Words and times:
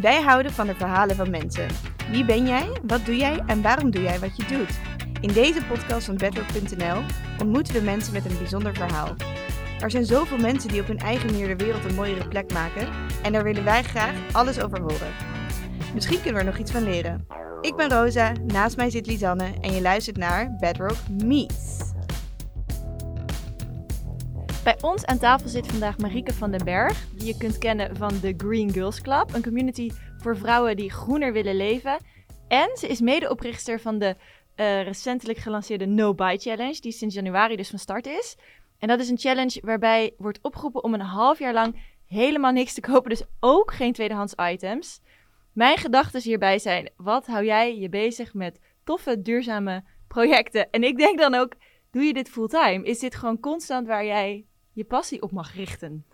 Wij 0.00 0.22
houden 0.22 0.52
van 0.52 0.66
de 0.66 0.74
verhalen 0.74 1.16
van 1.16 1.30
mensen. 1.30 1.66
Wie 2.10 2.24
ben 2.24 2.46
jij? 2.46 2.80
Wat 2.82 3.06
doe 3.06 3.16
jij? 3.16 3.42
En 3.46 3.62
waarom 3.62 3.90
doe 3.90 4.02
jij 4.02 4.18
wat 4.18 4.36
je 4.36 4.44
doet? 4.44 4.78
In 5.20 5.32
deze 5.32 5.64
podcast 5.64 6.06
van 6.06 6.16
bedrock.nl 6.16 7.02
ontmoeten 7.38 7.74
we 7.74 7.80
mensen 7.80 8.12
met 8.12 8.24
een 8.24 8.38
bijzonder 8.38 8.74
verhaal. 8.74 9.14
Er 9.80 9.90
zijn 9.90 10.04
zoveel 10.04 10.38
mensen 10.38 10.68
die 10.70 10.80
op 10.80 10.86
hun 10.86 10.98
eigen 10.98 11.26
manier 11.30 11.56
de 11.56 11.64
wereld 11.64 11.84
een 11.84 11.94
mooiere 11.94 12.28
plek 12.28 12.52
maken 12.52 12.88
en 13.22 13.32
daar 13.32 13.42
willen 13.42 13.64
wij 13.64 13.82
graag 13.82 14.14
alles 14.32 14.60
over 14.60 14.80
horen. 14.80 15.12
Misschien 15.94 16.22
kunnen 16.22 16.34
we 16.34 16.38
er 16.38 16.52
nog 16.52 16.58
iets 16.58 16.72
van 16.72 16.82
leren. 16.82 17.26
Ik 17.60 17.76
ben 17.76 17.90
Rosa, 17.90 18.32
naast 18.46 18.76
mij 18.76 18.90
zit 18.90 19.06
Lisanne 19.06 19.52
en 19.60 19.72
je 19.72 19.80
luistert 19.80 20.16
naar 20.16 20.56
Bedrock 20.60 20.96
Meets. 21.22 21.93
Bij 24.64 24.76
ons 24.80 25.04
aan 25.04 25.18
tafel 25.18 25.48
zit 25.48 25.66
vandaag 25.66 25.98
Marieke 25.98 26.32
van 26.32 26.50
den 26.50 26.64
Berg, 26.64 27.06
die 27.14 27.26
je 27.26 27.36
kunt 27.36 27.58
kennen 27.58 27.96
van 27.96 28.18
de 28.20 28.34
Green 28.36 28.72
Girls 28.72 29.00
Club, 29.00 29.34
een 29.34 29.42
community 29.42 29.90
voor 30.18 30.36
vrouwen 30.36 30.76
die 30.76 30.90
groener 30.90 31.32
willen 31.32 31.56
leven. 31.56 31.98
En 32.48 32.76
ze 32.76 32.86
is 32.86 33.00
medeoprichter 33.00 33.80
van 33.80 33.98
de 33.98 34.16
eh, 34.54 34.82
recentelijk 34.82 35.38
gelanceerde 35.38 35.86
No 35.86 36.14
Buy 36.14 36.36
Challenge, 36.36 36.80
die 36.80 36.92
sinds 36.92 37.14
januari 37.14 37.56
dus 37.56 37.70
van 37.70 37.78
start 37.78 38.06
is. 38.06 38.36
En 38.78 38.88
dat 38.88 39.00
is 39.00 39.08
een 39.08 39.18
challenge 39.18 39.60
waarbij 39.62 40.14
wordt 40.18 40.38
opgeroepen 40.42 40.84
om 40.84 40.94
een 40.94 41.00
half 41.00 41.38
jaar 41.38 41.52
lang 41.52 41.82
helemaal 42.06 42.52
niks 42.52 42.74
te 42.74 42.80
kopen, 42.80 43.10
dus 43.10 43.24
ook 43.40 43.72
geen 43.72 43.92
tweedehands 43.92 44.34
items. 44.50 45.00
Mijn 45.52 45.76
gedachten 45.78 46.22
hierbij 46.22 46.58
zijn: 46.58 46.90
wat 46.96 47.26
hou 47.26 47.44
jij 47.44 47.78
je 47.78 47.88
bezig 47.88 48.34
met 48.34 48.60
toffe, 48.84 49.22
duurzame 49.22 49.84
projecten? 50.08 50.70
En 50.70 50.82
ik 50.82 50.96
denk 50.96 51.18
dan 51.18 51.34
ook: 51.34 51.52
doe 51.90 52.02
je 52.02 52.12
dit 52.12 52.28
fulltime? 52.28 52.84
Is 52.84 52.98
dit 52.98 53.14
gewoon 53.14 53.40
constant 53.40 53.86
waar 53.86 54.04
jij 54.04 54.44
je 54.74 54.84
passie 54.84 55.22
op 55.22 55.30
mag 55.30 55.54
richten? 55.54 56.04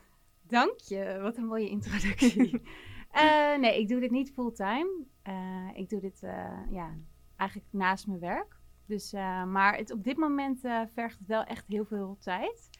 Dank 0.42 0.78
je, 0.78 1.18
wat 1.22 1.36
een 1.36 1.46
mooie 1.46 1.68
introductie. 1.68 2.60
Eh, 3.10 3.58
nee, 3.58 3.80
ik 3.80 3.88
doe 3.88 4.00
dit 4.00 4.10
niet 4.10 4.32
fulltime. 4.32 5.04
Uh, 5.28 5.68
ik 5.74 5.88
doe 5.88 6.00
dit 6.00 6.22
uh, 6.22 6.58
ja, 6.70 6.96
eigenlijk 7.36 7.72
naast 7.72 8.06
mijn 8.06 8.20
werk. 8.20 8.56
Dus, 8.86 9.12
maar 9.46 9.76
het, 9.76 9.92
op 9.92 10.04
dit 10.04 10.16
moment 10.16 10.60
vergt 10.94 11.18
het 11.18 11.26
wel 11.26 11.44
echt 11.44 11.66
heel 11.66 11.84
veel 11.84 12.16
tijd 12.20 12.70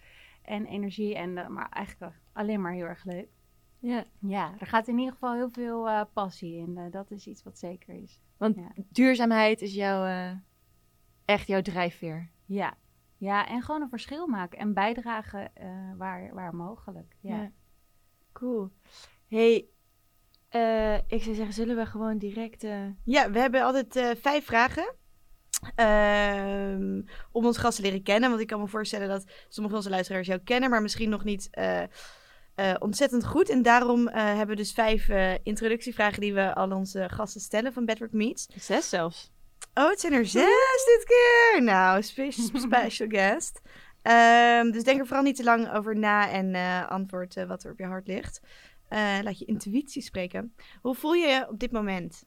en 0.42 0.66
energie. 0.66 1.14
En, 1.14 1.32
maar 1.32 1.68
eigenlijk 1.68 2.14
alleen 2.32 2.60
maar 2.60 2.72
heel 2.72 2.84
erg 2.84 3.04
leuk. 3.04 3.28
Ja. 3.78 4.04
ja, 4.18 4.54
er 4.58 4.66
gaat 4.66 4.88
in 4.88 4.98
ieder 4.98 5.12
geval 5.12 5.34
heel 5.34 5.50
veel 5.50 6.06
passie 6.12 6.56
in. 6.56 6.88
dat 6.90 7.10
is 7.10 7.26
iets 7.26 7.42
wat 7.42 7.58
zeker 7.58 7.94
is. 7.94 8.20
Want 8.36 8.56
ja. 8.56 8.72
duurzaamheid 8.88 9.60
is 9.60 9.74
jouw, 9.74 10.34
echt 11.24 11.46
jouw 11.46 11.62
drijfveer. 11.62 12.28
Ja, 12.46 12.76
ja, 13.20 13.48
en 13.48 13.62
gewoon 13.62 13.82
een 13.82 13.88
verschil 13.88 14.26
maken 14.26 14.58
en 14.58 14.74
bijdragen 14.74 15.50
uh, 15.62 15.96
waar, 15.96 16.34
waar 16.34 16.54
mogelijk. 16.54 17.16
Ja. 17.20 17.36
ja. 17.36 17.50
Cool. 18.32 18.70
Hey, 19.28 19.68
uh, 20.50 20.94
ik 20.94 21.22
zou 21.22 21.34
zeggen, 21.34 21.54
zullen 21.54 21.76
we 21.76 21.86
gewoon 21.86 22.18
direct. 22.18 22.64
Uh... 22.64 22.86
Ja, 23.04 23.30
we 23.30 23.38
hebben 23.38 23.62
altijd 23.62 24.18
vijf 24.20 24.44
vragen. 24.44 24.94
Ehm, 25.74 27.02
om 27.32 27.46
ons 27.46 27.58
gast 27.58 27.76
te 27.76 27.82
leren 27.82 28.02
kennen. 28.02 28.28
Want 28.28 28.40
ik 28.40 28.46
kan 28.46 28.60
me 28.60 28.66
voorstellen 28.66 29.08
dat 29.08 29.24
sommige 29.24 29.68
van 29.68 29.76
onze 29.76 29.90
luisteraars 29.90 30.26
jou 30.26 30.40
kennen, 30.40 30.70
maar 30.70 30.82
misschien 30.82 31.10
nog 31.10 31.24
niet 31.24 31.50
ontzettend 32.78 33.26
goed. 33.26 33.48
En 33.48 33.62
daarom 33.62 34.08
hebben 34.08 34.46
we 34.46 34.62
dus 34.62 34.72
vijf 34.72 35.08
introductievragen 35.42 36.20
die 36.20 36.34
we 36.34 36.54
al 36.54 36.70
onze 36.70 37.08
gasten 37.08 37.40
stellen 37.40 37.72
van 37.72 37.84
Bedrock 37.84 38.12
Meets. 38.12 38.48
Zes 38.56 38.88
zelfs. 38.88 39.32
Oh, 39.74 39.88
het 39.88 40.00
zijn 40.00 40.12
er 40.12 40.26
zes 40.26 40.84
dit 40.86 41.04
keer. 41.04 41.62
Nou, 41.62 42.02
special 42.02 43.08
guest. 43.08 43.60
Um, 44.02 44.70
dus 44.70 44.84
denk 44.84 45.00
er 45.00 45.06
vooral 45.06 45.24
niet 45.24 45.36
te 45.36 45.44
lang 45.44 45.72
over 45.72 45.96
na 45.96 46.30
en 46.30 46.54
uh, 46.54 46.88
antwoord 46.88 47.36
uh, 47.36 47.44
wat 47.44 47.64
er 47.64 47.72
op 47.72 47.78
je 47.78 47.86
hart 47.86 48.06
ligt. 48.06 48.40
Uh, 48.90 49.18
laat 49.22 49.38
je 49.38 49.44
intuïtie 49.44 50.02
spreken. 50.02 50.54
Hoe 50.80 50.94
voel 50.94 51.12
je 51.12 51.26
je 51.26 51.48
op 51.48 51.58
dit 51.58 51.72
moment? 51.72 52.24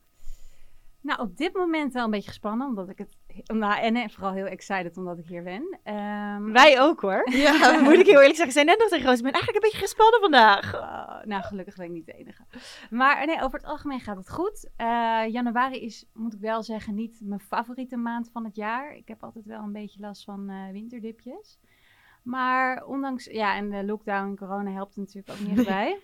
Nou, 1.02 1.20
op 1.20 1.38
dit 1.38 1.54
moment 1.54 1.94
wel 1.94 2.04
een 2.04 2.12
beetje 2.12 2.30
gespannen, 2.30 2.68
omdat 2.68 2.90
ik 2.90 2.98
het 2.98 3.18
nou, 3.44 3.80
en 3.82 4.10
vooral 4.10 4.34
heel 4.34 4.46
excited 4.46 4.98
omdat 4.98 5.18
ik 5.18 5.26
hier 5.26 5.44
ben. 5.44 5.80
Um, 5.94 6.52
Wij 6.52 6.82
ook 6.82 7.02
hoor. 7.02 7.30
Ja, 7.44 7.80
moet 7.80 7.94
ik 7.94 8.06
heel 8.06 8.20
eerlijk 8.20 8.36
zeggen. 8.36 8.54
Zijn 8.54 8.66
net 8.66 8.80
nog 8.80 8.90
tegen 8.90 9.06
Roos. 9.06 9.18
Ik 9.18 9.24
ben 9.24 9.34
eigenlijk 9.34 9.64
een 9.64 9.70
beetje 9.72 9.86
gespannen 9.86 10.20
vandaag. 10.20 10.74
Uh, 10.74 11.24
nou, 11.26 11.44
gelukkig 11.44 11.76
ben 11.76 11.86
ik 11.86 11.92
niet 11.92 12.06
de 12.06 12.14
enige. 12.14 12.46
Maar 12.90 13.26
nee, 13.26 13.42
over 13.42 13.60
het 13.60 13.68
algemeen 13.68 14.00
gaat 14.00 14.18
het 14.18 14.30
goed. 14.30 14.70
Uh, 14.78 15.24
januari 15.28 15.82
is, 15.82 16.06
moet 16.14 16.34
ik 16.34 16.40
wel 16.40 16.64
zeggen, 16.64 16.96
niet 16.96 17.20
mijn 17.24 17.40
favoriete 17.40 17.98
maand 17.98 18.30
van 18.32 18.44
het 18.44 18.56
jaar. 18.56 18.96
Ik 18.96 19.08
heb 19.08 19.24
altijd 19.24 19.46
wel 19.46 19.64
een 19.64 19.72
beetje 19.72 20.00
last 20.00 20.24
van 20.24 20.50
uh, 20.50 20.72
winterdipjes. 20.72 21.60
Maar 22.24 22.86
ondanks, 22.86 23.26
ja, 23.26 23.56
en 23.56 23.70
de 23.70 23.84
lockdown 23.84 24.28
en 24.28 24.36
corona 24.36 24.72
helpt 24.72 24.96
natuurlijk 24.96 25.30
ook 25.30 25.48
niet 25.48 25.66
bij. 25.76 26.00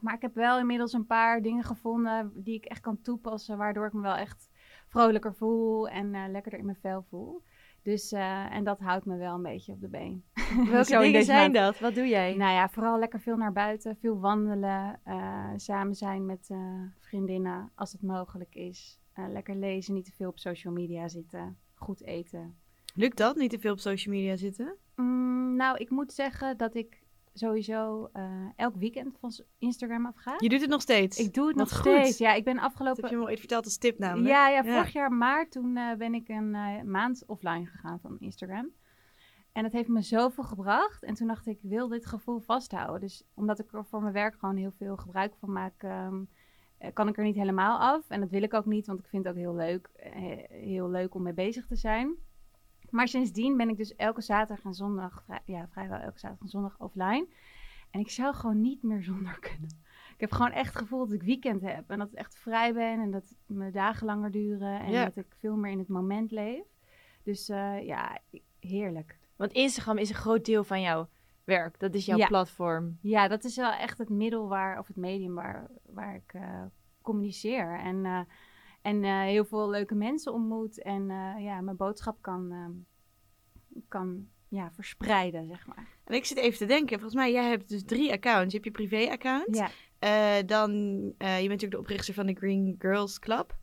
Maar 0.00 0.14
ik 0.14 0.22
heb 0.22 0.34
wel 0.34 0.58
inmiddels 0.58 0.92
een 0.92 1.06
paar 1.06 1.42
dingen 1.42 1.64
gevonden 1.64 2.32
die 2.34 2.54
ik 2.54 2.64
echt 2.64 2.80
kan 2.80 3.02
toepassen, 3.02 3.58
waardoor 3.58 3.86
ik 3.86 3.92
me 3.92 4.00
wel 4.00 4.16
echt 4.16 4.47
vrolijker 4.88 5.34
voel 5.34 5.88
en 5.88 6.14
uh, 6.14 6.24
lekkerder 6.28 6.60
in 6.60 6.64
mijn 6.64 6.78
vel 6.80 7.04
voel. 7.08 7.42
Dus, 7.82 8.12
uh, 8.12 8.54
en 8.54 8.64
dat 8.64 8.78
houdt 8.78 9.04
me 9.04 9.16
wel 9.16 9.34
een 9.34 9.42
beetje 9.42 9.72
op 9.72 9.80
de 9.80 9.88
been. 9.88 10.24
Welke 10.70 10.98
dingen 10.98 11.24
zijn 11.24 11.52
dat? 11.52 11.78
Wat 11.78 11.94
doe 11.94 12.08
jij? 12.08 12.34
Nou 12.34 12.52
ja, 12.52 12.68
vooral 12.68 12.98
lekker 12.98 13.20
veel 13.20 13.36
naar 13.36 13.52
buiten, 13.52 13.96
veel 13.96 14.20
wandelen, 14.20 15.00
uh, 15.06 15.50
samen 15.56 15.94
zijn 15.94 16.26
met 16.26 16.50
vriendinnen 16.98 17.72
als 17.74 17.92
het 17.92 18.02
mogelijk 18.02 18.54
is. 18.54 18.98
lekker 19.14 19.56
lezen, 19.56 19.94
niet 19.94 20.04
te 20.04 20.12
veel 20.12 20.28
op 20.28 20.38
social 20.38 20.72
media 20.72 21.08
zitten, 21.08 21.58
goed 21.74 22.02
eten. 22.02 22.56
Lukt 22.94 23.16
dat, 23.16 23.36
niet 23.36 23.50
te 23.50 23.58
veel 23.58 23.72
op 23.72 23.78
social 23.78 24.14
media 24.14 24.36
zitten? 24.36 24.76
Mm, 24.96 25.56
nou, 25.56 25.76
ik 25.78 25.90
moet 25.90 26.12
zeggen 26.12 26.56
dat 26.56 26.74
ik 26.74 27.02
sowieso 27.38 28.08
uh, 28.14 28.22
elk 28.56 28.76
weekend 28.76 29.18
van 29.18 29.32
Instagram 29.58 30.06
afga. 30.06 30.34
Je 30.38 30.48
doet 30.48 30.60
het 30.60 30.70
nog 30.70 30.80
steeds? 30.80 31.18
Ik 31.18 31.34
doe 31.34 31.46
het 31.46 31.56
nog 31.56 31.68
steeds. 31.68 32.18
Ja, 32.18 32.34
ik 32.34 32.44
ben 32.44 32.58
afgelopen... 32.58 33.02
Dat 33.02 33.10
heb 33.10 33.18
je 33.20 33.24
me 33.24 33.30
ooit 33.30 33.38
verteld 33.38 33.64
als 33.64 33.78
tip 33.78 33.98
namelijk. 33.98 34.28
Ja, 34.28 34.48
ja 34.48 34.64
vorig 34.64 34.92
jaar 34.92 35.12
maart 35.12 35.50
toen 35.50 35.76
uh, 35.76 35.94
ben 35.94 36.14
ik 36.14 36.28
een 36.28 36.54
uh, 36.54 36.82
maand 36.82 37.24
offline 37.26 37.66
gegaan 37.66 38.00
van 38.00 38.16
Instagram. 38.18 38.70
En 39.52 39.62
dat 39.62 39.72
heeft 39.72 39.88
me 39.88 40.02
zoveel 40.02 40.44
gebracht. 40.44 41.02
En 41.02 41.14
toen 41.14 41.26
dacht 41.26 41.46
ik, 41.46 41.56
ik 41.62 41.70
wil 41.70 41.88
dit 41.88 42.06
gevoel 42.06 42.40
vasthouden. 42.40 43.00
Dus 43.00 43.24
omdat 43.34 43.58
ik 43.58 43.72
er 43.72 43.84
voor 43.84 44.00
mijn 44.00 44.12
werk 44.12 44.34
gewoon 44.38 44.56
heel 44.56 44.72
veel 44.76 44.96
gebruik 44.96 45.34
van 45.40 45.52
maak... 45.52 45.82
Um, 45.82 46.28
kan 46.92 47.08
ik 47.08 47.16
er 47.16 47.24
niet 47.24 47.36
helemaal 47.36 47.78
af. 47.78 48.10
En 48.10 48.20
dat 48.20 48.30
wil 48.30 48.42
ik 48.42 48.54
ook 48.54 48.66
niet, 48.66 48.86
want 48.86 48.98
ik 48.98 49.06
vind 49.06 49.24
het 49.24 49.32
ook 49.32 49.40
heel 49.40 49.54
leuk, 49.54 49.90
heel 50.48 50.90
leuk 50.90 51.14
om 51.14 51.22
mee 51.22 51.32
bezig 51.32 51.66
te 51.66 51.76
zijn. 51.76 52.14
Maar 52.90 53.08
sindsdien 53.08 53.56
ben 53.56 53.68
ik 53.68 53.76
dus 53.76 53.96
elke 53.96 54.20
zaterdag 54.20 54.64
en 54.64 54.74
zondag, 54.74 55.24
ja, 55.44 55.68
vrijwel 55.68 55.98
elke 55.98 56.18
zaterdag 56.18 56.44
en 56.44 56.48
zondag 56.48 56.78
offline. 56.78 57.26
En 57.90 58.00
ik 58.00 58.10
zou 58.10 58.34
gewoon 58.34 58.60
niet 58.60 58.82
meer 58.82 59.02
zonder 59.02 59.38
kunnen. 59.50 59.86
Ik 60.14 60.20
heb 60.20 60.32
gewoon 60.32 60.52
echt 60.52 60.72
het 60.72 60.82
gevoel 60.82 60.98
dat 60.98 61.12
ik 61.12 61.22
weekend 61.22 61.62
heb. 61.62 61.90
En 61.90 61.98
dat 61.98 62.08
ik 62.08 62.18
echt 62.18 62.38
vrij 62.38 62.72
ben 62.74 63.00
en 63.00 63.10
dat 63.10 63.36
mijn 63.46 63.72
dagen 63.72 64.06
langer 64.06 64.30
duren. 64.30 64.80
En 64.80 64.92
dat 65.04 65.16
ik 65.16 65.34
veel 65.38 65.56
meer 65.56 65.70
in 65.70 65.78
het 65.78 65.88
moment 65.88 66.30
leef. 66.30 66.64
Dus 67.22 67.48
uh, 67.48 67.86
ja, 67.86 68.18
heerlijk. 68.60 69.18
Want 69.36 69.52
Instagram 69.52 69.98
is 69.98 70.08
een 70.08 70.14
groot 70.14 70.44
deel 70.44 70.64
van 70.64 70.80
jouw 70.80 71.08
werk. 71.44 71.78
Dat 71.78 71.94
is 71.94 72.06
jouw 72.06 72.26
platform. 72.26 72.98
Ja, 73.02 73.28
dat 73.28 73.44
is 73.44 73.56
wel 73.56 73.72
echt 73.72 73.98
het 73.98 74.08
middel 74.08 74.48
waar, 74.48 74.78
of 74.78 74.86
het 74.86 74.96
medium 74.96 75.34
waar, 75.34 75.70
waar 75.86 76.14
ik 76.14 76.32
uh, 76.34 76.62
communiceer. 77.02 77.78
En 77.78 77.96
uh, 77.96 78.20
en 78.82 79.02
uh, 79.02 79.22
heel 79.22 79.44
veel 79.44 79.70
leuke 79.70 79.94
mensen 79.94 80.32
ontmoet. 80.32 80.82
En 80.82 81.02
uh, 81.10 81.44
ja, 81.44 81.60
mijn 81.60 81.76
boodschap 81.76 82.16
kan, 82.20 82.52
uh, 82.52 82.66
kan 83.88 84.28
ja, 84.48 84.70
verspreiden, 84.72 85.46
zeg 85.46 85.66
maar. 85.66 85.86
En 86.04 86.14
ik 86.14 86.24
zit 86.24 86.38
even 86.38 86.58
te 86.58 86.66
denken. 86.66 87.00
Volgens 87.00 87.14
mij, 87.14 87.32
jij 87.32 87.48
hebt 87.48 87.68
dus 87.68 87.84
drie 87.84 88.12
accounts. 88.12 88.52
Je 88.52 88.60
hebt 88.60 88.64
je 88.64 88.86
privé-account. 88.86 89.56
Ja. 89.56 90.42
dan, 90.42 90.72
je 91.04 91.14
bent 91.18 91.48
natuurlijk 91.48 91.70
de 91.70 91.78
oprichter 91.78 92.14
van 92.14 92.26
de 92.26 92.34
Green 92.34 92.76
Girls 92.78 93.18
Club. 93.18 93.56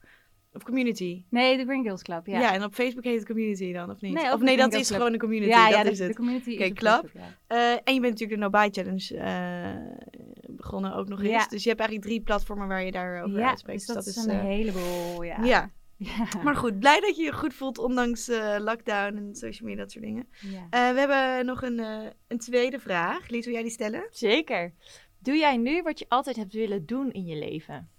Of 0.55 0.63
community? 0.63 1.23
Nee, 1.29 1.57
de 1.57 1.63
Green 1.63 1.83
Girls 1.83 2.01
Club, 2.01 2.27
ja. 2.27 2.39
Ja, 2.39 2.53
en 2.53 2.63
op 2.63 2.73
Facebook 2.73 3.03
heet 3.03 3.17
het 3.17 3.25
community 3.25 3.73
dan, 3.73 3.89
of 3.89 4.01
niet? 4.01 4.13
Nee, 4.13 4.33
of 4.33 4.41
nee, 4.41 4.57
dat 4.57 4.73
is 4.73 4.91
gewoon 4.91 5.13
een 5.13 5.19
community, 5.19 5.49
ja, 5.49 5.69
dat 5.69 5.83
ja, 5.83 5.83
is 5.83 5.97
de, 5.97 6.03
het. 6.03 6.11
de 6.11 6.17
community 6.17 6.53
okay, 6.53 6.71
club. 6.71 7.11
uh, 7.15 7.71
en 7.71 7.93
je 7.93 7.99
bent 7.99 8.01
natuurlijk 8.01 8.29
de 8.29 8.37
No 8.37 8.49
Buy 8.49 8.69
Challenge 8.71 9.13
uh, 9.13 10.55
begonnen 10.55 10.95
ook 10.95 11.07
nog 11.07 11.23
eens. 11.23 11.47
Dus 11.47 11.63
je 11.63 11.69
hebt 11.69 11.81
eigenlijk 11.81 12.09
drie 12.09 12.21
platformen 12.21 12.67
waar 12.67 12.83
je 12.83 12.91
daarover 12.91 13.39
ja, 13.39 13.49
uitspreekt. 13.49 13.85
Dus 13.85 13.95
dat, 13.95 14.05
dus 14.05 14.15
dat 14.15 14.25
is, 14.25 14.31
is 14.31 14.37
een 14.37 14.45
uh, 14.45 14.51
heleboel, 14.55 15.23
ja. 15.23 15.43
ja. 15.43 15.71
Ja. 15.97 16.27
Maar 16.43 16.55
goed, 16.55 16.79
blij 16.79 16.99
dat 16.99 17.15
je 17.15 17.23
je 17.23 17.33
goed 17.33 17.53
voelt 17.53 17.77
ondanks 17.77 18.29
uh, 18.29 18.55
lockdown 18.59 19.17
en 19.17 19.35
social 19.35 19.67
media, 19.67 19.83
dat 19.83 19.91
soort 19.91 20.03
dingen. 20.03 20.27
Ja. 20.41 20.63
Uh, 20.63 20.93
we 20.93 20.99
hebben 20.99 21.45
nog 21.45 21.61
een, 21.61 21.77
uh, 21.79 22.09
een 22.27 22.39
tweede 22.39 22.79
vraag. 22.79 23.29
Lies, 23.29 23.45
wil 23.45 23.53
jij 23.53 23.63
die 23.63 23.71
stellen? 23.71 24.07
Zeker. 24.09 24.73
Doe 25.19 25.35
jij 25.35 25.57
nu 25.57 25.81
wat 25.81 25.99
je 25.99 26.05
altijd 26.07 26.35
hebt 26.35 26.53
willen 26.53 26.85
doen 26.85 27.11
in 27.11 27.25
je 27.25 27.35
leven? 27.35 27.89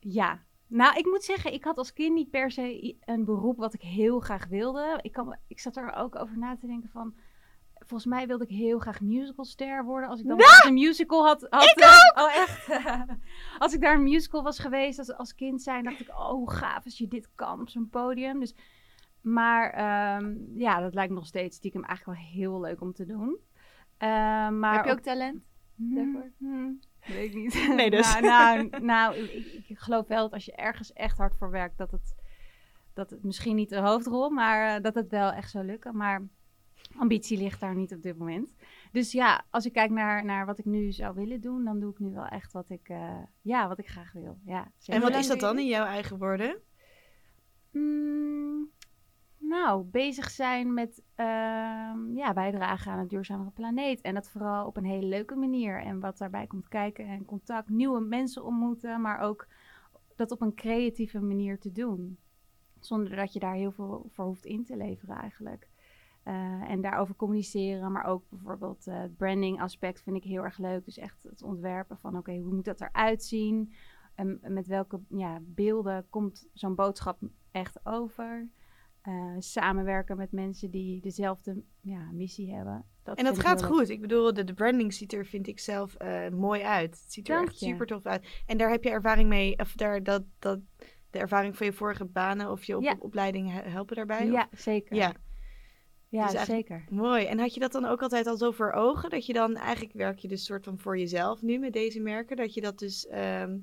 Ja, 0.00 0.44
nou, 0.66 0.98
ik 0.98 1.04
moet 1.04 1.24
zeggen, 1.24 1.52
ik 1.52 1.64
had 1.64 1.78
als 1.78 1.92
kind 1.92 2.14
niet 2.14 2.30
per 2.30 2.50
se 2.50 2.96
een 3.04 3.24
beroep 3.24 3.56
wat 3.56 3.74
ik 3.74 3.82
heel 3.82 4.20
graag 4.20 4.46
wilde. 4.46 4.98
Ik, 5.02 5.12
kan, 5.12 5.36
ik 5.46 5.60
zat 5.60 5.76
er 5.76 5.94
ook 5.94 6.16
over 6.16 6.38
na 6.38 6.56
te 6.56 6.66
denken 6.66 6.88
van... 6.88 7.14
Volgens 7.86 8.10
mij 8.14 8.26
wilde 8.26 8.44
ik 8.44 8.50
heel 8.50 8.78
graag 8.78 9.00
musicalster 9.00 9.84
worden. 9.84 10.08
Als 10.08 10.20
ik 10.20 10.26
dan 10.26 10.40
een 10.66 10.74
musical 10.74 11.24
had... 11.26 11.46
had 11.50 11.62
ik 11.62 11.84
ook! 11.84 12.24
Oh, 12.24 12.36
echt? 12.36 12.68
als 13.58 13.74
ik 13.74 13.80
daar 13.80 13.94
een 13.94 14.02
musical 14.02 14.42
was 14.42 14.58
geweest 14.58 14.98
als, 14.98 15.16
als 15.16 15.34
kind 15.34 15.62
zijn, 15.62 15.84
dacht 15.84 16.00
ik... 16.00 16.08
Oh, 16.08 16.30
hoe 16.30 16.50
gaaf 16.50 16.84
als 16.84 16.98
je 16.98 17.08
dit 17.08 17.28
kan 17.34 17.60
op 17.60 17.68
zo'n 17.68 17.88
podium. 17.88 18.40
Dus, 18.40 18.54
maar 19.20 19.66
um, 20.16 20.52
ja, 20.54 20.80
dat 20.80 20.94
lijkt 20.94 21.12
nog 21.12 21.26
steeds 21.26 21.56
stiekem 21.56 21.84
eigenlijk 21.84 22.18
wel 22.18 22.28
heel 22.30 22.60
leuk 22.60 22.80
om 22.80 22.92
te 22.92 23.06
doen. 23.06 23.38
Uh, 23.98 24.08
maar 24.48 24.74
Heb 24.74 24.84
je 24.84 24.90
ook 24.90 25.00
talent? 25.00 25.42
Hmm, 25.76 25.94
daarvoor? 25.94 26.32
Hmm. 26.38 26.80
Weet 27.06 27.28
ik 27.28 27.34
niet. 27.34 27.54
Nee, 27.76 27.90
dus. 27.90 28.20
nou, 28.20 28.68
nou, 28.68 28.84
nou 28.84 29.16
ik, 29.16 29.64
ik 29.68 29.78
geloof 29.78 30.06
wel 30.06 30.22
dat 30.22 30.32
als 30.32 30.44
je 30.44 30.52
ergens 30.52 30.92
echt 30.92 31.18
hard 31.18 31.36
voor 31.36 31.50
werkt, 31.50 31.78
dat 31.78 31.90
het, 31.90 32.14
dat 32.92 33.10
het 33.10 33.24
misschien 33.24 33.56
niet 33.56 33.68
de 33.68 33.80
hoofdrol, 33.80 34.30
maar 34.30 34.76
eh, 34.76 34.82
dat 34.82 34.94
het 34.94 35.10
wel 35.10 35.32
echt 35.32 35.50
zou 35.50 35.64
lukken. 35.64 35.96
Maar 35.96 36.22
ambitie 36.96 37.38
ligt 37.38 37.60
daar 37.60 37.74
niet 37.74 37.94
op 37.94 38.02
dit 38.02 38.18
moment. 38.18 38.48
Dus 38.92 39.12
ja, 39.12 39.44
als 39.50 39.66
ik 39.66 39.72
kijk 39.72 39.90
naar, 39.90 40.24
naar 40.24 40.46
wat 40.46 40.58
ik 40.58 40.64
nu 40.64 40.92
zou 40.92 41.14
willen 41.14 41.40
doen, 41.40 41.64
dan 41.64 41.80
doe 41.80 41.90
ik 41.90 41.98
nu 41.98 42.10
wel 42.10 42.26
echt 42.26 42.52
wat 42.52 42.70
ik, 42.70 42.88
eh, 42.88 43.22
ja, 43.40 43.68
wat 43.68 43.78
ik 43.78 43.88
graag 43.88 44.12
wil. 44.12 44.38
Ja, 44.44 44.72
zeker. 44.78 45.02
En 45.02 45.08
wat 45.10 45.20
is 45.20 45.26
dat 45.26 45.40
dan 45.40 45.58
in 45.58 45.66
jouw 45.66 45.86
eigen 45.86 46.18
woorden? 46.18 46.58
Mm, 47.70 48.70
nou, 49.48 49.84
bezig 49.84 50.30
zijn 50.30 50.74
met 50.74 51.02
ehm, 51.14 52.16
ja, 52.16 52.32
bijdragen 52.32 52.92
aan 52.92 52.98
een 52.98 53.08
duurzamere 53.08 53.50
planeet. 53.50 54.00
En 54.00 54.14
dat 54.14 54.30
vooral 54.30 54.66
op 54.66 54.76
een 54.76 54.84
hele 54.84 55.06
leuke 55.06 55.34
manier. 55.34 55.82
En 55.82 56.00
wat 56.00 56.18
daarbij 56.18 56.46
komt 56.46 56.68
kijken 56.68 57.06
en 57.06 57.24
contact, 57.24 57.68
nieuwe 57.68 58.00
mensen 58.00 58.44
ontmoeten, 58.44 59.00
maar 59.00 59.18
ook 59.18 59.46
dat 60.16 60.30
op 60.30 60.40
een 60.40 60.54
creatieve 60.54 61.20
manier 61.20 61.58
te 61.58 61.72
doen. 61.72 62.18
Zonder 62.80 63.16
dat 63.16 63.32
je 63.32 63.38
daar 63.38 63.54
heel 63.54 63.72
veel 63.72 64.06
voor 64.10 64.24
hoeft 64.24 64.44
in 64.44 64.64
te 64.64 64.76
leveren 64.76 65.16
eigenlijk. 65.16 65.68
Eh, 66.22 66.70
en 66.70 66.80
daarover 66.80 67.16
communiceren, 67.16 67.92
maar 67.92 68.04
ook 68.04 68.24
bijvoorbeeld 68.28 68.86
eh, 68.86 69.00
het 69.00 69.16
branding 69.16 69.60
aspect 69.60 70.02
vind 70.02 70.16
ik 70.16 70.24
heel 70.24 70.44
erg 70.44 70.58
leuk. 70.58 70.84
Dus 70.84 70.98
echt 70.98 71.22
het 71.22 71.42
ontwerpen 71.42 71.98
van 71.98 72.16
oké, 72.16 72.36
hoe 72.36 72.54
moet 72.54 72.64
dat 72.64 72.80
eruit 72.80 73.24
zien? 73.24 73.72
En 74.14 74.40
met 74.42 74.66
welke 74.66 75.00
ja, 75.08 75.38
beelden 75.42 76.06
komt 76.10 76.48
zo'n 76.52 76.74
boodschap 76.74 77.18
echt 77.50 77.86
over? 77.86 78.48
Eh, 79.04 79.34
samenwerken 79.38 80.16
met 80.16 80.32
mensen 80.32 80.70
die 80.70 81.00
dezelfde 81.00 81.62
ja, 81.80 82.10
missie 82.12 82.54
hebben. 82.54 82.84
Dat 83.02 83.18
En 83.18 83.24
dat 83.24 83.36
ik 83.36 83.42
gaat 83.42 83.64
goed. 83.64 83.88
Ik 83.88 84.00
bedoel, 84.00 84.34
de, 84.34 84.44
de 84.44 84.54
branding 84.54 84.94
ziet 84.94 85.12
er, 85.12 85.26
vind 85.26 85.46
ik 85.46 85.58
zelf, 85.60 85.94
eh, 85.94 86.28
mooi 86.28 86.62
uit. 86.62 87.00
Het 87.00 87.12
ziet 87.12 87.28
er 87.28 87.34
Dank 87.34 87.48
echt 87.48 87.60
je. 87.60 87.66
super 87.66 87.86
tof 87.86 88.06
uit. 88.06 88.26
En 88.46 88.56
daar 88.56 88.70
heb 88.70 88.84
je 88.84 88.90
ervaring 88.90 89.28
mee, 89.28 89.58
of 89.58 89.72
daar, 89.72 90.02
dat, 90.02 90.22
dat, 90.38 90.60
de 91.10 91.18
ervaring 91.18 91.56
van 91.56 91.66
je 91.66 91.72
vorige 91.72 92.04
banen 92.04 92.50
of 92.50 92.64
je 92.64 92.76
op, 92.76 92.82
Ja. 92.82 92.92
op- 92.92 93.02
opleiding 93.02 93.52
he- 93.52 93.68
helpen 93.70 93.96
daarbij? 93.96 94.26
Ja, 94.26 94.48
zeker. 94.52 94.96
ja, 94.96 95.12
ja 96.08 96.26
dus 96.30 96.44
zeker. 96.44 96.84
mooi. 96.90 97.24
En 97.24 97.38
had 97.38 97.54
je 97.54 97.60
dat 97.60 97.72
dan 97.72 97.84
ook 97.84 98.02
altijd 98.02 98.26
al 98.26 98.36
zo 98.36 98.50
voor 98.50 98.72
ogen? 98.72 99.10
Dat 99.10 99.26
je 99.26 99.32
dan, 99.32 99.56
eigenlijk 99.56 99.94
werk 99.94 100.18
je 100.18 100.28
dus 100.28 100.44
soort 100.44 100.64
van 100.64 100.78
voor 100.78 100.98
jezelf 100.98 101.42
nu 101.42 101.58
met 101.58 101.72
deze 101.72 102.00
merken. 102.00 102.36
Dat 102.36 102.54
je 102.54 102.60
dat 102.60 102.78
dus 102.78 103.06
ehm, 103.06 103.56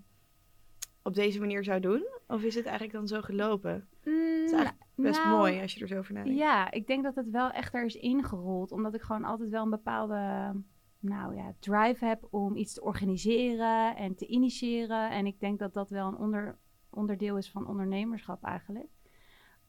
op 1.03 1.13
deze 1.13 1.39
manier 1.39 1.63
zou 1.63 1.79
doen? 1.79 2.07
Of 2.27 2.43
is 2.43 2.55
het 2.55 2.65
eigenlijk 2.65 2.97
dan 2.97 3.07
zo 3.07 3.21
gelopen? 3.21 3.87
Mm, 4.03 4.13
eigenlijk 4.37 4.73
Best 4.95 5.23
nou, 5.23 5.37
mooi 5.37 5.61
als 5.61 5.73
je 5.73 5.79
er 5.79 5.87
zo 5.87 5.97
over 5.97 6.13
nadenkt. 6.13 6.37
Ja, 6.39 6.71
ik 6.71 6.87
denk 6.87 7.03
dat 7.03 7.15
het 7.15 7.29
wel 7.29 7.51
echt 7.51 7.73
er 7.73 7.85
is 7.85 7.95
ingerold. 7.95 8.71
Omdat 8.71 8.93
ik 8.93 9.01
gewoon 9.01 9.23
altijd 9.23 9.49
wel 9.49 9.63
een 9.63 9.69
bepaalde 9.69 10.53
nou 10.99 11.35
ja, 11.35 11.53
drive 11.59 12.05
heb 12.05 12.27
om 12.29 12.55
iets 12.55 12.73
te 12.73 12.81
organiseren 12.81 13.95
en 13.95 14.15
te 14.15 14.27
initiëren. 14.27 15.09
En 15.09 15.25
ik 15.25 15.39
denk 15.39 15.59
dat 15.59 15.73
dat 15.73 15.89
wel 15.89 16.07
een 16.07 16.17
onder, 16.17 16.57
onderdeel 16.89 17.37
is 17.37 17.51
van 17.51 17.67
ondernemerschap 17.67 18.43
eigenlijk. 18.43 18.89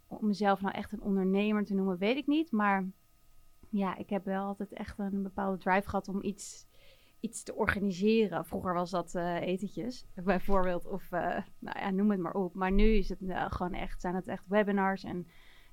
Om 0.07 0.27
mezelf 0.27 0.61
nou 0.61 0.75
echt 0.75 0.93
een 0.93 1.03
ondernemer 1.03 1.65
te 1.65 1.75
noemen, 1.75 1.99
weet 1.99 2.17
ik 2.17 2.27
niet. 2.27 2.53
Maar 2.53 2.89
ja, 3.69 3.97
ik 3.97 4.11
heb 4.11 4.25
wel 4.25 4.45
altijd 4.45 4.73
echt 4.73 4.99
een 4.99 5.23
bepaalde 5.23 5.59
drive 5.59 5.89
gehad 5.89 6.09
om 6.09 6.23
iets, 6.23 6.67
iets 7.23 7.43
te 7.43 7.55
organiseren. 7.55 8.45
Vroeger 8.45 8.75
was 8.75 8.91
dat 8.91 9.15
eh, 9.15 9.41
etentjes, 9.41 10.07
bijvoorbeeld. 10.25 10.87
Of 10.87 11.13
eh, 11.13 11.43
nou 11.59 11.79
ja, 11.79 11.91
noem 11.91 12.11
het 12.11 12.21
maar 12.21 12.35
op. 12.35 12.55
Maar 12.55 12.73
nu 12.73 12.85
is 12.85 13.09
het 13.09 13.23
eh, 13.23 13.51
gewoon 13.51 13.73
echt, 13.73 14.01
zijn 14.01 14.15
het 14.15 14.27
echt 14.27 14.45
webinars 14.49 15.05
en 15.05 15.27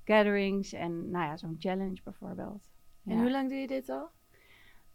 gatherings 0.04 0.72
en 0.72 1.10
nou 1.10 1.24
ja, 1.24 1.36
zo'n 1.36 1.56
challenge 1.58 2.00
bijvoorbeeld. 2.04 2.62
En 3.04 3.20
hoe 3.20 3.30
lang 3.30 3.48
doe 3.48 3.58
je 3.58 3.66
dit 3.66 3.88
al? 3.88 4.10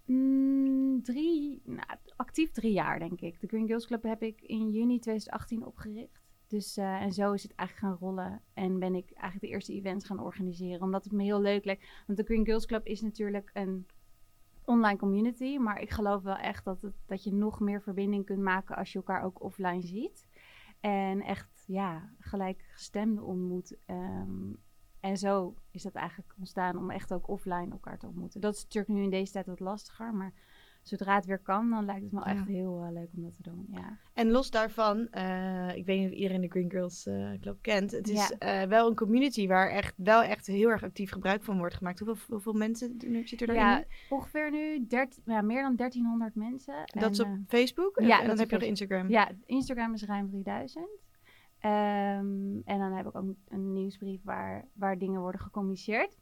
Mm, 0.06 1.04
drie, 1.04 1.62
nou, 1.66 1.88
actief 2.16 2.52
drie 2.52 2.74
jaar 2.74 3.00
denk 3.00 3.22
ik. 3.22 3.40
De 3.40 3.48
Green 3.48 3.68
Girls 3.68 3.88
Club 3.88 4.04
heb 4.04 4.24
ik 4.24 4.42
in 4.42 4.72
juni 4.72 5.00
2018 5.00 5.66
opgericht. 5.66 6.24
Dus, 6.48 6.78
en 6.78 7.12
zo 7.14 7.32
is 7.32 7.44
het 7.44 7.56
eigenlijk 7.56 7.88
gaan 7.88 8.08
rollen. 8.08 8.42
En 8.54 8.80
ben 8.80 8.96
ik 8.96 9.12
eigenlijk 9.12 9.42
de 9.42 9.48
eerste 9.48 9.74
events 9.74 10.06
gaan 10.06 10.20
organiseren. 10.20 10.82
Omdat 10.82 11.04
het 11.04 11.14
me 11.14 11.24
heel 11.24 11.42
leuk 11.42 11.66
leek. 11.66 12.04
Want 12.08 12.18
de 12.18 12.26
Green 12.26 12.46
Girls 12.46 12.66
Club 12.66 12.86
is 12.86 13.02
natuurlijk 13.02 13.50
een 13.54 13.86
online 14.66 14.98
community. 14.98 15.58
Maar 15.58 15.82
ik 15.82 15.90
geloof 15.90 16.24
wel 16.24 16.36
echt 16.36 16.66
dat, 16.66 16.82
het, 16.82 16.96
dat 17.06 17.24
je 17.24 17.34
nog 17.34 17.60
meer 17.60 17.82
verbinding 17.82 18.26
kunt 18.26 18.42
maken 18.42 18.76
als 18.76 18.92
je 18.92 18.98
elkaar 18.98 19.24
ook 19.24 19.44
offline 19.44 19.82
ziet. 19.82 20.28
En 20.80 21.22
echt, 21.22 21.64
ja, 21.68 22.10
gelijkgestemden 22.20 23.24
ontmoet. 23.24 23.78
Ehm, 23.86 24.54
en 25.00 25.18
zo 25.18 25.56
is 25.72 25.84
dat 25.84 25.94
eigenlijk 25.94 26.34
ontstaan 26.38 26.78
om 26.78 26.92
echt 26.92 27.14
ook 27.14 27.28
offline 27.28 27.72
elkaar 27.72 27.98
te 27.98 28.08
ontmoeten. 28.08 28.42
Dat 28.42 28.56
is 28.56 28.64
natuurlijk 28.64 28.94
nu 28.94 29.04
in 29.04 29.10
deze 29.10 29.32
tijd 29.32 29.46
wat 29.46 29.60
lastiger, 29.60 30.14
maar 30.14 30.34
zodra 30.88 31.16
het 31.16 31.26
weer 31.26 31.40
kan, 31.40 31.70
dan 31.70 31.86
lijkt 31.86 32.04
het 32.04 32.12
me 32.12 32.20
Ja. 32.20 32.26
echt 32.26 32.48
heel 32.48 32.84
eh, 32.84 32.92
leuk 32.92 33.10
om 33.16 33.22
dat 33.24 33.36
te 33.36 33.42
doen. 33.42 33.66
Ja, 33.72 33.98
En 34.14 34.32
los 34.32 34.52
daarvan, 34.52 35.08
eh, 35.10 35.76
ik 35.76 35.86
weet 35.86 36.00
niet 36.00 36.10
of 36.10 36.16
iedereen 36.16 36.42
de 36.42 36.48
Green 36.50 36.70
Girls 36.72 37.06
eh, 37.06 37.32
Club 37.42 37.58
kent. 37.62 37.92
Het 37.92 38.08
is 38.10 38.34
Ja. 38.40 38.68
wel 38.68 38.88
een 38.90 38.96
community 38.96 39.48
waar 39.48 39.70
echt, 39.70 39.94
wel 39.98 40.22
echt 40.22 40.48
heel 40.48 40.70
erg 40.70 40.84
actief 40.84 41.12
gebruik 41.12 41.44
van 41.44 41.58
wordt 41.58 41.76
gemaakt. 41.76 42.00
Hoeveel, 42.00 42.26
hoeveel 42.30 42.54
mensen 42.54 42.96
zitten 43.26 43.48
er 43.48 43.56
ja 43.56 43.78
in? 43.80 43.86
ongeveer 44.10 44.52
nu 44.52 44.86
13, 44.88 45.24
ja, 45.26 45.42
meer 45.42 45.62
dan 45.62 45.76
1300 45.76 46.36
mensen. 46.36 46.76
Dat 46.86 47.12
is 47.12 47.20
op 47.20 47.30
Facebook? 47.48 48.00
ja, 48.02 48.22
en 48.22 48.28
dan 48.28 48.40
heb 48.40 48.50
je 48.50 48.56
nog 48.58 48.68
Instagram. 48.68 49.10
Ja, 49.10 49.32
Instagram 49.46 49.94
is 49.94 50.04
ruim 50.04 50.30
3000. 50.30 50.88
Ehm, 51.60 52.58
en 52.66 52.80
dan 52.80 52.92
heb 52.94 53.06
ik 53.08 53.16
ook 53.16 53.34
een 53.48 53.74
nieuwsbrief 53.74 54.24
waar, 54.24 54.66
waar 54.74 54.98
dingen 54.98 55.22
worden 55.22 55.42
gecommuniceerd. 55.42 56.18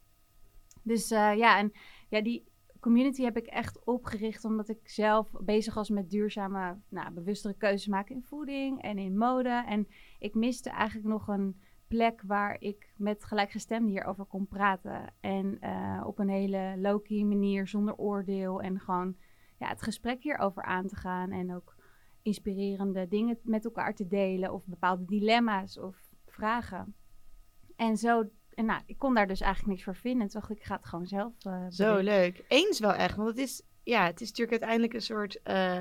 Dus 0.83 1.07
ja, 1.09 1.57
en 1.57 1.71
ja, 2.09 2.21
die 2.21 2.51
community 2.83 3.23
heb 3.23 3.37
ik 3.37 3.45
echt 3.45 3.83
opgericht 3.83 4.45
omdat 4.45 4.69
ik 4.69 4.89
zelf 4.89 5.31
bezig 5.41 5.73
was 5.73 5.89
met 5.89 6.09
duurzame, 6.09 6.77
nou, 6.89 7.11
bewustere 7.11 7.53
keuzes 7.53 7.87
maken 7.87 8.15
in 8.15 8.23
voeding 8.23 8.81
en 8.81 8.97
in 8.97 9.17
mode. 9.17 9.63
En 9.67 9.87
ik 10.19 10.35
miste 10.35 10.69
eigenlijk 10.69 11.07
nog 11.07 11.27
een 11.27 11.61
plek 11.87 12.21
waar 12.21 12.55
ik 12.59 12.93
met 12.97 13.23
gelijkgestemden 13.23 13.89
hierover 13.91 14.25
kon 14.25 14.47
praten. 14.47 15.13
En 15.19 15.59
eh, 15.59 16.03
op 16.05 16.19
een 16.19 16.29
hele 16.29 16.75
low-key 16.77 17.23
manier, 17.23 17.67
zonder 17.67 17.95
oordeel. 17.95 18.61
En 18.61 18.79
gewoon 18.79 19.15
ja, 19.59 19.67
het 19.67 19.81
gesprek 19.81 20.23
hierover 20.23 20.63
aan 20.63 20.87
te 20.87 20.95
gaan. 20.95 21.31
En 21.31 21.55
ook 21.55 21.75
inspirerende 22.21 23.07
dingen 23.07 23.39
met 23.43 23.65
elkaar 23.65 23.95
te 23.95 24.07
delen. 24.07 24.53
Of 24.53 24.65
bepaalde 24.65 25.05
dilemma's 25.05 25.77
of 25.77 25.95
vragen. 26.25 26.95
En 27.75 27.97
zo, 27.97 28.29
en 28.55 28.65
nou, 28.65 28.81
ik 28.85 28.97
kon 28.97 29.13
daar 29.13 29.27
dus 29.27 29.41
eigenlijk 29.41 29.71
niks 29.71 29.83
voor 29.83 29.95
vinden. 29.95 30.21
En 30.21 30.27
toen 30.27 30.39
dacht 30.39 30.51
ik, 30.51 30.57
ik 30.57 30.63
ga 30.63 30.75
het 30.75 30.85
gewoon 30.85 31.07
zelf 31.07 31.33
eh 31.45 31.65
Zo 31.69 31.97
leuk. 31.97 32.43
Eens 32.47 32.79
wel 32.79 32.93
echt, 32.93 33.15
want 33.15 33.29
het 33.29 33.37
is, 33.37 33.61
ja, 33.83 34.05
het 34.05 34.21
is 34.21 34.27
natuurlijk 34.27 34.51
uiteindelijk 34.61 34.93
een 34.93 35.01
soort... 35.01 35.41
eh, 35.43 35.79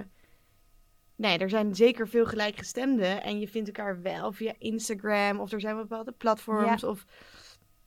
nee, 1.17 1.39
er 1.39 1.51
zijn 1.51 1.75
zeker 1.75 2.09
veel 2.09 2.27
gelijkgestemden 2.27 3.23
en 3.23 3.41
je 3.41 3.49
vindt 3.49 3.69
elkaar 3.69 4.03
wel 4.03 4.33
via 4.33 4.55
Instagram 4.59 5.41
of 5.41 5.53
er 5.53 5.61
zijn 5.61 5.77
bepaalde 5.77 6.13
platforms 6.13 6.85
of 6.85 7.05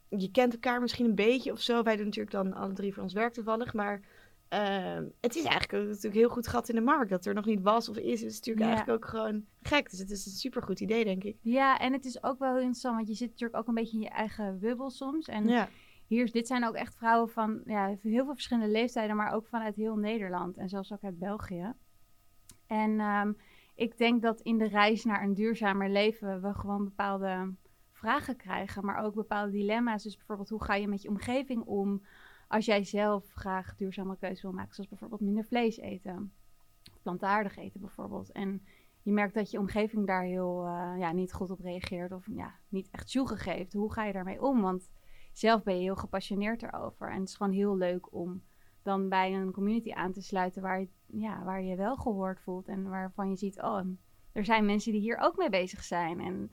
je 0.09 0.31
kent 0.31 0.53
elkaar 0.53 0.81
misschien 0.81 1.05
een 1.05 1.15
beetje 1.15 1.51
of 1.51 1.61
zo. 1.61 1.83
Wij 1.83 1.95
doen 1.95 2.05
natuurlijk 2.05 2.35
dan 2.35 2.53
alle 2.53 2.73
drie 2.73 2.93
voor 2.93 3.03
ons 3.03 3.13
werk 3.13 3.33
toevallig, 3.33 3.73
maar 3.73 4.01
ehm, 4.47 5.05
het 5.21 5.35
is 5.35 5.43
eigenlijk 5.43 5.73
ook 5.83 5.87
natuurlijk 5.87 6.15
heel 6.15 6.29
goed 6.29 6.47
gat 6.47 6.69
in 6.69 6.75
de 6.75 6.81
markt 6.81 7.09
dat 7.09 7.25
er 7.25 7.33
nog 7.33 7.45
niet 7.45 7.61
was 7.61 7.89
of 7.89 7.97
is. 7.97 8.21
Het 8.21 8.31
is 8.31 8.35
natuurlijk 8.37 8.65
Ja. 8.65 8.71
eigenlijk 8.73 9.03
ook 9.03 9.09
gewoon 9.09 9.45
gek, 9.61 9.89
dus 9.89 9.99
het 9.99 10.11
is 10.11 10.25
een 10.25 10.31
supergoed 10.31 10.79
idee, 10.79 11.03
denk 11.03 11.23
ik. 11.23 11.37
Ja, 11.41 11.79
en 11.79 11.93
het 11.93 12.05
is 12.05 12.23
ook 12.23 12.39
wel 12.39 12.49
heel 12.49 12.57
interessant, 12.59 12.95
want 12.95 13.07
je 13.07 13.13
zit 13.13 13.29
natuurlijk 13.29 13.59
ook 13.59 13.67
een 13.67 13.73
beetje 13.73 13.97
in 13.97 14.03
je 14.03 14.09
eigen 14.09 14.59
bubbel 14.59 14.89
soms. 14.89 15.27
En 15.27 15.47
Ja, 15.47 15.69
hier, 16.07 16.31
dit 16.31 16.47
zijn 16.47 16.65
ook 16.65 16.75
echt 16.75 16.95
vrouwen 16.95 17.29
van 17.29 17.61
ja, 17.65 17.87
heel 18.01 18.25
veel 18.25 18.33
verschillende 18.33 18.71
leeftijden, 18.71 19.15
maar 19.15 19.33
ook 19.33 19.47
vanuit 19.47 19.75
heel 19.75 19.95
Nederland 19.95 20.57
en 20.57 20.69
zelfs 20.69 20.93
ook 20.93 21.03
uit 21.03 21.19
België. 21.19 21.73
En 22.67 22.99
ehm, 22.99 23.31
ik 23.75 23.97
denk 23.97 24.21
dat 24.21 24.41
in 24.41 24.57
de 24.57 24.67
reis 24.67 25.03
naar 25.05 25.23
een 25.23 25.33
duurzamer 25.33 25.89
leven 25.89 26.41
we 26.41 26.53
gewoon 26.53 26.83
bepaalde 26.83 27.53
vragen 27.91 28.35
krijgen, 28.35 28.85
maar 28.85 29.03
ook 29.03 29.13
bepaalde 29.15 29.51
dilemma's. 29.51 30.03
Dus 30.03 30.15
bijvoorbeeld, 30.17 30.49
hoe 30.49 30.63
ga 30.63 30.75
je 30.75 30.87
met 30.87 31.01
je 31.01 31.09
omgeving 31.09 31.63
om 31.63 32.05
als 32.47 32.65
jij 32.65 32.83
zelf 32.83 33.31
graag 33.33 33.75
duurzame 33.75 34.17
keuzes 34.17 34.41
wil 34.41 34.51
maken, 34.51 34.73
zoals 34.73 34.89
bijvoorbeeld 34.89 35.21
minder 35.21 35.45
vlees 35.45 35.77
eten, 35.77 36.33
plantaardig 37.01 37.57
eten 37.57 37.79
bijvoorbeeld. 37.79 38.31
En 38.31 38.65
je 39.01 39.11
merkt 39.11 39.33
dat 39.33 39.51
je 39.51 39.59
omgeving 39.59 40.07
daar 40.07 40.23
heel 40.23 40.65
eh, 40.65 40.93
ja, 40.97 41.11
niet 41.11 41.33
goed 41.33 41.51
op 41.51 41.59
reageert 41.59 42.11
of 42.11 42.27
ja, 42.31 42.55
niet 42.69 42.89
echt 42.91 43.09
sjoegen 43.09 43.37
geeft. 43.37 43.73
Hoe 43.73 43.93
ga 43.93 44.05
je 44.05 44.13
daarmee 44.13 44.41
om? 44.41 44.61
Want 44.61 44.89
zelf 45.31 45.63
ben 45.63 45.75
je 45.75 45.81
heel 45.81 45.95
gepassioneerd 45.95 46.63
erover. 46.63 47.11
En 47.11 47.19
het 47.19 47.29
is 47.29 47.35
gewoon 47.35 47.53
heel 47.53 47.77
leuk 47.77 48.13
om 48.13 48.43
dan 48.81 49.09
bij 49.09 49.33
een 49.33 49.51
community 49.51 49.91
aan 49.91 50.11
te 50.11 50.21
sluiten 50.21 50.61
waar 50.61 50.79
je, 50.79 50.87
ja, 51.05 51.43
waar 51.43 51.61
je 51.61 51.75
wel 51.75 51.95
gehoord 51.95 52.39
voelt. 52.39 52.67
En 52.67 52.89
waarvan 52.89 53.29
je 53.29 53.35
ziet, 53.35 53.61
oh, 53.61 53.81
er 54.31 54.45
zijn 54.45 54.65
mensen 54.65 54.91
die 54.91 55.01
hier 55.01 55.17
ook 55.17 55.37
mee 55.37 55.49
bezig 55.49 55.83
zijn. 55.83 56.19
En 56.19 56.51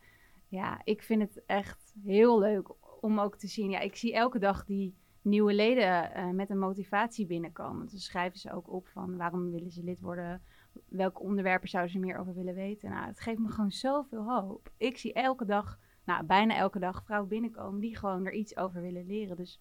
ja, 0.49 0.81
ik 0.85 1.03
vind 1.03 1.23
het 1.23 1.43
echt 1.47 1.95
heel 2.05 2.39
leuk 2.39 2.75
om 3.01 3.19
ook 3.19 3.37
te 3.37 3.47
zien. 3.47 3.71
Ja, 3.71 3.79
ik 3.79 3.97
zie 3.97 4.15
elke 4.15 4.39
dag 4.39 4.65
die 4.65 4.95
nieuwe 5.23 5.55
leden 5.55 6.15
eh, 6.15 6.29
met 6.31 6.51
een 6.51 6.59
motivatie 6.59 7.27
binnenkomen. 7.27 7.87
Dus 7.89 8.05
schrijven 8.05 8.39
ze 8.39 8.53
ook 8.53 8.71
op 8.73 8.87
van 8.89 9.17
waarom 9.17 9.51
willen 9.51 9.71
ze 9.71 9.83
lid 9.85 10.01
worden? 10.01 10.43
Welke 10.89 11.21
onderwerpen 11.21 11.69
zouden 11.69 11.93
ze 11.93 11.99
meer 11.99 12.17
over 12.19 12.35
willen 12.35 12.55
weten? 12.55 12.91
Nou, 12.91 13.07
het 13.07 13.21
geeft 13.21 13.39
me 13.39 13.49
gewoon 13.49 13.73
zoveel 13.73 14.25
hoop. 14.25 14.73
Ik 14.77 14.99
zie 14.99 15.13
elke 15.13 15.45
dag 15.45 15.79
nou, 16.05 16.25
bijna 16.25 16.57
elke 16.57 16.79
dag 16.79 17.05
vrouwen 17.05 17.29
binnenkomen 17.29 17.81
die 17.81 17.97
gewoon 17.97 18.27
er 18.27 18.33
iets 18.33 18.57
over 18.57 18.83
willen 18.83 19.07
leren. 19.07 19.37
Dus 19.37 19.61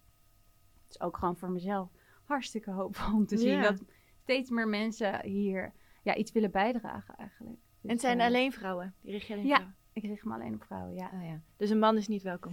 het 0.82 0.90
is 0.94 1.00
ook 1.00 1.16
gewoon 1.16 1.36
voor 1.36 1.50
mezelf 1.50 1.90
hartstikke 2.24 2.70
hoopvol 2.70 3.14
om 3.14 3.26
te 3.26 3.36
zien 3.36 3.52
Ja. 3.56 3.62
dat 3.62 3.82
steeds 4.22 4.50
meer 4.50 4.68
mensen 4.68 5.24
hier 5.24 5.72
ja, 6.02 6.14
iets 6.14 6.32
willen 6.32 6.50
bijdragen 6.50 7.16
eigenlijk. 7.16 7.56
En 7.56 7.68
Dus, 7.80 7.90
het 7.90 8.00
zijn 8.00 8.20
eh, 8.20 8.26
alleen 8.26 8.52
vrouwen. 8.52 8.94
Die 9.00 9.12
richt 9.12 9.26
je 9.26 9.32
alleen 9.32 9.46
Ja. 9.46 9.54
vrouwen. 9.54 9.76
Ik 9.92 10.02
richt 10.02 10.24
me 10.24 10.34
alleen 10.34 10.54
op 10.54 10.64
vrouwen, 10.64 10.94
ja. 10.94 11.10
Oh, 11.14 11.24
ja. 11.24 11.40
Dus 11.56 11.70
een 11.70 11.78
man 11.78 11.96
is 11.96 12.08
niet 12.08 12.22
welkom. 12.22 12.52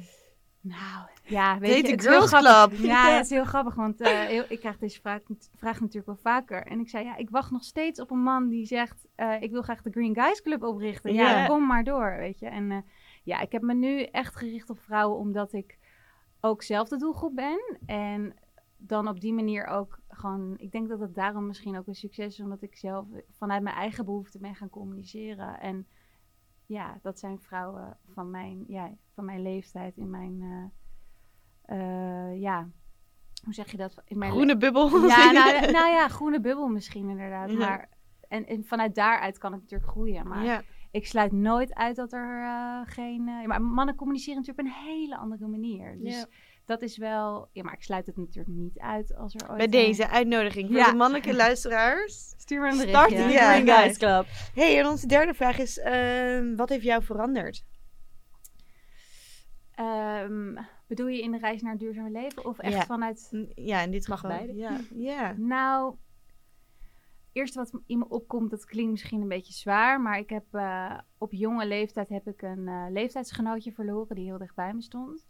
Nou, 0.62 1.08
ja, 1.24 1.60
weet 1.60 1.86
je, 1.86 1.92
het 1.92 2.02
heel 2.02 2.12
Girls 2.12 2.34
grappig. 2.34 2.82
Ja, 2.82 3.10
het 3.16 3.24
is 3.26 3.30
heel 3.30 3.46
grappig, 3.46 3.76
want 3.76 4.02
eh, 4.02 4.20
heel- 4.20 4.46
ik 4.50 4.60
krijg 4.60 4.78
deze 4.78 5.00
vraag, 5.02 5.20
vraag 5.56 5.80
natuurlijk 5.80 6.06
wel 6.06 6.16
vaker. 6.34 6.66
En 6.66 6.80
ik 6.80 6.90
zei, 6.90 7.06
ja, 7.06 7.16
ik 7.16 7.30
wacht 7.30 7.52
nog 7.52 7.64
steeds 7.64 8.00
op 8.02 8.12
een 8.12 8.24
man 8.24 8.48
die 8.50 8.66
zegt, 8.66 9.08
eh, 9.16 9.42
ik 9.42 9.52
wil 9.52 9.62
graag 9.62 9.82
de 9.82 9.92
Green 9.92 10.16
Guys 10.16 10.42
Club 10.42 10.64
oprichten. 10.64 11.14
Ja, 11.14 11.30
Ja. 11.40 11.46
kom 11.48 11.66
maar 11.66 11.84
door, 11.84 12.16
weet 12.18 12.40
je. 12.40 12.48
En 12.48 12.72
eh, 12.72 12.78
ja, 13.24 13.40
ik 13.40 13.52
heb 13.52 13.62
me 13.62 13.74
nu 13.74 14.04
echt 14.04 14.36
gericht 14.36 14.70
op 14.70 14.80
vrouwen, 14.80 15.18
omdat 15.18 15.54
ik 15.54 15.78
ook 16.42 16.64
zelf 16.64 16.88
de 16.90 16.98
doelgroep 16.98 17.36
ben. 17.36 17.78
En 17.86 18.34
dan 18.78 19.08
op 19.08 19.20
die 19.20 19.34
manier 19.34 19.66
ook 19.66 20.00
gewoon, 20.10 20.54
ik 20.58 20.72
denk 20.72 20.90
dat 20.90 21.00
het 21.00 21.16
daarom 21.16 21.48
misschien 21.48 21.78
ook 21.78 21.88
een 21.88 21.96
succes 21.96 22.26
is, 22.34 22.40
omdat 22.40 22.62
ik 22.62 22.76
zelf 22.76 23.06
vanuit 23.38 23.64
mijn 23.64 23.76
eigen 23.76 24.06
behoeften 24.06 24.42
ben 24.42 24.56
gaan 24.56 24.70
communiceren. 24.70 25.60
En 25.60 25.88
ja, 26.70 27.00
dat 27.02 27.20
zijn 27.20 27.40
vrouwen 27.40 27.98
van 28.14 28.30
mijn, 28.30 28.64
ja, 28.68 28.92
van 29.14 29.26
mijn 29.26 29.42
leeftijd 29.42 29.98
in 29.98 30.10
mijn, 30.10 30.42
eh, 30.42 31.78
eh, 31.78 32.42
ja, 32.42 32.70
hoe 33.44 33.54
zeg 33.54 33.72
je 33.72 33.78
dat? 33.78 34.02
In 34.06 34.18
mijn 34.18 34.32
Groene 34.32 34.58
bubbel. 34.58 35.08
ja, 35.08 35.32
nou, 35.40 35.72
nou 35.72 35.90
ja, 35.90 36.08
groene 36.08 36.40
bubbel 36.40 36.68
misschien 36.68 37.10
inderdaad. 37.10 37.52
Ja. 37.52 37.58
Maar, 37.58 37.90
en, 38.28 38.46
en 38.46 38.66
vanuit 38.66 38.96
daaruit 38.96 39.38
kan 39.38 39.52
het 39.52 39.62
natuurlijk 39.62 39.90
groeien. 39.90 40.28
Maar 40.28 40.44
ja. 40.44 40.62
ik 40.92 41.08
sluit 41.08 41.32
nooit 41.32 41.74
uit 41.74 41.96
dat 41.96 42.14
er 42.14 42.44
eh, 42.44 42.82
geen... 42.84 43.24
maar 43.24 43.62
mannen 43.62 43.96
communiceren 43.96 44.40
natuurlijk 44.40 44.68
op 44.68 44.76
een 44.76 44.92
hele 44.92 45.18
andere 45.18 45.48
manier. 45.48 45.98
Dus 46.00 46.20
Ja. 46.20 46.26
Dat 46.70 46.82
is 46.82 46.98
wel... 46.98 47.50
Ja, 47.52 47.64
maar 47.64 47.74
ik 47.74 47.84
sluit 47.84 48.06
het 48.06 48.18
natuurlijk 48.18 48.56
niet 48.56 48.80
uit 48.80 49.16
als 49.16 49.36
er 49.36 49.50
ooit... 49.50 49.58
Bij 49.58 49.68
deze 49.68 50.10
uitnodiging 50.10 50.68
voor 50.68 50.78
Ja. 50.78 50.90
de 50.92 50.98
mannelijke 50.98 51.36
luisteraars. 51.36 52.34
Stuur 52.38 52.62
me 52.62 52.68
een 52.68 52.74
Start 52.74 53.10
berichtje. 53.10 53.16
in 53.18 53.28
de 53.28 53.38
Green 53.38 53.68
Guys 53.68 53.98
Club. 53.98 54.26
hey, 54.54 54.80
en 54.80 54.88
onze 54.88 55.08
derde 55.08 55.34
vraag 55.34 55.58
is: 55.58 55.80
ehm, 55.80 56.56
wat 56.56 56.70
heeft 56.70 56.84
jou 56.84 57.04
veranderd? 57.04 57.66
Ehm, 59.76 60.56
bedoel 60.88 61.08
je 61.08 61.22
in 61.22 61.32
de 61.32 61.38
reis 61.38 61.62
naar 61.62 61.78
duurzaam 61.78 62.12
leven? 62.12 62.46
Of 62.46 62.58
echt 62.60 62.74
Ja. 62.74 62.86
vanuit... 62.86 63.30
Ja, 63.56 63.82
in 63.82 63.92
dit 63.92 64.08
Mag 64.08 64.20
geval. 64.20 64.36
beide. 64.38 64.56
Ja. 64.56 64.78
ja. 64.96 65.34
Nou, 65.38 65.96
eerst 67.32 67.56
wat 67.56 67.72
in 67.86 67.98
me 67.98 68.10
opkomt, 68.10 68.50
dat 68.50 68.66
klinkt 68.66 68.92
misschien 68.92 69.22
een 69.22 69.28
beetje 69.28 69.54
zwaar, 69.54 70.02
maar 70.02 70.18
ik 70.18 70.30
heb 70.30 70.46
eh, 70.52 70.98
op 71.18 71.32
jonge 71.34 71.66
leeftijd 71.68 72.10
heb 72.10 72.28
ik 72.28 72.42
een 72.42 72.68
eh, 72.68 72.86
leeftijdsgenootje 72.90 73.72
verloren 73.72 74.16
die 74.16 74.26
heel 74.26 74.38
dicht 74.38 74.56
bij 74.56 74.74
me 74.74 74.82
stond. 74.82 75.26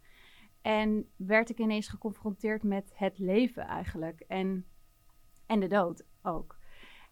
En 0.61 1.09
werd 1.15 1.49
ik 1.49 1.59
ineens 1.59 1.87
geconfronteerd 1.87 2.63
met 2.63 2.91
het 2.95 3.19
leven 3.19 3.67
eigenlijk 3.67 4.19
en, 4.19 4.65
en 5.45 5.59
de 5.59 5.67
dood 5.67 6.05
ook. 6.21 6.57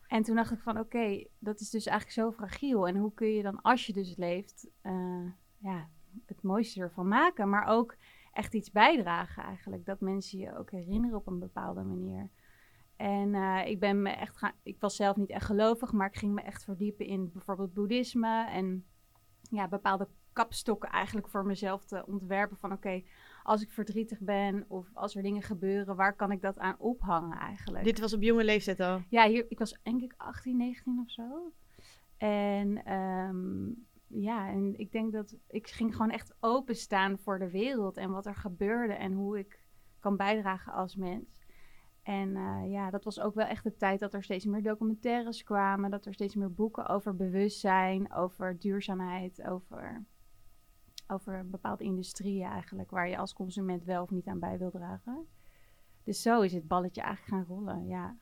En 0.08 0.24
toen 0.24 0.36
dacht 0.36 0.52
ik 0.52 0.60
van 0.60 0.80
oké, 0.80 1.28
dat 1.40 1.60
is 1.60 1.70
dus 1.70 1.86
eigenlijk 1.86 2.20
zo 2.20 2.32
fragiel. 2.32 2.88
En 2.88 2.98
hoe 2.98 3.14
kun 3.14 3.28
je 3.28 3.44
dan 3.44 3.62
als 3.62 3.86
je 3.86 3.94
dus 3.94 4.16
leeft, 4.16 4.70
eh, 4.82 5.32
ja, 5.58 5.90
het 6.26 6.42
mooiste 6.42 6.82
ervan 6.82 7.08
maken, 7.08 7.50
maar 7.50 7.68
ook 7.68 7.96
echt 8.32 8.54
iets 8.54 8.72
bijdragen 8.72 9.44
eigenlijk. 9.44 9.86
Dat 9.86 10.00
mensen 10.00 10.40
je 10.40 10.58
ook 10.58 10.72
herinneren 10.72 11.18
op 11.18 11.28
een 11.28 11.40
bepaalde 11.40 11.84
manier. 11.84 12.30
En 12.96 13.36
eh, 13.36 13.66
ik 13.66 13.80
ben 13.80 14.02
me 14.02 14.10
echt. 14.10 14.54
Ik 14.64 14.80
was 14.80 14.96
zelf 14.96 15.16
niet 15.16 15.30
echt 15.30 15.46
gelovig, 15.46 15.92
maar 15.92 16.08
ik 16.08 16.18
ging 16.18 16.34
me 16.34 16.42
echt 16.42 16.64
verdiepen 16.64 17.06
in 17.06 17.32
bijvoorbeeld 17.32 17.74
boeddhisme 17.74 18.48
en 18.50 18.86
ja, 19.42 19.68
bepaalde 19.68 20.08
kapstokken 20.34 20.90
eigenlijk 20.90 21.28
voor 21.28 21.46
mezelf 21.46 21.86
te 21.86 22.06
ontwerpen. 22.06 22.58
Van 22.58 22.72
oké, 22.72 23.04
als 23.48 23.62
ik 23.62 23.72
verdrietig 23.72 24.20
ben 24.20 24.66
of 24.68 24.90
als 24.94 25.16
er 25.16 25.24
dingen 25.24 25.42
gebeuren, 25.42 25.96
waar 25.96 26.16
kan 26.16 26.32
ik 26.32 26.42
dat 26.42 26.58
aan 26.58 26.76
ophangen 26.80 27.38
eigenlijk? 27.38 27.84
Dit 27.84 28.00
was 28.00 28.14
op 28.14 28.22
jonge 28.22 28.44
leeftijd 28.44 28.80
al. 28.80 29.02
Ja, 29.10 29.28
hier, 29.28 29.46
ik 29.50 29.60
was 29.60 29.80
denk 29.84 30.02
ik 30.02 30.14
18, 30.18 30.58
19 30.58 31.00
of 31.06 31.12
zo. 31.12 31.54
En 32.18 32.86
ehm, 32.86 33.68
ja, 34.08 34.50
en 34.50 34.80
ik 34.80 34.92
denk 34.92 35.12
dat 35.12 35.36
ik 35.48 35.68
ging 35.68 35.96
gewoon 35.96 36.12
echt 36.12 36.36
openstaan 36.40 37.18
voor 37.18 37.40
de 37.40 37.50
wereld 37.50 37.98
en 37.98 38.12
wat 38.12 38.26
er 38.26 38.36
gebeurde 38.36 38.94
en 38.94 39.14
hoe 39.14 39.40
ik 39.40 39.64
kan 40.00 40.18
bijdragen 40.18 40.74
als 40.74 40.96
mens. 40.96 41.40
En 42.04 42.36
eh, 42.36 42.72
ja, 42.72 42.90
dat 42.90 43.04
was 43.04 43.20
ook 43.20 43.36
wel 43.36 43.46
echt 43.46 43.64
de 43.64 43.76
tijd 43.76 44.00
dat 44.00 44.14
er 44.14 44.24
steeds 44.24 44.46
meer 44.46 44.64
documentaires 44.64 45.44
kwamen, 45.44 45.92
dat 45.92 46.06
er 46.06 46.14
steeds 46.14 46.36
meer 46.36 46.54
boeken 46.54 46.88
over 46.88 47.16
bewustzijn, 47.16 48.14
over 48.14 48.60
duurzaamheid, 48.60 49.44
over, 49.44 50.06
over 51.08 51.50
bepaalde 51.50 51.84
industrieën 51.84 52.50
eigenlijk, 52.50 52.90
waar 52.90 53.10
je 53.10 53.18
als 53.18 53.34
consument 53.34 53.84
wel 53.84 54.04
of 54.04 54.10
niet 54.10 54.28
aan 54.28 54.40
bij 54.40 54.58
wil 54.58 54.72
dragen. 54.72 55.28
Dus 56.04 56.22
zo 56.22 56.42
is 56.42 56.54
het 56.54 56.68
balletje 56.68 57.02
eigenlijk 57.02 57.34
gaan 57.34 57.56
rollen, 57.58 57.88
ja. 57.88 58.18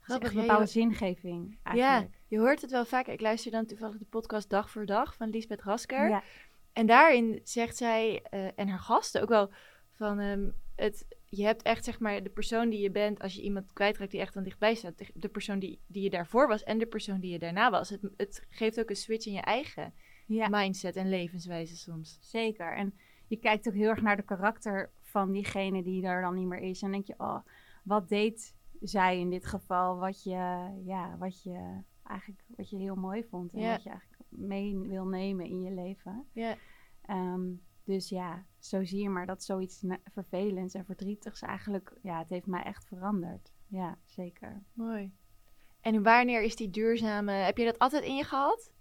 Grappig, 0.00 0.32
ja, 0.32 0.36
een 0.36 0.46
bepaalde 0.46 0.66
zingeving 0.66 1.58
Ja, 1.64 1.70
eigenlijk. 1.70 2.20
je 2.26 2.38
hoort 2.38 2.60
het 2.60 2.70
wel 2.70 2.84
vaak. 2.84 3.06
Ik 3.06 3.20
luister 3.20 3.50
dan 3.50 3.66
toevallig 3.66 3.98
de 3.98 4.04
podcast 4.04 4.50
Dag 4.50 4.70
voor 4.70 4.86
Dag 4.86 5.14
van 5.14 5.30
Lisbeth 5.30 5.62
Rasker. 5.62 6.08
Ja. 6.08 6.22
En 6.72 6.86
daarin 6.86 7.40
zegt 7.44 7.76
zij, 7.76 8.22
eh, 8.22 8.58
en 8.58 8.68
haar 8.68 8.78
gasten 8.78 9.22
ook 9.22 9.28
wel, 9.28 9.50
van 9.92 10.18
ehm, 10.18 10.48
het, 10.74 11.06
je 11.24 11.44
hebt 11.44 11.62
echt 11.62 11.84
zeg 11.84 11.98
maar 11.98 12.22
de 12.22 12.30
persoon 12.30 12.68
die 12.68 12.80
je 12.80 12.90
bent 12.90 13.20
als 13.20 13.34
je 13.34 13.42
iemand 13.42 13.72
kwijtraakt 13.72 14.10
die 14.10 14.20
echt 14.20 14.34
dan 14.34 14.42
dichtbij 14.42 14.74
staat. 14.74 14.98
De, 14.98 15.06
de 15.14 15.28
persoon 15.28 15.58
die, 15.58 15.80
die 15.86 16.02
je 16.02 16.10
daarvoor 16.10 16.48
was 16.48 16.62
en 16.62 16.78
de 16.78 16.86
persoon 16.86 17.20
die 17.20 17.32
je 17.32 17.38
daarna 17.38 17.70
was. 17.70 17.90
Het, 17.90 18.00
het 18.16 18.46
geeft 18.48 18.80
ook 18.80 18.90
een 18.90 18.96
switch 18.96 19.26
in 19.26 19.32
je 19.32 19.40
eigen 19.40 19.94
ja, 20.26 20.48
mindset 20.48 20.96
en 20.96 21.08
levenswijze 21.08 21.76
soms. 21.76 22.18
zeker. 22.20 22.76
En 22.76 22.94
je 23.26 23.36
kijkt 23.36 23.68
ook 23.68 23.74
heel 23.74 23.88
erg 23.88 24.02
naar 24.02 24.16
de 24.16 24.22
karakter 24.22 24.90
van 25.00 25.32
diegene 25.32 25.82
die 25.82 26.06
er 26.06 26.22
dan 26.22 26.34
niet 26.34 26.46
meer 26.46 26.58
is. 26.60 26.82
En 26.82 26.90
denk 26.90 27.06
je, 27.06 27.14
oh, 27.18 27.38
wat 27.84 28.08
deed 28.08 28.54
zij 28.80 29.18
in 29.20 29.30
dit 29.30 29.46
geval 29.46 29.96
wat 29.98 30.22
je, 30.22 30.70
ja, 30.84 31.16
wat 31.18 31.42
je 31.42 31.80
eigenlijk 32.04 32.44
wat 32.56 32.70
je 32.70 32.76
heel 32.76 32.94
mooi 32.96 33.24
vond. 33.24 33.52
En 33.52 33.60
Ja. 33.60 33.72
wat 33.72 33.82
je 33.82 33.88
eigenlijk 33.90 34.20
mee 34.28 34.78
wil 34.78 35.04
nemen 35.06 35.46
in 35.46 35.62
je 35.62 35.70
leven. 35.70 36.26
Ja. 36.32 36.56
Ehm, 37.02 37.44
dus 37.84 38.08
ja, 38.08 38.44
zo 38.58 38.84
zie 38.84 39.02
je 39.02 39.08
maar 39.08 39.26
dat 39.26 39.42
zoiets 39.42 39.84
vervelends 40.12 40.74
en 40.74 40.84
verdrietigs 40.84 41.42
eigenlijk, 41.42 41.92
ja, 42.02 42.18
het 42.18 42.28
heeft 42.28 42.46
mij 42.46 42.62
echt 42.62 42.84
veranderd. 42.86 43.52
Ja, 43.66 43.98
zeker. 44.04 44.62
Mooi. 44.72 45.12
En 45.80 46.02
wanneer 46.02 46.42
is 46.42 46.56
die 46.56 46.70
duurzame, 46.70 47.32
heb 47.32 47.56
je 47.58 47.64
dat 47.64 47.78
altijd 47.78 48.04
in 48.04 48.16
je 48.16 48.24
gehad? 48.24 48.72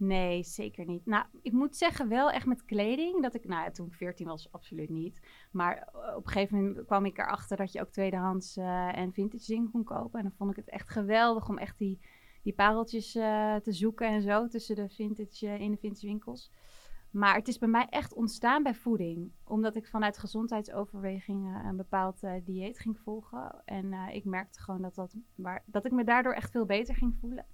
Nee, 0.00 0.42
zeker 0.42 0.86
niet. 0.86 1.06
Nou, 1.06 1.24
ik 1.42 1.52
moet 1.52 1.76
zeggen, 1.76 2.08
wel 2.08 2.30
echt 2.30 2.46
met 2.46 2.64
kleding. 2.64 3.22
Dat 3.22 3.34
ik, 3.34 3.44
nou, 3.44 3.72
toen 3.72 3.86
ik 3.86 3.94
14 3.94 4.26
was, 4.26 4.52
absoluut 4.52 4.88
niet. 4.88 5.20
Maar 5.52 5.76
eh, 5.76 6.16
op 6.16 6.26
een 6.26 6.32
gegeven 6.32 6.56
moment 6.56 6.86
kwam 6.86 7.04
ik 7.04 7.18
erachter 7.18 7.56
dat 7.56 7.72
je 7.72 7.80
ook 7.80 7.90
tweedehands 7.90 8.56
eh, 8.56 8.98
en 8.98 9.12
vintage 9.12 9.46
dingen 9.46 9.70
kon 9.70 9.84
kopen. 9.84 10.18
En 10.18 10.24
dan 10.24 10.34
vond 10.36 10.50
ik 10.50 10.56
het 10.56 10.68
echt 10.68 10.90
geweldig 10.90 11.48
om 11.48 11.58
echt 11.58 11.78
die, 11.78 12.00
die 12.42 12.52
pareltjes 12.52 13.14
eh, 13.14 13.56
te 13.56 13.72
zoeken 13.72 14.06
en 14.06 14.22
zo 14.22 14.48
tussen 14.48 14.76
de 14.76 14.88
vintage, 14.88 15.58
in 15.58 15.70
de 15.70 15.76
vintage 15.76 16.06
winkels. 16.06 16.50
Maar 17.10 17.34
het 17.34 17.48
is 17.48 17.58
bij 17.58 17.68
mij 17.68 17.86
echt 17.90 18.14
ontstaan 18.14 18.62
bij 18.62 18.74
voeding. 18.74 19.32
Omdat 19.44 19.76
ik 19.76 19.86
vanuit 19.86 20.18
gezondheidsoverwegingen 20.18 21.64
een 21.64 21.76
bepaald 21.76 22.20
dieet 22.44 22.78
ging 22.78 22.98
volgen. 22.98 23.62
En 23.64 23.92
ik 23.92 24.24
merkte 24.24 24.60
gewoon 24.60 24.82
dat, 24.82 24.94
dat, 24.94 25.14
waar, 25.34 25.62
dat 25.66 25.84
ik 25.84 25.92
me 25.92 26.04
daardoor 26.04 26.32
echt 26.32 26.50
veel 26.50 26.64
beter 26.64 26.94
ging 26.94 27.16
voelen. 27.20 27.46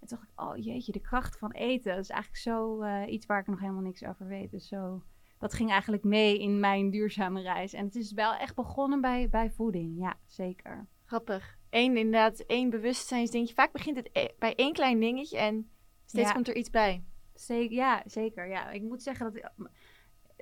En 0.00 0.06
toen 0.06 0.18
dacht 0.18 0.30
ik, 0.30 0.40
oh 0.40 0.64
jeetje, 0.64 0.92
de 0.92 1.00
kracht 1.00 1.38
van 1.38 1.52
eten. 1.52 1.94
Dat 1.94 2.04
is 2.04 2.10
eigenlijk 2.10 2.42
zo 2.42 2.80
eh, 2.80 3.12
iets 3.12 3.26
waar 3.26 3.40
ik 3.40 3.46
nog 3.46 3.60
helemaal 3.60 3.82
niks 3.82 4.04
over 4.04 4.26
weet. 4.26 4.50
Dus 4.50 4.68
zo, 4.68 5.02
dat 5.38 5.54
ging 5.54 5.70
eigenlijk 5.70 6.04
mee 6.04 6.38
in 6.38 6.60
mijn 6.60 6.90
duurzame 6.90 7.40
reis. 7.42 7.72
En 7.72 7.84
het 7.84 7.94
is 7.94 8.12
wel 8.12 8.34
echt 8.34 8.54
begonnen 8.54 9.00
bij, 9.00 9.28
bij 9.28 9.50
voeding. 9.50 9.98
Ja, 9.98 10.14
zeker. 10.26 10.86
Grappig. 11.04 11.58
Eén 11.70 11.96
inderdaad, 11.96 12.38
één 12.40 12.70
bewustzijnsdingetje. 12.70 13.54
Vaak 13.54 13.72
begint 13.72 13.96
het 13.96 14.10
e- 14.12 14.34
bij 14.38 14.54
één 14.54 14.72
klein 14.72 15.00
dingetje 15.00 15.38
en 15.38 15.70
steeds 16.04 16.28
Ja. 16.28 16.32
komt 16.34 16.48
er 16.48 16.56
iets 16.56 16.70
bij. 16.70 17.04
Zeker, 17.34 17.76
ja, 17.76 18.02
zeker. 18.06 18.48
Ja. 18.48 18.70
Ik 18.70 18.82
moet 18.82 19.02
zeggen 19.02 19.24
dat 19.26 19.36
ik- 19.36 19.68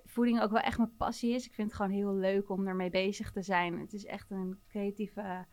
voeding 0.05 0.41
ook 0.41 0.51
wel 0.51 0.61
echt 0.61 0.79
mijn 0.79 0.97
passie 0.97 1.35
is. 1.35 1.47
Ik 1.47 1.53
vind 1.55 1.67
het 1.69 1.77
gewoon 1.77 1.93
heel 1.93 2.15
leuk 2.15 2.49
om 2.51 2.67
ermee 2.67 2.91
bezig 2.91 3.33
te 3.33 3.43
zijn. 3.43 3.79
Het 3.79 3.93
is 3.93 4.05
echt 4.05 4.31
een 4.31 4.59
creatieve, 4.69 5.47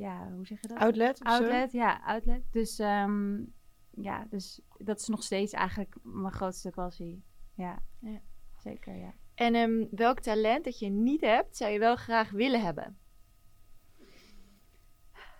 ja, 0.00 0.30
hoe 0.34 0.46
zeg 0.46 0.60
je 0.60 0.68
dat? 0.68 0.78
Outlet? 0.78 1.20
of 1.24 1.32
zo? 1.32 1.42
Outlet, 1.42 1.72
ja, 1.72 2.00
outlet. 2.04 2.42
Dus 2.50 2.78
ehm, 2.78 3.42
ja, 3.90 4.26
dus 4.30 4.60
dat 4.78 5.00
is 5.00 5.06
nog 5.08 5.22
steeds 5.22 5.52
eigenlijk 5.52 5.96
mijn 6.02 6.32
grootste 6.32 6.70
passie. 6.70 7.22
Ja, 7.54 7.82
Ja. 7.98 8.20
zeker, 8.56 8.96
ja. 8.96 9.14
En 9.34 9.54
ehm, 9.54 9.84
welk 9.90 10.20
talent 10.20 10.64
dat 10.64 10.78
je 10.78 10.88
niet 10.88 11.20
hebt, 11.20 11.56
zou 11.56 11.72
je 11.72 11.78
wel 11.78 11.96
graag 11.96 12.30
willen 12.30 12.60
hebben? 12.62 12.98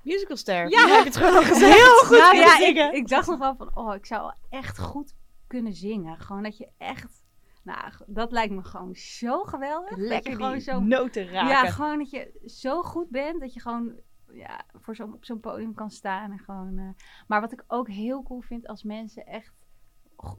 Musicalster. 0.02 0.70
Ja. 0.70 0.86
Heb 0.88 0.98
je 0.98 1.04
het 1.04 1.16
gewoon 1.16 1.36
al 1.36 1.42
gezegd. 1.52 1.74
Heel 1.74 1.98
goed 1.98 2.18
nou, 2.18 2.30
kunnen 2.30 2.46
ja, 2.48 2.56
zingen. 2.56 2.88
ik, 2.88 2.94
ik 2.96 3.08
dacht 3.08 3.28
nog 3.28 3.38
wel 3.38 3.56
van, 3.56 3.76
oh, 3.76 3.94
ik 3.94 4.06
zou 4.06 4.32
echt 4.48 4.78
goed 4.78 5.14
kunnen 5.46 5.74
zingen. 5.74 6.18
Gewoon 6.20 6.42
dat 6.42 6.56
je 6.58 6.68
echt, 6.78 7.24
nou, 7.62 7.92
dat 8.06 8.32
lijkt 8.32 8.54
me 8.54 8.62
gewoon 8.62 8.94
zo 8.94 9.42
geweldig. 9.44 9.88
dat 9.90 9.98
je 9.98 10.04
Lekker 10.04 10.32
gewoon 10.32 10.52
die 10.52 10.60
zo 10.60 10.80
noten 10.80 11.28
raken. 11.28 11.48
Ja, 11.48 11.70
gewoon 11.70 11.98
dat 11.98 12.10
je 12.10 12.40
zo 12.44 12.82
goed 12.82 13.10
bent 13.10 13.40
dat 13.40 13.54
je 13.54 13.60
gewoon 13.60 14.00
ja, 14.34 14.64
voor 14.72 14.96
zo, 14.96 15.04
op 15.04 15.24
zo'n 15.24 15.40
podium 15.40 15.74
kan 15.74 15.90
staan. 15.90 16.30
En 16.32 16.38
gewoon, 16.38 16.78
eh, 16.78 16.88
maar 17.26 17.40
wat 17.40 17.52
ik 17.52 17.64
ook 17.66 17.88
heel 17.88 18.22
cool 18.22 18.40
vind 18.40 18.66
als 18.66 18.82
mensen 18.82 19.26
echt 19.26 19.54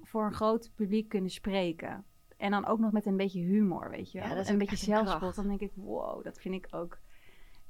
voor 0.03 0.25
een 0.25 0.33
groot 0.33 0.71
publiek 0.75 1.09
kunnen 1.09 1.29
spreken. 1.29 2.05
En 2.37 2.51
dan 2.51 2.65
ook 2.65 2.79
nog 2.79 2.91
met 2.91 3.05
een 3.05 3.17
beetje 3.17 3.41
humor, 3.41 3.89
weet 3.89 4.11
je 4.11 4.19
wel. 4.19 4.27
Ja, 4.27 4.33
dat 4.33 4.43
is 4.43 4.47
en 4.47 4.53
een 4.53 4.59
beetje 4.59 4.75
zelfspot. 4.85 5.35
Dan 5.35 5.47
denk 5.47 5.59
ik, 5.61 5.71
wow, 5.75 6.23
dat 6.23 6.39
vind 6.39 6.55
ik 6.55 6.67
ook 6.71 6.99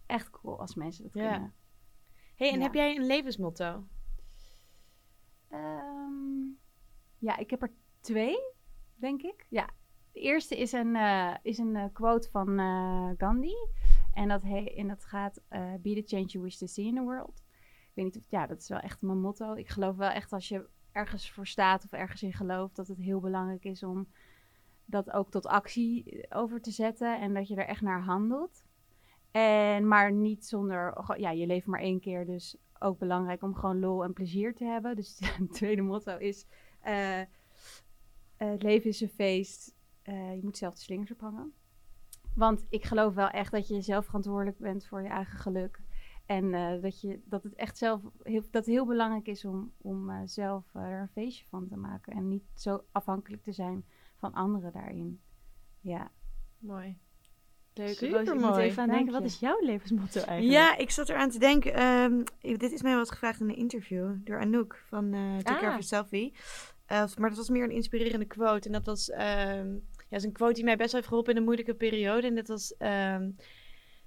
echt 0.05 0.29
cool 0.29 0.59
als 0.59 0.75
mensen 0.75 1.03
dat 1.03 1.13
Ja. 1.13 1.31
kunnen. 1.31 1.53
Hey, 2.35 2.51
en 2.51 2.57
Ja. 2.57 2.63
heb 2.63 2.73
jij 2.73 2.95
een 2.95 3.05
levensmotto? 3.05 3.87
Ehm, 5.49 6.41
ja, 7.17 7.37
ik 7.37 7.49
heb 7.49 7.61
er 7.61 7.71
twee, 7.99 8.37
denk 8.95 9.21
ik. 9.21 9.45
Ja, 9.49 9.69
de 10.11 10.19
eerste 10.19 10.57
is 10.57 10.71
een, 10.71 10.95
eh, 10.95 11.35
is 11.41 11.57
een 11.57 11.75
eh, 11.75 11.85
quote 11.93 12.29
van 12.29 12.47
Gandhi. 13.17 13.55
En 14.13 14.27
dat, 14.27 14.41
he 14.41 14.63
en 14.63 14.87
dat 14.87 15.05
gaat, 15.05 15.41
eh, 15.47 15.73
be 15.81 15.93
the 15.93 16.03
change 16.05 16.25
you 16.25 16.43
wish 16.43 16.55
to 16.55 16.65
see 16.65 16.85
in 16.85 16.95
the 16.95 17.01
world. 17.01 17.43
Ik 17.61 17.91
weet 17.93 18.05
niet 18.05 18.17
of, 18.17 18.29
ja, 18.29 18.47
dat 18.47 18.59
is 18.59 18.69
wel 18.69 18.79
echt 18.79 19.01
mijn 19.01 19.21
motto. 19.21 19.53
Ik 19.53 19.69
geloof 19.69 19.95
wel 19.95 20.09
echt 20.09 20.33
als 20.33 20.47
je 20.47 20.67
ergens 20.91 21.31
voor 21.31 21.47
staat 21.47 21.83
of 21.83 21.91
ergens 21.91 22.23
in 22.23 22.33
gelooft, 22.33 22.75
dat 22.75 22.87
het 22.87 22.97
heel 22.97 23.19
belangrijk 23.19 23.63
is 23.63 23.83
om 23.83 24.07
dat 24.85 25.11
ook 25.11 25.31
tot 25.31 25.45
actie 25.45 26.25
over 26.29 26.61
te 26.61 26.71
zetten. 26.71 27.19
En 27.19 27.33
dat 27.33 27.47
je 27.47 27.55
er 27.55 27.67
echt 27.67 27.81
naar 27.81 28.01
handelt. 28.01 28.63
En 29.31 29.87
maar 29.87 30.11
niet 30.11 30.45
zonder, 30.45 31.13
ja, 31.17 31.31
je 31.31 31.45
leeft 31.45 31.65
maar 31.65 31.79
één 31.79 31.99
keer, 31.99 32.25
dus 32.25 32.57
ook 32.79 32.99
belangrijk 32.99 33.41
om 33.41 33.55
gewoon 33.55 33.79
lol 33.79 34.03
en 34.03 34.13
plezier 34.13 34.55
te 34.55 34.65
hebben. 34.65 34.95
Dus 34.95 35.19
het 35.39 35.53
tweede 35.53 35.81
motto 35.81 36.17
is, 36.17 36.45
eh, 36.81 37.21
eh, 37.21 37.27
het 38.37 38.63
leven 38.63 38.89
is 38.89 39.01
een 39.01 39.09
feest, 39.09 39.75
eh, 40.01 40.35
je 40.35 40.43
moet 40.43 40.57
zelf 40.57 40.73
de 40.73 40.81
slingers 40.81 41.11
ophangen. 41.11 41.53
Want 42.35 42.65
ik 42.69 42.85
geloof 42.85 43.13
wel 43.13 43.29
echt 43.29 43.51
dat 43.51 43.67
je 43.67 43.81
zelf 43.81 44.05
verantwoordelijk 44.05 44.57
bent 44.57 44.85
voor 44.85 45.01
je 45.01 45.09
eigen 45.09 45.39
geluk. 45.39 45.79
En 46.25 46.53
eh, 46.53 46.81
dat, 46.81 47.01
je, 47.01 47.21
dat 47.25 47.43
het 47.43 47.55
echt 47.55 47.77
zelf 47.77 48.01
heel, 48.23 48.41
dat 48.41 48.51
het 48.51 48.65
heel 48.65 48.85
belangrijk 48.85 49.27
is 49.27 49.45
om, 49.45 49.73
om 49.77 50.09
eh, 50.09 50.21
zelf 50.25 50.63
eh, 50.73 50.81
er 50.81 51.01
een 51.01 51.07
feestje 51.07 51.45
van 51.49 51.67
te 51.67 51.77
maken. 51.77 52.13
En 52.13 52.27
niet 52.27 52.43
zo 52.53 52.83
afhankelijk 52.91 53.43
te 53.43 53.51
zijn 53.51 53.85
van 54.15 54.33
anderen 54.33 54.71
daarin. 54.71 55.21
Ja, 55.79 56.11
Mooi. 56.59 56.97
Leuk. 57.73 57.87
Supermooi. 57.97 58.25
Roos, 58.25 58.35
ik 58.35 58.41
moet 58.41 58.57
even 58.57 58.81
aan 58.81 58.87
Dank 58.87 58.99
denken, 58.99 59.13
wat 59.21 59.31
is 59.31 59.39
jouw 59.39 59.59
levensmotto 59.59 60.21
eigenlijk? 60.21 60.59
Ja, 60.59 60.77
ik 60.77 60.89
zat 60.89 61.09
eraan 61.09 61.29
te 61.29 61.39
denken. 61.39 61.73
ehm, 61.73 62.23
dit 62.57 62.71
is 62.71 62.81
mij 62.81 62.91
wel 62.91 62.99
eens 62.99 63.09
gevraagd 63.09 63.39
in 63.39 63.49
een 63.49 63.55
interview 63.55 64.15
door 64.23 64.39
Anouk 64.39 64.83
van 64.87 65.13
eh 65.13 65.37
Take 65.37 65.59
Care 65.59 65.95
Ah. 65.95 66.01
of. 66.01 66.11
Eh, 66.85 67.15
maar 67.17 67.29
dat 67.29 67.37
was 67.37 67.49
meer 67.49 67.63
een 67.63 67.71
inspirerende 67.71 68.25
quote. 68.25 68.67
En 68.67 68.73
dat 68.73 68.85
was 68.85 69.09
ehm, 69.09 69.77
ja, 70.11 70.17
is 70.17 70.23
een 70.23 70.31
quote 70.31 70.53
die 70.53 70.63
mij 70.63 70.75
best 70.75 70.91
wel 70.91 70.99
heeft 70.99 71.07
geholpen 71.07 71.31
in 71.31 71.37
een 71.37 71.45
moeilijke 71.45 71.73
periode. 71.73 72.27
En 72.27 72.35
dat 72.35 72.47
was 72.47 72.77
ehm, 72.77 73.29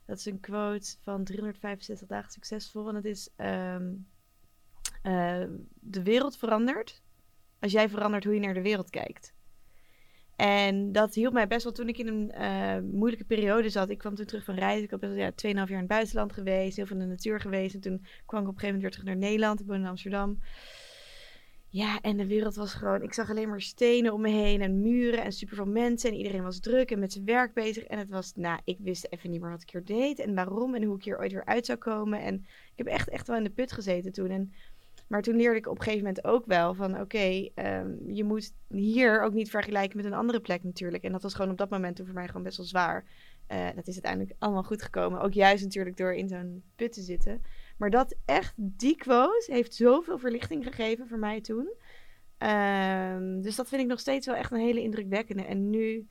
dat 0.07 0.19
is 0.19 0.27
een 0.27 0.41
quote 0.41 0.97
van 1.03 1.25
365 1.25 2.09
dagen 2.09 2.31
succesvol. 2.31 2.89
En 2.89 2.95
dat 2.95 3.05
is 3.05 3.31
ehm, 3.37 3.93
eh, 5.03 5.45
de 5.75 6.03
wereld 6.03 6.37
verandert 6.37 7.03
als 7.61 7.73
jij 7.73 7.89
verandert 7.89 8.25
hoe 8.25 8.35
je 8.35 8.41
naar 8.41 8.55
de 8.55 8.63
wereld 8.63 8.91
kijkt. 8.91 9.35
En 10.37 10.93
dat 10.93 11.15
hielp 11.15 11.33
mij 11.33 11.47
best 11.47 11.65
wel 11.65 11.73
toen 11.73 11.89
ik 11.89 11.99
in 11.99 12.07
een 12.09 12.91
moeilijke 12.91 13.25
periode 13.25 13.69
zat. 13.69 13.91
Ik 13.91 13.99
kwam 13.99 14.15
toen 14.15 14.27
terug 14.27 14.45
van 14.45 14.55
reizen. 14.55 14.85
Ik 14.85 14.91
had 14.91 15.01
best 15.01 15.13
wel 15.13 15.23
ja, 15.23 15.31
2,5 15.31 15.37
jaar 15.43 15.71
in 15.71 15.77
het 15.77 15.87
buitenland 15.87 16.33
geweest. 16.33 16.77
Heel 16.77 16.87
veel 16.87 16.97
in 16.97 17.03
de 17.03 17.09
natuur 17.09 17.41
geweest. 17.41 17.75
En 17.75 17.81
toen 17.81 18.05
kwam 18.27 18.43
ik 18.43 18.49
op 18.49 18.55
een 18.55 18.61
gegeven 18.61 18.67
moment 18.67 18.83
weer 18.83 18.91
terug 18.91 19.07
naar 19.07 19.17
Nederland. 19.17 19.61
Ik 19.61 19.67
woonde 19.67 19.83
in 19.83 19.89
Amsterdam. 19.89 20.39
Ja, 21.75 22.01
en 22.01 22.17
de 22.17 22.27
wereld 22.27 22.55
was 22.55 22.75
gewoon... 22.75 23.03
Ik 23.03 23.13
zag 23.13 23.31
alleen 23.31 23.49
maar 23.49 23.61
stenen 23.61 24.13
om 24.13 24.21
me 24.21 24.29
heen 24.29 24.61
en 24.61 24.81
muren 24.81 25.25
en 25.25 25.33
superveel 25.33 25.67
mensen. 25.67 26.11
En 26.11 26.17
iedereen 26.17 26.43
was 26.43 26.61
druk 26.61 26.91
en 26.91 26.99
met 26.99 27.13
zijn 27.13 27.25
werk 27.25 27.55
bezig. 27.55 27.85
En 27.85 27.99
het 27.99 28.11
was... 28.11 28.33
Nou, 28.37 28.61
ik 28.65 28.79
wist 28.81 29.07
even 29.11 29.31
niet 29.31 29.41
meer 29.41 29.51
wat 29.51 29.63
ik 29.63 29.71
hier 29.71 29.85
deed 29.85 30.19
en 30.19 30.35
waarom. 30.35 30.75
En 30.75 30.83
hoe 30.83 30.97
ik 30.97 31.05
hier 31.05 31.19
ooit 31.19 31.33
weer 31.33 31.45
uit 31.45 31.67
zou 31.67 31.79
komen. 31.79 32.21
En 32.21 32.35
ik 32.45 32.73
heb 32.75 32.87
echt, 32.87 33.09
echt 33.09 33.27
wel 33.27 33.37
in 33.37 33.45
de 33.45 33.51
put 33.51 33.73
gezeten 33.73 34.13
toen. 34.13 34.31
En, 34.31 34.53
maar 35.07 35.23
toen 35.23 35.37
leerde 35.37 35.59
ik 35.59 35.67
op 35.67 35.77
een 35.77 35.83
gegeven 35.83 36.07
moment 36.07 36.25
ook 36.25 36.47
wel 36.47 36.75
van... 36.75 37.01
Oké, 37.01 37.49
ehm, 37.55 37.91
je 38.07 38.25
moet 38.25 38.53
hier 38.69 39.23
ook 39.23 39.33
niet 39.33 39.51
vergelijken 39.51 39.97
met 39.97 40.07
een 40.07 40.15
andere 40.15 40.41
plek 40.41 40.63
natuurlijk. 40.63 41.03
En 41.03 41.13
dat 41.13 41.23
was 41.23 41.35
gewoon 41.35 41.51
op 41.51 41.59
dat 41.59 41.71
moment 41.71 41.97
toen 41.97 42.07
voor 42.07 42.15
mij 42.15 42.27
gewoon 42.27 42.43
best 42.43 42.57
wel 42.57 42.67
zwaar. 42.67 43.05
Eh, 43.47 43.69
dat 43.75 43.87
is 43.87 43.95
uiteindelijk 43.95 44.35
allemaal 44.39 44.63
goed 44.63 44.83
gekomen. 44.83 45.21
Ook 45.21 45.33
juist 45.33 45.65
natuurlijk 45.65 45.97
door 45.97 46.15
in 46.15 46.29
zo'n 46.29 46.63
put 46.77 46.93
te 46.93 47.03
zitten. 47.03 47.43
Maar 47.77 47.91
dat 47.91 48.17
echt, 48.25 48.55
die 48.57 48.97
quote 48.97 49.53
heeft 49.53 49.75
zoveel 49.75 50.19
verlichting 50.19 50.65
gegeven 50.65 51.09
voor 51.09 51.19
mij 51.19 51.41
toen. 51.41 51.75
Ehm, 52.39 53.41
dus 53.41 53.57
dat 53.57 53.69
vind 53.69 53.83
ik 53.83 53.89
nog 53.89 54.01
steeds 54.01 54.27
wel 54.27 54.35
echt 54.35 54.53
een 54.53 54.61
hele 54.61 54.83
indrukwekkende. 54.83 55.45
En 55.45 55.71
nu 55.71 56.09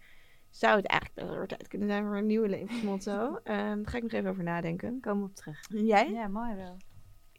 zou 0.49 0.75
het 0.75 0.85
eigenlijk 0.85 1.27
wel 1.27 1.37
weer 1.37 1.47
tijd 1.47 1.67
kunnen 1.67 1.87
zijn 1.87 2.03
voor 2.03 2.17
een 2.17 2.25
nieuwe 2.25 2.49
levensmotto. 2.49 3.35
Ehm 3.43 3.75
daar 3.75 3.89
ga 3.89 3.97
ik 3.97 4.03
nog 4.03 4.11
even 4.11 4.29
over 4.29 4.43
nadenken. 4.43 4.97
We 5.01 5.23
op 5.23 5.35
terug. 5.35 5.59
En 5.69 5.85
jij? 5.85 6.11
ja 6.11 6.27
mooi 6.27 6.55
wel. 6.55 6.77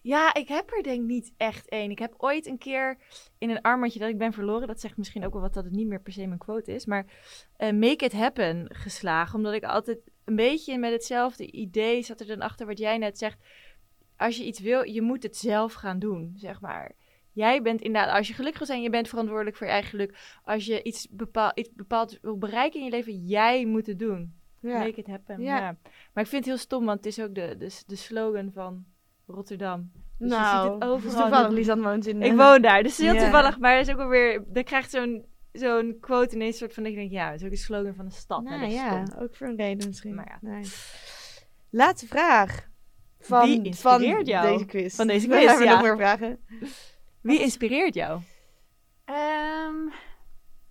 Ja, 0.06 0.34
ik 0.34 0.48
heb 0.48 0.72
er 0.72 0.82
denk 0.82 1.00
ik 1.00 1.06
niet 1.06 1.32
echt 1.36 1.68
één. 1.68 1.90
Ik 1.90 1.98
heb 1.98 2.14
ooit 2.16 2.46
een 2.46 2.58
keer 2.58 2.98
in 3.38 3.50
een 3.50 3.60
armbandje 3.60 3.98
dat 3.98 4.08
ik 4.08 4.18
ben 4.18 4.32
verloren, 4.32 4.66
dat 4.66 4.80
zegt 4.80 4.96
misschien 4.96 5.24
ook 5.24 5.32
wel 5.32 5.42
wat 5.42 5.54
dat 5.54 5.64
het 5.64 5.72
niet 5.72 5.86
meer 5.86 6.00
per 6.00 6.12
se 6.12 6.26
mijn 6.26 6.38
quote 6.38 6.74
is, 6.74 6.86
maar 6.86 7.06
eh, 7.56 7.72
make 7.72 8.04
it 8.04 8.12
happen 8.12 8.66
geslagen. 8.68 9.34
Omdat 9.34 9.52
ik 9.52 9.64
altijd 9.64 9.98
een 10.24 10.36
beetje 10.36 10.78
met 10.78 10.92
hetzelfde 10.92 11.50
idee 11.50 12.02
zat 12.02 12.20
er 12.20 12.26
dan 12.26 12.40
achter 12.40 12.66
wat 12.66 12.78
jij 12.78 12.98
net 12.98 13.18
zegt. 13.18 13.38
Als 14.16 14.36
je 14.36 14.44
iets 14.44 14.60
wil, 14.60 14.82
je 14.82 15.02
moet 15.02 15.22
het 15.22 15.36
zelf 15.36 15.72
gaan 15.72 15.98
doen, 15.98 16.32
zeg 16.36 16.60
maar. 16.60 16.92
Jij 17.32 17.62
bent 17.62 17.80
inderdaad, 17.80 18.16
als 18.16 18.28
je 18.28 18.34
gelukkig 18.34 18.58
wil 18.58 18.66
zijn, 18.66 18.82
je 18.82 18.90
bent 18.90 19.08
verantwoordelijk 19.08 19.56
voor 19.56 19.66
je 19.66 19.72
eigen 19.72 19.90
geluk. 19.90 20.38
Als 20.44 20.66
je 20.66 20.82
iets, 20.82 21.08
bepaal, 21.10 21.50
iets 21.54 21.72
bepaald 21.72 22.18
wil 22.22 22.38
bereiken 22.38 22.78
in 22.78 22.84
je 22.84 22.90
leven, 22.90 23.24
jij 23.24 23.66
moet 23.66 23.86
het 23.86 23.98
doen. 23.98 24.34
Ja. 24.60 24.78
Make 24.78 25.00
it 25.00 25.06
happen. 25.06 25.40
Ja. 25.40 25.56
Ja. 25.56 25.76
Maar 26.12 26.24
ik 26.24 26.30
vind 26.30 26.44
het 26.44 26.44
heel 26.44 26.56
stom, 26.56 26.84
want 26.84 26.96
het 26.96 27.06
is 27.06 27.20
ook 27.20 27.34
de, 27.34 27.56
de, 27.58 27.82
de 27.86 27.96
slogan 27.96 28.50
van 28.52 28.84
Rotterdam. 29.26 29.90
Dus 30.18 30.30
je 30.30 30.36
nou, 30.36 30.64
ziet 30.64 30.74
het 30.74 30.90
overal. 30.90 31.12
dus 31.12 31.20
toevallig, 31.20 31.50
Lisanne 31.50 31.84
woont 31.84 32.06
in... 32.06 32.22
Ik 32.22 32.30
eh, 32.30 32.36
woon 32.36 32.62
daar, 32.62 32.82
dus 32.82 32.96
het 32.96 33.06
heel 33.06 33.22
toevallig. 33.22 33.58
Maar 33.58 33.76
het 33.76 33.86
is 33.88 33.94
ook 33.94 34.00
alweer, 34.00 34.44
dan 34.46 34.64
krijgt 34.64 34.90
zo'n 34.90 35.24
zo'n 35.52 35.96
quote 36.00 36.34
ineens 36.34 36.58
soort 36.58 36.74
van 36.74 36.82
dat 36.82 36.92
je 36.92 36.98
denkt, 36.98 37.12
ja, 37.12 37.30
het 37.30 37.40
is 37.40 37.46
ook 37.46 37.52
een 37.52 37.58
slogan 37.58 37.94
van 37.94 38.04
de 38.04 38.12
stad. 38.12 38.42
Nou 38.42 38.60
dat 38.60 38.72
ja, 38.72 39.04
ook 39.18 39.36
voor 39.36 39.46
een 39.46 39.56
reden 39.56 39.86
misschien. 39.86 40.14
Maar 40.14 40.38
ja. 40.40 40.48
Nee. 40.50 40.64
Laatste 41.70 42.06
vraag. 42.06 42.68
Van, 43.26 43.46
Wie 43.46 43.62
inspireert 43.62 44.14
van 44.14 44.24
jou? 44.24 44.52
deze 44.52 44.64
quiz. 44.64 44.96
Van 44.96 45.06
deze 45.06 45.26
We 45.28 45.34
quiz, 45.34 45.46
hebben 45.46 45.66
ja. 45.66 45.72
nog 45.72 45.82
meer 45.82 45.96
vragen. 45.96 46.38
Wie 47.20 47.40
inspireert 47.40 47.94
jou? 47.94 48.20
Ehm, 49.04 49.74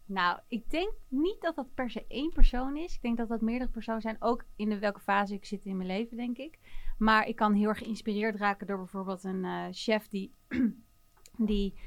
nou, 0.06 0.40
ik 0.48 0.70
denk 0.70 0.94
niet 1.08 1.42
dat 1.42 1.56
dat 1.56 1.74
per 1.74 1.90
se 1.90 2.06
één 2.08 2.32
persoon 2.32 2.78
is. 2.78 2.96
Ik 2.96 3.02
denk 3.02 3.18
dat 3.18 3.30
dat 3.30 3.42
meerdere 3.42 3.72
personen 3.72 4.02
zijn. 4.02 4.16
Ook 4.20 4.44
in 4.56 4.70
de, 4.70 4.80
welke 4.80 5.00
fase 5.00 5.34
ik 5.34 5.46
zit 5.46 5.66
in 5.66 5.78
mijn 5.78 5.90
leven, 5.90 6.18
denk 6.18 6.38
ik. 6.38 6.60
Maar 6.98 7.28
ik 7.28 7.36
kan 7.36 7.54
heel 7.54 7.68
erg 7.68 7.78
geïnspireerd 7.78 8.36
raken 8.36 8.68
door 8.68 8.78
bijvoorbeeld 8.78 9.24
een 9.24 9.46
eh, 9.46 9.66
chef 9.72 10.08
die, 10.08 10.34
die, 11.38 11.80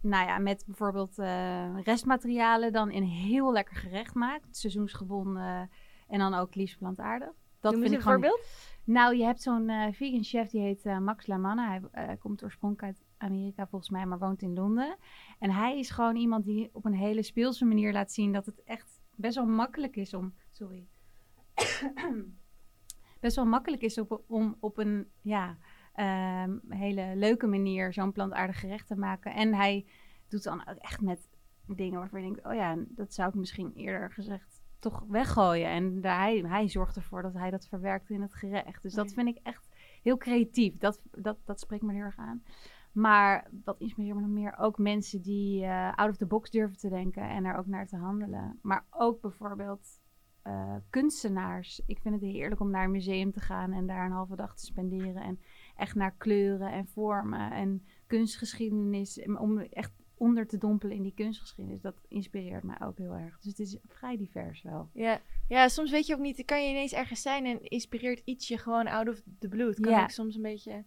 nou 0.00 0.26
ja, 0.26 0.38
met 0.38 0.64
bijvoorbeeld 0.66 1.18
eh, 1.18 1.82
restmaterialen 1.82 2.72
dan 2.72 2.92
een 2.92 3.04
heel 3.04 3.52
lekker 3.52 3.76
gerecht 3.76 4.14
maakt. 4.14 4.56
Seizoensgebonden 4.56 5.70
en 6.08 6.18
dan 6.18 6.34
ook 6.34 6.54
liefst 6.54 6.78
plantaardig. 6.78 7.32
Dat 7.60 7.72
Noem 7.72 7.80
vind 7.80 7.92
ik 7.92 7.98
een 7.98 8.04
gewoon 8.04 8.20
voorbeeld. 8.20 8.48
Nou, 8.90 9.16
je 9.16 9.24
hebt 9.24 9.42
zo'n 9.42 9.68
eh, 9.68 9.92
vegan 9.92 10.24
chef 10.24 10.48
die 10.48 10.60
heet 10.60 10.86
eh, 10.86 10.98
Max 10.98 11.26
Lamanna. 11.26 11.68
Hij 11.68 11.80
eh, 11.92 12.16
komt 12.18 12.44
oorspronkelijk 12.44 12.96
uit 12.96 13.06
Amerika 13.16 13.66
volgens 13.66 13.90
mij, 13.90 14.06
maar 14.06 14.18
woont 14.18 14.42
in 14.42 14.54
Londen. 14.54 14.96
En 15.38 15.50
hij 15.50 15.78
is 15.78 15.90
gewoon 15.90 16.16
iemand 16.16 16.44
die 16.44 16.70
op 16.72 16.84
een 16.84 16.94
hele 16.94 17.22
speelse 17.22 17.64
manier 17.64 17.92
laat 17.92 18.12
zien 18.12 18.32
dat 18.32 18.46
het 18.46 18.62
echt 18.64 19.00
best 19.14 19.34
wel 19.34 19.46
makkelijk 19.46 19.96
is 19.96 20.14
om. 20.14 20.34
Sorry. 20.50 20.86
best 23.20 23.36
wel 23.36 23.46
makkelijk 23.46 23.82
is 23.82 24.00
om 24.26 24.56
op 24.60 24.78
een 24.78 25.08
ja, 25.20 25.58
ehm, 25.92 26.58
hele 26.68 27.12
leuke 27.16 27.46
manier 27.46 27.92
zo'n 27.92 28.12
plantaardig 28.12 28.60
gerecht 28.60 28.86
te 28.86 28.96
maken. 28.96 29.34
En 29.34 29.54
hij 29.54 29.86
doet 30.28 30.42
dan 30.42 30.68
ook 30.68 30.76
echt 30.76 31.00
met 31.00 31.28
dingen 31.66 31.98
waarvan 31.98 32.20
je 32.20 32.26
denkt: 32.26 32.46
oh 32.46 32.54
ja, 32.54 32.76
dat 32.88 33.14
zou 33.14 33.28
ik 33.28 33.34
misschien 33.34 33.72
eerder 33.72 34.12
gezegd 34.12 34.59
toch 34.80 35.04
weggooien. 35.08 35.68
En 35.68 36.00
daar, 36.00 36.18
hij, 36.18 36.44
hij 36.46 36.68
zorgt 36.68 36.96
ervoor 36.96 37.22
dat 37.22 37.34
hij 37.34 37.50
dat 37.50 37.66
verwerkt 37.66 38.10
in 38.10 38.22
het 38.22 38.34
gerecht. 38.34 38.82
Dus 38.82 38.94
dat 38.94 39.12
vind 39.12 39.28
ik 39.28 39.38
echt 39.42 39.68
heel 40.02 40.16
creatief. 40.16 40.76
Dat, 40.76 41.00
dat, 41.10 41.36
dat 41.44 41.60
spreekt 41.60 41.82
me 41.82 41.92
heel 41.92 42.02
erg 42.02 42.18
aan. 42.18 42.42
Maar 42.92 43.50
wat 43.64 43.80
inspireert 43.80 44.14
me 44.14 44.20
nog 44.20 44.30
meer? 44.30 44.58
Ook 44.58 44.78
mensen 44.78 45.22
die 45.22 45.64
eh, 45.64 45.92
out 45.94 46.10
of 46.10 46.16
the 46.16 46.26
box 46.26 46.50
durven 46.50 46.78
te 46.78 46.88
denken 46.88 47.22
en 47.22 47.44
er 47.44 47.56
ook 47.56 47.66
naar 47.66 47.86
te 47.86 47.96
handelen. 47.96 48.58
Maar 48.62 48.86
ook 48.90 49.20
bijvoorbeeld 49.20 50.00
eh, 50.42 50.76
kunstenaars. 50.90 51.82
Ik 51.86 51.98
vind 52.00 52.14
het 52.14 52.24
heerlijk 52.24 52.60
om 52.60 52.70
naar 52.70 52.84
een 52.84 52.90
museum 52.90 53.32
te 53.32 53.40
gaan 53.40 53.72
en 53.72 53.86
daar 53.86 54.04
een 54.04 54.12
halve 54.12 54.36
dag 54.36 54.56
te 54.56 54.64
spenderen. 54.64 55.22
En 55.22 55.40
echt 55.76 55.94
naar 55.94 56.14
kleuren 56.16 56.72
en 56.72 56.86
vormen 56.86 57.50
en 57.52 57.84
kunstgeschiedenis. 58.06 59.18
en 59.18 59.38
Om 59.38 59.58
echt 59.58 59.92
onder 60.20 60.46
te 60.46 60.58
dompelen 60.58 60.96
in 60.96 61.02
die 61.02 61.14
kunstgeschiedenis. 61.14 61.80
Dat 61.80 61.94
inspireert 62.08 62.62
mij 62.62 62.80
ook 62.80 62.98
heel 62.98 63.12
erg. 63.14 63.38
Dus 63.38 63.46
het 63.50 63.58
is 63.58 63.78
vrij 63.88 64.16
divers 64.16 64.62
wel. 64.62 64.88
Ja. 64.92 65.20
ja, 65.48 65.68
soms 65.68 65.90
weet 65.90 66.06
je 66.06 66.14
ook 66.14 66.20
niet, 66.20 66.44
kan 66.44 66.62
je 66.64 66.70
ineens 66.70 66.92
ergens 66.92 67.22
zijn 67.22 67.44
en 67.46 67.62
inspireert 67.62 68.22
iets 68.24 68.48
je 68.48 68.58
gewoon 68.58 68.86
out 68.86 69.08
of 69.08 69.22
the 69.38 69.48
blue. 69.48 69.66
Het 69.68 69.80
kan 69.80 69.92
Ja. 69.92 70.02
ook 70.02 70.10
soms 70.10 70.34
een 70.36 70.42
beetje 70.42 70.84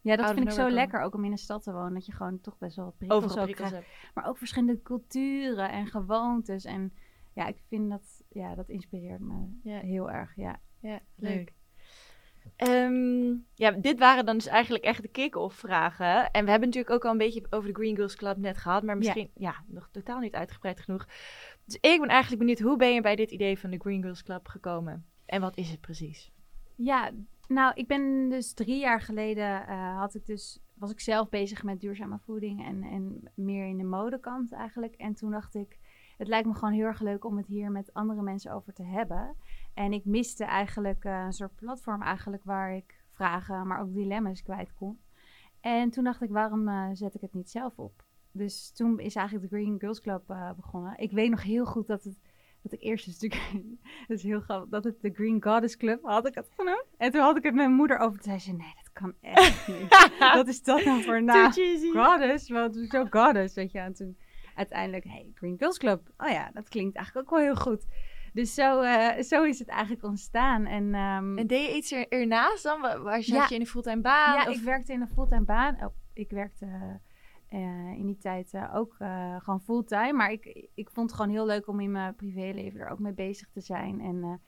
Ja, 0.00 0.16
dat 0.16 0.32
vind 0.34 0.46
ik 0.46 0.50
zo 0.50 0.70
lekker, 0.70 1.00
ook 1.00 1.14
om 1.14 1.24
in 1.24 1.30
een 1.32 1.38
stad 1.38 1.62
te 1.62 1.72
wonen. 1.72 1.94
Dat 1.94 2.06
je 2.06 2.12
gewoon 2.12 2.40
toch 2.40 2.58
best 2.58 2.76
wel 2.76 2.84
wat 2.84 2.96
prikkels 2.96 3.24
overal 3.24 3.44
prikkels 3.44 3.70
hebt. 3.70 3.86
Maar 4.14 4.26
ook 4.28 4.38
verschillende 4.38 4.82
culturen 4.82 5.70
en 5.70 5.86
gewoontes. 5.86 6.64
En 6.64 6.92
ja, 7.34 7.46
ik 7.46 7.56
vind 7.68 7.90
dat, 7.90 8.22
ja, 8.28 8.54
dat 8.54 8.68
inspireert 8.68 9.20
me 9.20 9.46
Ja. 9.62 9.78
heel 9.78 10.10
erg. 10.10 10.36
Ja. 10.36 10.60
Ja, 10.80 11.00
Leuk. 11.16 11.34
leuk. 11.36 11.52
Ehm, 12.66 13.34
ja, 13.54 13.70
dit 13.70 13.98
waren 13.98 14.26
dan 14.26 14.36
dus 14.36 14.46
eigenlijk 14.46 14.84
echt 14.84 15.02
de 15.02 15.08
kick-off 15.08 15.56
vragen. 15.56 16.30
En 16.30 16.44
we 16.44 16.50
hebben 16.50 16.68
natuurlijk 16.68 16.94
ook 16.94 17.04
al 17.04 17.10
een 17.10 17.18
beetje 17.18 17.46
over 17.50 17.68
de 17.68 17.74
Green 17.74 17.96
Girls 17.96 18.16
Club 18.16 18.36
net 18.36 18.56
gehad, 18.56 18.82
maar 18.82 18.96
misschien 18.96 19.30
ja. 19.34 19.54
nog 19.66 19.88
totaal 19.90 20.20
niet 20.20 20.34
uitgebreid 20.34 20.80
genoeg. 20.80 21.06
Dus 21.64 21.74
ik 21.74 22.00
ben 22.00 22.08
eigenlijk 22.08 22.40
benieuwd, 22.40 22.58
hoe 22.58 22.76
ben 22.76 22.94
je 22.94 23.00
bij 23.00 23.16
dit 23.16 23.30
idee 23.30 23.58
van 23.58 23.70
de 23.70 23.78
Green 23.78 24.02
Girls 24.02 24.22
Club 24.22 24.48
gekomen? 24.48 25.06
En 25.26 25.40
wat 25.40 25.56
is 25.56 25.70
het 25.70 25.80
precies? 25.80 26.30
Ja, 26.74 27.10
nou, 27.48 27.72
ik 27.74 27.86
ben 27.86 28.28
dus 28.28 28.52
drie 28.52 28.78
jaar 28.78 29.00
geleden, 29.00 29.66
eh, 29.66 29.98
had 29.98 30.14
ik 30.14 30.26
dus, 30.26 30.60
was 30.74 30.90
ik 30.90 31.00
zelf 31.00 31.28
bezig 31.28 31.62
met 31.62 31.80
duurzame 31.80 32.18
voeding 32.18 32.66
en, 32.66 32.82
en 32.82 33.30
meer 33.34 33.66
in 33.66 33.78
de 33.78 33.84
modekant 33.84 34.52
eigenlijk. 34.52 34.94
En 34.94 35.14
toen 35.14 35.30
dacht 35.30 35.54
ik, 35.54 35.78
het 36.18 36.28
lijkt 36.28 36.46
me 36.46 36.54
gewoon 36.54 36.74
heel 36.74 36.84
erg 36.84 37.00
leuk 37.00 37.24
om 37.24 37.36
het 37.36 37.46
hier 37.46 37.70
met 37.70 37.94
andere 37.94 38.22
mensen 38.22 38.52
over 38.52 38.72
te 38.72 38.84
hebben. 38.84 39.36
En 39.74 39.92
ik 39.92 40.04
miste 40.04 40.44
eigenlijk 40.44 41.04
eh, 41.04 41.22
een 41.24 41.32
soort 41.32 41.54
platform 41.54 42.02
eigenlijk 42.02 42.44
waar 42.44 42.74
ik 42.74 43.00
vragen, 43.10 43.66
maar 43.66 43.80
ook 43.80 43.94
dilemma's 43.94 44.42
kwijt 44.42 44.74
kon. 44.74 45.00
En 45.60 45.90
toen 45.90 46.04
dacht 46.04 46.22
ik, 46.22 46.30
waarom 46.30 46.68
uh, 46.68 46.88
zet 46.92 47.14
ik 47.14 47.20
het 47.20 47.34
niet 47.34 47.50
zelf 47.50 47.78
op? 47.78 48.04
Dus 48.32 48.72
toen 48.72 48.98
is 48.98 49.14
eigenlijk 49.14 49.50
de 49.50 49.56
Green 49.56 49.78
Girls 49.78 50.00
Club 50.00 50.30
uh, 50.30 50.52
begonnen. 50.52 50.98
Ik 50.98 51.10
weet 51.10 51.30
nog 51.30 51.42
heel 51.42 51.64
goed 51.64 51.86
dat 51.86 52.04
het 52.04 52.18
dat 52.62 52.72
ik 52.72 52.82
eerst 52.82 53.06
een 53.06 53.12
stuk, 53.12 53.32
dat 54.08 54.16
is 54.18 54.22
heel 54.22 54.40
grappig, 54.40 54.68
dat 54.68 54.84
het 54.84 55.00
de 55.00 55.10
Green 55.14 55.42
Goddess 55.42 55.76
Club 55.76 56.02
had 56.02 56.26
ik 56.26 56.34
het 56.34 56.50
genoemd. 56.56 56.86
En 56.96 57.10
toen 57.10 57.20
had 57.20 57.36
ik 57.36 57.42
het 57.42 57.54
met 57.54 57.64
mijn 57.64 57.76
moeder 57.76 57.98
over. 57.98 58.20
Toen 58.20 58.22
zei 58.22 58.38
ze, 58.38 58.52
nee, 58.52 58.74
dat 58.82 58.92
kan 58.92 59.14
echt 59.20 59.68
niet. 59.78 60.18
Wat 60.18 60.48
is 60.48 60.62
dat 60.62 60.84
nou 60.84 61.02
voor 61.02 61.22
naam? 61.22 61.52
Goddess, 61.92 62.48
is 62.76 62.88
zo 62.88 63.04
Goddess, 63.10 63.54
weet 63.54 63.72
je. 63.72 63.78
En 63.78 63.92
toen 63.92 64.18
uiteindelijk, 64.54 65.04
hey, 65.04 65.30
Green 65.34 65.58
Girls 65.58 65.78
Club. 65.78 66.12
Oh 66.16 66.28
ja, 66.28 66.50
dat 66.54 66.68
klinkt 66.68 66.96
eigenlijk 66.96 67.26
ook 67.26 67.38
wel 67.38 67.46
heel 67.46 67.56
goed. 67.62 67.86
Dus 68.32 68.54
zo, 68.54 68.82
uh, 68.82 69.20
zo 69.20 69.44
is 69.44 69.58
het 69.58 69.68
eigenlijk 69.68 70.02
ontstaan. 70.04 70.66
En, 70.66 70.94
um, 70.94 71.38
en 71.38 71.46
deed 71.46 71.66
je 71.66 71.76
iets 71.76 71.92
er, 71.92 72.08
ernaast 72.08 72.62
dan? 72.62 72.80
Zat 72.82 73.26
ja, 73.26 73.46
je 73.48 73.54
in 73.54 73.60
een 73.60 73.66
fulltime 73.66 74.00
baan? 74.00 74.34
Ja, 74.34 74.48
of? 74.48 74.56
ik 74.56 74.62
werkte 74.62 74.92
in 74.92 75.00
een 75.00 75.08
fulltime 75.08 75.44
baan. 75.44 75.84
Oh, 75.84 75.94
ik 76.12 76.30
werkte 76.30 76.66
uh, 77.50 77.92
in 77.92 78.06
die 78.06 78.18
tijd 78.18 78.52
uh, 78.52 78.74
ook 78.74 78.94
gewoon 79.38 79.60
fulltime. 79.60 80.12
Maar 80.12 80.32
ik, 80.32 80.68
ik 80.74 80.90
vond 80.90 81.10
het 81.10 81.20
gewoon 81.20 81.34
heel 81.34 81.46
leuk 81.46 81.68
om 81.68 81.80
in 81.80 81.90
mijn 81.90 82.14
privéleven 82.14 82.80
er 82.80 82.88
ook 82.88 82.98
mee 82.98 83.12
bezig 83.12 83.48
te 83.50 83.60
zijn. 83.60 84.00
En 84.00 84.40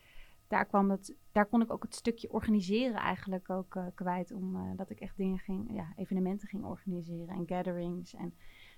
daar, 0.49 0.66
kwam 0.66 0.90
het, 0.90 1.16
daar 1.33 1.47
kon 1.47 1.62
ik 1.62 1.73
ook 1.73 1.83
het 1.83 1.94
stukje 1.94 2.33
organiseren 2.33 3.01
eigenlijk 3.01 3.51
ook 3.51 3.79
kwijt. 3.94 4.33
Omdat 4.33 4.90
ik 4.90 5.01
echt 5.01 5.16
dingen 5.16 5.38
ging, 5.38 5.75
ja, 5.75 5.92
evenementen 5.97 6.49
ging 6.49 6.64
organiseren 6.64 7.29
en 7.29 7.47
gatherings. 7.47 8.14
En 8.14 8.35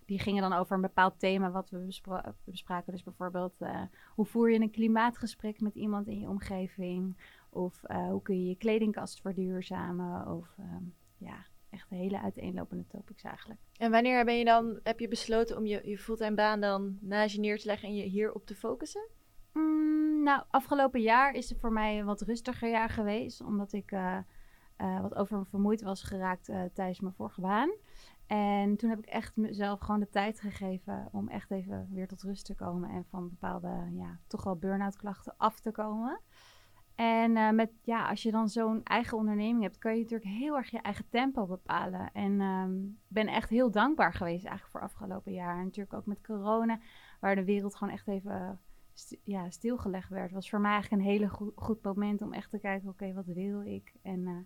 die 0.06 0.18
gingen 0.18 0.42
dan 0.42 0.52
over 0.52 0.74
een 0.74 0.80
bepaald 0.80 1.18
thema 1.18 1.50
wat 1.50 1.70
we 1.70 1.78
bespra 1.78 2.34
bespraken. 2.44 2.92
Dus 2.92 3.02
bijvoorbeeld, 3.02 3.54
uh, 3.60 3.82
hoe 4.14 4.26
voer 4.26 4.50
je 4.50 4.60
een 4.60 4.70
klimaatgesprek 4.70 5.60
met 5.60 5.74
iemand 5.74 6.06
in 6.06 6.18
je 6.18 6.28
omgeving? 6.28 7.16
Of 7.50 7.82
uh, 7.86 8.08
hoe 8.08 8.22
kun 8.22 8.40
je 8.40 8.48
je 8.48 8.56
kledingkast 8.56 9.20
verduurzamen? 9.20 10.26
Of 10.36 10.56
uh, 10.60 10.66
ja, 11.16 11.46
echt 11.70 11.90
hele 11.90 12.20
uiteenlopende 12.20 12.86
topics 12.86 13.22
eigenlijk. 13.22 13.60
En 13.76 13.90
wanneer 13.90 14.24
ben 14.24 14.38
je 14.38 14.44
dan, 14.44 14.80
heb 14.82 15.00
je 15.00 15.08
besloten 15.08 15.56
om 15.56 15.66
je, 15.66 15.80
je 15.84 15.98
fulltime 15.98 16.34
baan 16.34 16.60
dan 16.60 16.98
naast 17.00 17.34
je 17.34 17.40
neer 17.40 17.58
te 17.58 17.66
leggen 17.66 17.88
en 17.88 17.94
je 17.94 18.04
hierop 18.04 18.46
te 18.46 18.54
focussen? 18.54 19.08
Mm, 19.52 20.22
nou, 20.22 20.42
afgelopen 20.50 21.00
jaar 21.00 21.34
is 21.34 21.48
het 21.48 21.58
voor 21.58 21.72
mij 21.72 21.98
een 21.98 22.06
wat 22.06 22.20
rustiger 22.20 22.70
jaar 22.70 22.90
geweest. 22.90 23.40
Omdat 23.40 23.72
ik 23.72 23.96
wat 25.00 25.14
oververmoeid 25.14 25.82
was 25.82 26.02
geraakt 26.02 26.44
tijdens 26.72 27.00
mijn 27.00 27.14
vorige 27.14 27.40
baan. 27.40 27.70
En 28.26 28.76
toen 28.76 28.90
heb 28.90 28.98
ik 28.98 29.06
echt 29.06 29.36
mezelf 29.36 29.80
gewoon 29.80 30.00
de 30.00 30.08
tijd 30.08 30.40
gegeven 30.40 31.08
om 31.12 31.28
echt 31.28 31.50
even 31.50 31.88
weer 31.92 32.08
tot 32.08 32.22
rust 32.22 32.44
te 32.44 32.54
komen 32.54 32.90
en 32.90 33.04
van 33.04 33.28
bepaalde, 33.28 33.88
ja, 33.92 34.18
toch 34.26 34.44
wel 34.44 34.56
burn-out 34.56 34.96
klachten 34.96 35.34
af 35.36 35.60
te 35.60 35.70
komen. 35.70 36.20
En 36.94 37.36
uh, 37.36 37.50
met, 37.50 37.70
ja, 37.82 38.08
als 38.08 38.22
je 38.22 38.30
dan 38.30 38.48
zo'n 38.48 38.82
eigen 38.82 39.18
onderneming 39.18 39.62
hebt, 39.62 39.78
kan 39.78 39.92
je 39.96 40.02
natuurlijk 40.02 40.30
heel 40.30 40.56
erg 40.56 40.70
je 40.70 40.80
eigen 40.80 41.08
tempo 41.08 41.46
bepalen. 41.46 42.12
En 42.12 42.40
um, 42.40 42.98
ben 43.08 43.26
echt 43.26 43.50
heel 43.50 43.70
dankbaar 43.70 44.12
geweest 44.12 44.44
eigenlijk 44.44 44.70
voor 44.70 44.80
afgelopen 44.80 45.32
jaar. 45.32 45.58
En 45.58 45.64
natuurlijk 45.64 45.94
ook 45.94 46.06
met 46.06 46.22
corona, 46.22 46.80
waar 47.20 47.34
de 47.34 47.44
wereld 47.44 47.76
gewoon 47.76 47.92
echt 47.92 48.08
even 48.08 48.60
st 48.94 49.16
ja, 49.24 49.50
stilgelegd 49.50 50.08
werd. 50.08 50.32
was 50.32 50.50
voor 50.50 50.60
mij 50.60 50.72
eigenlijk 50.72 51.02
een 51.02 51.08
hele 51.08 51.28
goed, 51.54 51.82
moment 51.82 52.22
om 52.22 52.32
echt 52.32 52.50
te 52.50 52.58
kijken, 52.58 52.88
oké, 52.88 53.12
wat 53.12 53.26
wil 53.26 53.62
ik? 53.62 53.92
En 54.02 54.20
uh, 54.20 54.36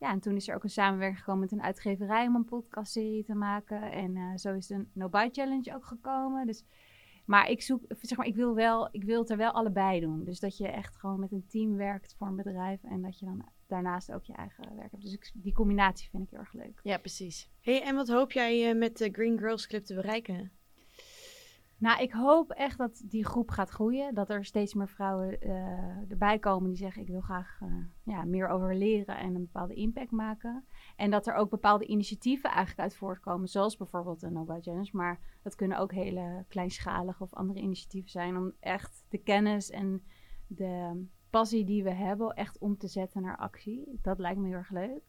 ja, 0.00 0.10
en 0.10 0.20
toen 0.20 0.36
is 0.36 0.48
er 0.48 0.54
ook 0.54 0.62
een 0.64 0.70
samenwerking 0.70 1.18
gekomen 1.18 1.40
met 1.40 1.52
een 1.52 1.62
uitgeverij 1.62 2.26
om 2.26 2.34
een 2.34 2.44
podcastserie 2.44 3.24
te 3.24 3.34
maken. 3.34 3.92
En 3.92 4.16
uh, 4.16 4.36
zo 4.36 4.54
is 4.54 4.66
de 4.66 4.86
No 4.92 5.08
Buy 5.08 5.28
Challenge 5.32 5.74
ook 5.74 5.84
gekomen. 5.84 6.46
Dus, 6.46 6.64
maar 7.24 7.50
ik 7.50 7.62
zoek, 7.62 7.82
zeg 8.00 8.18
maar, 8.18 8.26
ik 8.26 8.34
wil, 8.34 8.54
wel, 8.54 8.88
ik 8.92 9.04
wil 9.04 9.20
het 9.20 9.30
er 9.30 9.36
wel 9.36 9.50
allebei 9.50 10.00
doen. 10.00 10.24
Dus 10.24 10.40
dat 10.40 10.56
je 10.56 10.68
echt 10.68 10.96
gewoon 10.96 11.20
met 11.20 11.32
een 11.32 11.46
team 11.46 11.76
werkt 11.76 12.14
voor 12.18 12.26
een 12.26 12.36
bedrijf. 12.36 12.82
En 12.82 13.02
dat 13.02 13.18
je 13.18 13.26
dan 13.26 13.48
daarnaast 13.66 14.12
ook 14.12 14.24
je 14.24 14.32
eigen 14.32 14.76
werk 14.76 14.90
hebt. 14.90 15.02
Dus 15.02 15.12
ik, 15.12 15.30
die 15.34 15.52
combinatie 15.52 16.08
vind 16.08 16.22
ik 16.22 16.30
heel 16.30 16.38
erg 16.38 16.52
leuk. 16.52 16.80
Ja, 16.82 16.98
precies. 16.98 17.50
Hey, 17.60 17.82
en 17.82 17.94
wat 17.94 18.08
hoop 18.08 18.32
jij 18.32 18.70
uh, 18.70 18.78
met 18.78 18.96
de 18.96 19.10
Green 19.12 19.38
Girls 19.38 19.66
Club 19.66 19.84
te 19.84 19.94
bereiken? 19.94 20.52
Nou, 21.80 22.02
ik 22.02 22.12
hoop 22.12 22.50
echt 22.50 22.78
dat 22.78 23.02
die 23.04 23.24
groep 23.24 23.50
gaat 23.50 23.70
groeien. 23.70 24.14
Dat 24.14 24.30
er 24.30 24.44
steeds 24.44 24.74
meer 24.74 24.88
vrouwen 24.88 25.46
uh, 25.46 26.10
erbij 26.10 26.38
komen 26.38 26.68
die 26.68 26.78
zeggen: 26.78 27.02
Ik 27.02 27.08
wil 27.08 27.20
graag 27.20 27.60
uh, 27.62 27.84
ja, 28.04 28.24
meer 28.24 28.48
over 28.48 28.74
leren 28.74 29.16
en 29.16 29.34
een 29.34 29.40
bepaalde 29.52 29.74
impact 29.74 30.10
maken. 30.10 30.64
En 30.96 31.10
dat 31.10 31.26
er 31.26 31.34
ook 31.34 31.50
bepaalde 31.50 31.86
initiatieven 31.86 32.50
eigenlijk 32.50 32.80
uit 32.80 32.96
voortkomen, 32.96 33.48
zoals 33.48 33.76
bijvoorbeeld 33.76 34.20
de 34.20 34.30
Nobel 34.30 34.60
Challenge. 34.60 34.90
Maar 34.92 35.20
dat 35.42 35.54
kunnen 35.54 35.78
ook 35.78 35.92
hele 35.92 36.44
kleinschalige 36.48 37.22
of 37.22 37.34
andere 37.34 37.60
initiatieven 37.60 38.10
zijn 38.10 38.36
om 38.36 38.52
echt 38.60 39.04
de 39.08 39.18
kennis 39.18 39.70
en 39.70 40.02
de 40.46 41.04
passie 41.30 41.64
die 41.64 41.82
we 41.82 41.92
hebben 41.92 42.34
echt 42.34 42.58
om 42.58 42.76
te 42.76 42.88
zetten 42.88 43.22
naar 43.22 43.36
actie. 43.36 43.98
Dat 44.02 44.18
lijkt 44.18 44.38
me 44.38 44.46
heel 44.46 44.56
erg 44.56 44.70
leuk. 44.70 45.02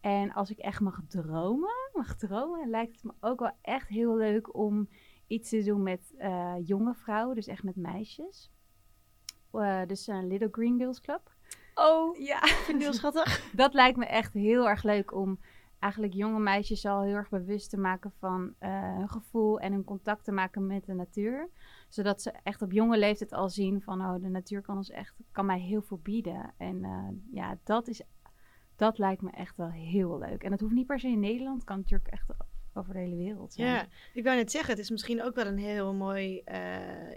En 0.00 0.32
als 0.32 0.50
ik 0.50 0.58
echt 0.58 0.80
mag 0.80 1.00
dromen, 1.08 1.90
mag 1.92 2.16
dromen, 2.16 2.70
lijkt 2.70 2.92
het 2.92 3.04
me 3.04 3.12
ook 3.20 3.40
wel 3.40 3.52
echt 3.62 3.88
heel 3.88 4.16
leuk 4.16 4.54
om 4.56 4.88
iets 5.28 5.48
te 5.48 5.62
doen 5.62 5.82
met 5.82 6.14
uh, 6.18 6.54
jonge 6.64 6.94
vrouwen, 6.94 7.34
dus 7.34 7.46
echt 7.46 7.62
met 7.62 7.76
meisjes. 7.76 8.50
Uh, 9.52 9.86
dus 9.86 10.06
een 10.06 10.26
Little 10.26 10.48
Green 10.50 10.78
Girls 10.78 11.00
Club. 11.00 11.36
Oh, 11.74 12.16
ja. 12.16 12.38
heel 12.78 12.92
schattig. 12.92 13.50
dat 13.52 13.74
lijkt 13.74 13.96
me 13.96 14.06
echt 14.06 14.32
heel 14.32 14.68
erg 14.68 14.82
leuk 14.82 15.14
om 15.14 15.38
eigenlijk 15.78 16.12
jonge 16.12 16.38
meisjes 16.38 16.86
al 16.86 17.02
heel 17.02 17.14
erg 17.14 17.28
bewust 17.28 17.70
te 17.70 17.78
maken 17.78 18.12
van 18.18 18.54
uh, 18.60 18.96
hun 18.96 19.08
gevoel 19.08 19.60
en 19.60 19.72
hun 19.72 19.84
contact 19.84 20.24
te 20.24 20.32
maken 20.32 20.66
met 20.66 20.86
de 20.86 20.94
natuur. 20.94 21.50
Zodat 21.88 22.22
ze 22.22 22.32
echt 22.42 22.62
op 22.62 22.72
jonge 22.72 22.98
leeftijd 22.98 23.32
al 23.32 23.48
zien 23.48 23.82
van, 23.82 24.00
oh, 24.00 24.22
de 24.22 24.28
natuur 24.28 24.62
kan 24.62 24.76
ons 24.76 24.90
echt, 24.90 25.14
kan 25.32 25.46
mij 25.46 25.60
heel 25.60 25.82
veel 25.82 26.00
bieden. 26.02 26.54
En 26.56 26.80
ja, 27.32 27.58
dat 27.64 27.88
is, 27.88 28.02
dat 28.76 28.98
lijkt 28.98 29.22
me 29.22 29.30
echt 29.30 29.56
wel 29.56 29.70
heel 29.70 30.18
leuk. 30.18 30.42
En 30.42 30.50
dat 30.50 30.60
hoeft 30.60 30.74
niet 30.74 30.86
per 30.86 31.00
se 31.00 31.08
in 31.08 31.20
Nederland, 31.20 31.64
kan 31.64 31.76
natuurlijk 31.76 32.10
echt 32.10 32.30
over 32.78 32.92
de 32.92 32.98
hele 32.98 33.16
wereld 33.16 33.52
zijn. 33.52 33.68
Ja, 33.68 33.86
ik 34.14 34.24
wou 34.24 34.36
net 34.36 34.50
zeggen, 34.50 34.70
het 34.70 34.82
is 34.82 34.90
misschien 34.90 35.22
ook 35.22 35.34
wel 35.34 35.46
een 35.46 35.58
heel 35.58 35.94
mooi 35.94 36.42
uh, 36.46 36.56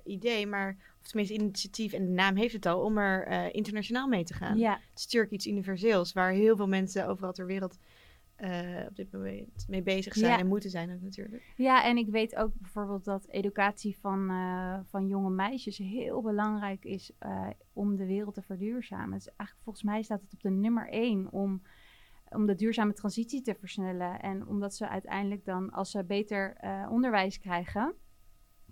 idee, 0.03 0.47
maar, 0.47 0.77
of 1.01 1.07
tenminste 1.07 1.35
initiatief, 1.35 1.93
en 1.93 2.05
de 2.05 2.11
naam 2.11 2.35
heeft 2.35 2.53
het 2.53 2.65
al, 2.65 2.81
om 2.81 2.97
er 2.97 3.27
uh, 3.27 3.53
internationaal 3.53 4.07
mee 4.07 4.23
te 4.23 4.33
gaan. 4.33 4.57
Ja. 4.57 4.71
Het 4.71 4.99
is 4.99 5.03
natuurlijk 5.03 5.33
iets 5.33 5.47
universeels, 5.47 6.13
waar 6.13 6.31
heel 6.31 6.55
veel 6.55 6.67
mensen 6.67 7.07
overal 7.07 7.33
ter 7.33 7.45
wereld 7.45 7.77
uh, 8.37 8.85
op 8.87 8.95
dit 8.95 9.11
moment 9.11 9.65
mee 9.67 9.81
bezig 9.81 10.13
zijn 10.13 10.31
ja. 10.31 10.39
en 10.39 10.47
moeten 10.47 10.69
zijn 10.69 10.93
ook 10.93 11.01
natuurlijk. 11.01 11.53
Ja, 11.55 11.85
en 11.85 11.97
ik 11.97 12.07
weet 12.07 12.35
ook 12.35 12.51
bijvoorbeeld 12.53 13.05
dat 13.05 13.27
educatie 13.27 13.97
van, 13.99 14.31
van 14.89 15.07
jonge 15.07 15.29
meisjes 15.29 15.77
heel 15.77 16.21
belangrijk 16.21 16.85
is 16.85 17.11
om 17.73 17.95
de 17.95 18.05
wereld 18.05 18.33
te 18.33 18.41
verduurzamen. 18.41 19.13
Dus 19.13 19.27
eigenlijk 19.27 19.59
volgens 19.63 19.85
mij 19.85 20.01
staat 20.01 20.21
het 20.21 20.33
op 20.33 20.41
de 20.41 20.49
nummer 20.49 20.89
één 20.89 21.31
om 21.31 21.61
om 22.35 22.45
de 22.45 22.55
duurzame 22.55 22.93
transitie 22.93 23.41
te 23.41 23.55
versnellen. 23.55 24.19
En 24.19 24.47
omdat 24.47 24.75
ze 24.75 24.87
uiteindelijk 24.87 25.45
dan, 25.45 25.71
als 25.71 25.91
ze 25.91 26.03
beter 26.03 26.57
uh, 26.63 26.87
onderwijs 26.91 27.39
krijgen, 27.39 27.93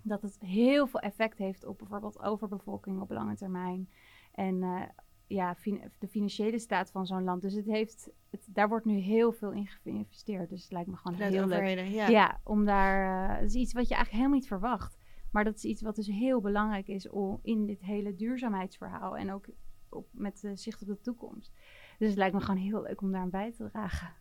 dat 0.02 0.22
het 0.22 0.40
heel 0.40 0.86
veel 0.86 1.00
effect 1.00 1.38
heeft 1.38 1.64
op 1.64 1.78
bijvoorbeeld 1.78 2.22
overbevolking 2.22 3.00
op 3.00 3.10
lange 3.10 3.36
termijn. 3.36 3.88
En 4.32 4.54
uh, 4.54 4.82
ja, 5.26 5.54
fin 5.54 5.80
de 5.98 6.08
financiële 6.08 6.58
staat 6.58 6.90
van 6.90 7.06
zo'n 7.06 7.24
land. 7.24 7.42
Dus 7.42 7.54
het 7.54 7.66
heeft, 7.66 8.10
het, 8.30 8.46
daar 8.50 8.68
wordt 8.68 8.84
nu 8.84 8.94
heel 8.96 9.32
veel 9.32 9.52
in 9.52 9.66
geïnvesteerd. 9.66 10.48
Dus 10.48 10.62
het 10.62 10.72
lijkt 10.72 10.88
me 10.88 10.96
gewoon 10.96 11.18
Net 11.18 11.32
heel 11.32 11.46
leuk. 11.46 11.88
Ja. 11.88 12.08
ja, 12.08 12.40
om 12.44 12.64
daar, 12.64 13.28
uh, 13.30 13.40
dat 13.40 13.48
is 13.48 13.54
iets 13.54 13.72
wat 13.72 13.88
je 13.88 13.94
eigenlijk 13.94 14.10
helemaal 14.10 14.38
niet 14.38 14.48
verwacht. 14.48 14.98
Maar 15.30 15.44
dat 15.44 15.56
is 15.56 15.64
iets 15.64 15.82
wat 15.82 15.94
dus 15.94 16.06
heel 16.06 16.40
belangrijk 16.40 16.88
is 16.88 17.08
om 17.08 17.38
in 17.42 17.66
dit 17.66 17.80
hele 17.80 18.14
duurzaamheidsverhaal 18.14 19.16
en 19.16 19.32
ook 19.32 19.46
op, 19.88 20.08
met 20.10 20.50
zicht 20.54 20.82
op 20.82 20.88
de 20.88 21.00
toekomst. 21.00 21.52
Dus 22.00 22.08
het 22.08 22.18
lijkt 22.18 22.34
me 22.34 22.40
gewoon 22.40 22.60
heel 22.60 22.82
leuk 22.82 23.00
om 23.00 23.12
daar 23.12 23.20
aan 23.20 23.30
bij 23.30 23.52
te 23.52 23.68
dragen. 23.72 24.12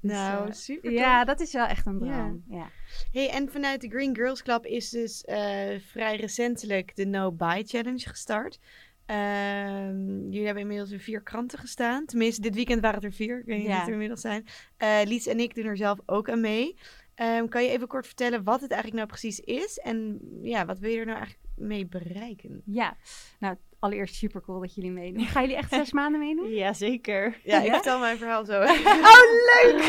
Dus, 0.00 0.12
nou, 0.12 0.48
uh, 0.48 0.52
super. 0.52 0.92
Ja, 0.92 1.24
dat 1.24 1.40
is 1.40 1.52
wel 1.52 1.66
echt 1.66 1.86
een 1.86 1.98
droom. 1.98 2.44
Ja. 2.48 2.56
ja. 2.56 2.70
Hey, 3.12 3.30
en 3.30 3.48
vanuit 3.48 3.80
de 3.80 3.88
Green 3.88 4.16
Girls 4.16 4.42
Club 4.42 4.64
is 4.64 4.90
dus 4.90 5.24
uh, 5.28 5.34
vrij 5.80 6.16
recentelijk 6.16 6.96
de 6.96 7.06
No 7.06 7.32
Buy 7.32 7.62
Challenge 7.64 8.08
gestart. 8.08 8.58
Um, 9.06 10.22
jullie 10.22 10.44
hebben 10.44 10.62
inmiddels 10.62 10.90
in 10.90 11.00
vier 11.00 11.22
kranten 11.22 11.58
gestaan. 11.58 12.06
Tenminste, 12.06 12.40
dit 12.40 12.54
weekend 12.54 12.80
waren 12.80 12.96
het 12.96 13.04
er 13.04 13.12
vier. 13.12 13.38
Ik 13.38 13.44
weet 13.44 13.58
niet 13.58 13.66
ja. 13.66 13.80
of 13.80 13.86
er 13.86 13.92
inmiddels 13.92 14.20
zijn. 14.20 14.46
Uh, 14.78 14.98
Lies 15.04 15.26
en 15.26 15.40
ik 15.40 15.54
doen 15.54 15.64
er 15.64 15.76
zelf 15.76 15.98
ook 16.06 16.30
aan 16.30 16.40
mee. 16.40 16.76
Um, 17.16 17.48
kan 17.48 17.62
je 17.62 17.70
even 17.70 17.86
kort 17.86 18.06
vertellen 18.06 18.44
wat 18.44 18.60
het 18.60 18.70
eigenlijk 18.70 19.02
nou 19.02 19.18
precies 19.18 19.40
is? 19.40 19.78
En 19.78 20.20
ja, 20.42 20.66
wat 20.66 20.78
wil 20.78 20.90
je 20.90 20.98
er 20.98 21.06
nou 21.06 21.18
eigenlijk 21.18 21.48
mee 21.56 21.86
bereiken? 21.86 22.62
Ja, 22.64 22.96
nou 23.38 23.56
allereerst 23.78 24.14
super 24.14 24.42
cool 24.42 24.60
dat 24.60 24.74
jullie 24.74 24.90
meedoen. 24.90 25.24
Gaan 25.32 25.42
jullie 25.42 25.56
echt 25.56 25.70
zes 25.70 25.92
maanden 25.92 26.20
meedoen? 26.20 26.50
Jazeker. 26.50 27.40
Ja, 27.44 27.60
ik 27.62 27.72
vertel 27.72 27.98
mijn 27.98 28.18
verhaal 28.18 28.44
zo. 28.44 28.60
oh, 28.60 29.20
leuk! 29.46 29.80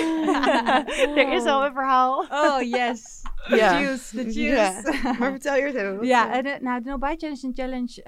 er 1.18 1.34
is 1.34 1.44
al 1.44 1.66
een 1.66 1.74
verhaal. 1.74 2.26
Oh, 2.30 2.62
yes. 2.62 3.22
The 3.50 3.56
juice, 3.56 4.16
the 4.16 4.32
juice. 4.32 5.02
Maar 5.20 5.32
vertel 5.32 5.56
eerst 5.56 5.76
even. 5.76 6.06
Ja, 6.06 6.34
en 6.34 6.44
de, 6.44 6.58
nou, 6.62 6.82
de 6.84 6.90
No 6.90 6.98
Buy 6.98 7.16
Challenge 7.16 7.38
is 7.38 7.44
een 7.44 7.56
challenge 7.56 8.00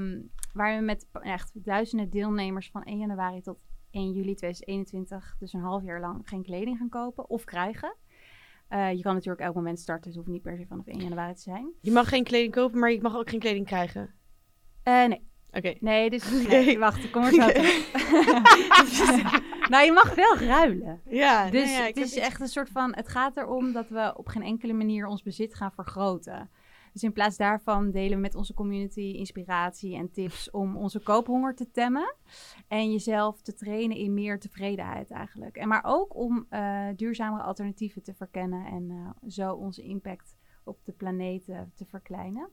um, 0.00 0.30
waar 0.52 0.76
we 0.76 0.84
met 0.84 1.06
echt 1.12 1.50
duizenden 1.52 2.10
deelnemers 2.10 2.70
van 2.70 2.82
1 2.82 2.98
januari 2.98 3.40
tot 3.40 3.58
1 3.90 4.12
juli 4.12 4.34
2021 4.34 5.36
dus 5.38 5.52
een 5.52 5.60
half 5.60 5.82
jaar 5.82 6.00
lang 6.00 6.28
geen 6.28 6.42
kleding 6.42 6.78
gaan 6.78 6.88
kopen 6.88 7.28
of 7.28 7.44
krijgen. 7.44 7.96
Eh, 8.68 8.92
je 8.92 9.02
kan 9.02 9.14
natuurlijk 9.14 9.40
elk 9.40 9.54
moment 9.54 9.80
starten, 9.80 10.04
dus 10.04 10.14
het 10.14 10.24
hoeft 10.24 10.36
niet 10.36 10.42
per 10.42 10.56
se 10.56 10.66
vanaf 10.66 10.86
1 10.86 11.00
januari 11.00 11.34
te 11.34 11.40
zijn. 11.40 11.72
Je 11.80 11.90
mag 11.90 12.08
geen 12.08 12.24
kleding 12.24 12.52
kopen, 12.52 12.78
maar 12.78 12.92
je 12.92 13.00
mag 13.00 13.16
ook 13.16 13.30
geen 13.30 13.40
kleding 13.40 13.66
krijgen. 13.66 14.14
Eh, 14.88 15.04
nee, 15.08 15.26
Oké. 15.52 15.74
nee, 15.80 16.10
dus 16.10 16.46
nee, 16.48 16.78
wacht, 16.78 17.10
kom 17.10 17.22
er 17.24 17.32
zo 17.32 17.36
nou, 19.72 19.84
je 19.84 19.92
mag 19.94 20.14
wel 20.14 20.36
ruilen. 20.36 21.00
Ja, 21.08 21.50
Dus 21.50 21.64
nou 21.64 21.72
ja, 21.76 21.86
ik 21.86 21.94
het 21.94 22.04
is 22.04 22.16
iets- 22.16 22.26
echt 22.26 22.40
een 22.40 22.48
soort 22.48 22.68
van, 22.70 22.94
het 22.94 23.08
gaat 23.08 23.36
erom 23.36 23.72
dat 23.72 23.88
we 23.88 24.12
op 24.16 24.26
geen 24.28 24.42
enkele 24.42 24.72
manier 24.72 25.06
ons 25.06 25.22
bezit 25.22 25.54
gaan 25.54 25.72
vergroten. 25.72 26.50
Dus 26.92 27.02
in 27.02 27.12
plaats 27.12 27.36
daarvan 27.36 27.90
delen 27.90 28.10
we 28.16 28.22
met 28.22 28.34
onze 28.34 28.54
community 28.54 29.00
inspiratie 29.00 29.96
en 29.96 30.10
tips 30.10 30.50
om 30.50 30.76
onze 30.76 31.00
koophonger 31.00 31.54
te 31.54 31.70
temmen. 31.70 32.14
En 32.68 32.90
jezelf 32.92 33.42
te 33.42 33.54
trainen 33.54 33.96
in 33.96 34.14
meer 34.14 34.38
tevredenheid 34.40 35.10
eigenlijk. 35.10 35.56
En 35.56 35.68
maar 35.68 35.82
ook 35.86 36.16
om 36.16 36.46
eh 36.48 36.86
duurzamere 36.96 37.42
alternatieven 37.42 38.02
te 38.02 38.14
verkennen 38.14 38.66
en 38.66 38.90
eh, 38.90 39.28
zo 39.28 39.52
onze 39.52 39.82
impact 39.82 40.36
op 40.64 40.84
de 40.84 40.92
planeet 40.92 41.44
te 41.74 41.84
verkleinen. 41.86 42.48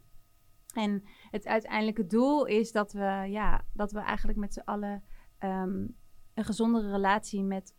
En 0.75 1.03
het 1.31 1.47
uiteindelijke 1.47 2.05
doel 2.05 2.45
is 2.45 2.71
dat 2.71 2.91
we, 2.91 3.25
ja, 3.29 3.65
dat 3.73 3.91
we 3.91 3.99
eigenlijk 3.99 4.37
met 4.37 4.53
z'n 4.53 4.59
allen 4.65 5.03
ehm, 5.37 5.87
een 6.33 6.43
gezondere 6.43 6.91
relatie 6.91 7.43
met 7.43 7.75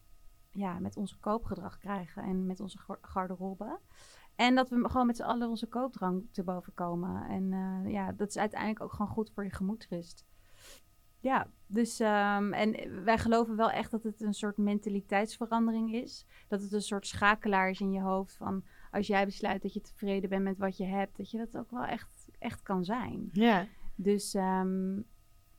ja, 0.51 0.79
met 0.79 0.97
onze 0.97 1.19
koopgedrag 1.19 1.79
krijgen 1.79 2.23
en 2.23 2.47
met 2.47 2.61
onze 2.61 2.79
gar- 2.79 2.99
garderobe. 3.03 3.81
En 4.35 4.55
dat 4.55 4.69
we 4.69 4.89
gewoon 4.89 5.07
met 5.07 5.17
z'n 5.17 5.23
allen 5.23 5.49
onze 5.49 5.67
koopdrang 5.67 6.29
te 6.33 6.43
boven 6.43 6.75
komen. 6.75 7.29
En 7.29 7.53
eh, 7.53 7.93
ja, 7.93 8.13
dat 8.13 8.29
is 8.29 8.39
uiteindelijk 8.39 8.81
ook 8.81 8.93
gewoon 8.93 9.13
goed 9.13 9.31
voor 9.31 9.45
je 9.45 9.51
gemoedsrust. 9.51 10.27
Ja, 11.21 11.51
dus 11.67 12.01
ehm, 12.01 12.53
en 12.53 13.05
wij 13.05 13.19
geloven 13.19 13.57
wel 13.57 13.71
echt 13.71 13.91
dat 13.91 14.03
het 14.03 14.21
een 14.21 14.35
soort 14.35 14.57
mentaliteitsverandering 14.57 15.93
is. 15.95 16.27
Dat 16.49 16.63
het 16.63 16.73
een 16.73 16.83
soort 16.83 17.07
schakelaar 17.07 17.71
is 17.71 17.81
in 17.81 17.93
je 17.93 18.01
hoofd 18.01 18.37
van 18.37 18.65
als 18.91 19.07
jij 19.07 19.25
besluit 19.25 19.63
dat 19.63 19.73
je 19.73 19.81
tevreden 19.81 20.31
bent 20.31 20.43
met 20.43 20.59
wat 20.59 20.77
je 20.77 20.85
hebt, 20.85 21.17
dat 21.17 21.31
je 21.31 21.39
dat 21.39 21.57
ook 21.57 21.71
wel 21.71 21.85
echt, 21.85 22.16
echt 22.39 22.63
kan 22.63 22.85
zijn. 22.85 23.29
Ja, 23.33 23.67
Dus 23.95 24.35
ehm, 24.35 25.01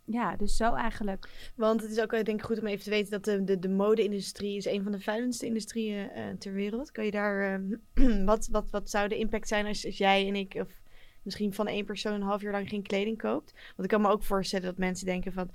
ja, 0.05 0.35
dus 0.35 0.55
zo 0.57 0.73
eigenlijk. 0.73 1.51
want 1.55 1.81
het 1.81 1.91
is 1.91 1.99
ook 2.01 2.13
eh, 2.13 2.23
denk 2.23 2.39
ik 2.39 2.45
goed 2.45 2.59
om 2.59 2.67
even 2.67 2.83
te 2.83 2.89
weten 2.89 3.11
dat 3.11 3.23
de, 3.23 3.43
de, 3.43 3.59
de 3.59 3.69
mode-industrie 3.69 4.57
is 4.57 4.65
een 4.65 4.83
van 4.83 4.91
de 4.91 4.99
vuilendste 4.99 5.45
industrieën 5.45 6.09
eh, 6.09 6.23
ter 6.39 6.53
wereld. 6.53 6.91
Kan 6.91 7.05
je 7.05 7.11
daar, 7.11 7.53
ehm, 7.93 8.25
wat, 8.31 8.47
wat, 8.51 8.69
wat 8.69 8.89
zou 8.89 9.07
de 9.07 9.17
impact 9.17 9.47
zijn 9.47 9.65
als, 9.65 9.85
als 9.85 9.97
jij 9.97 10.27
en 10.27 10.35
ik, 10.35 10.53
of 10.61 10.81
misschien 11.21 11.53
van 11.53 11.67
één 11.67 11.85
persoon 11.85 12.13
een 12.13 12.21
half 12.21 12.41
jaar 12.41 12.51
lang 12.51 12.69
geen 12.69 12.81
kleding 12.81 13.17
koopt? 13.17 13.51
Want 13.53 13.83
ik 13.83 13.87
kan 13.87 14.01
me 14.01 14.09
ook 14.09 14.23
voorstellen 14.23 14.65
dat 14.65 14.77
mensen 14.77 15.05
denken 15.05 15.33
van, 15.33 15.49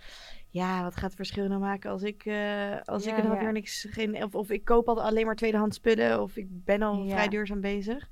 ja, 0.49 0.83
wat 0.83 0.95
gaat 0.95 1.03
het 1.05 1.15
verschil 1.15 1.49
nou 1.49 1.61
maken 1.61 1.91
als 1.91 2.03
ik, 2.03 2.25
eh, 2.25 2.81
als 2.85 3.07
ik 3.07 3.17
een 3.17 3.25
half 3.27 3.37
ja. 3.37 3.43
jaar 3.43 3.53
niks, 3.53 3.87
geen, 3.91 4.25
of, 4.25 4.35
of 4.35 4.51
ik 4.51 4.65
koop 4.65 4.89
al 4.89 5.03
alleen 5.03 5.27
maar 5.27 5.37
tweedehands 5.37 5.77
spullen, 5.77 6.23
of 6.23 6.37
ik 6.37 6.47
ben 6.65 6.83
al 6.83 7.03
Ja. 7.03 7.11
vrij 7.11 7.29
duurzaam 7.29 7.61
bezig. 7.61 8.11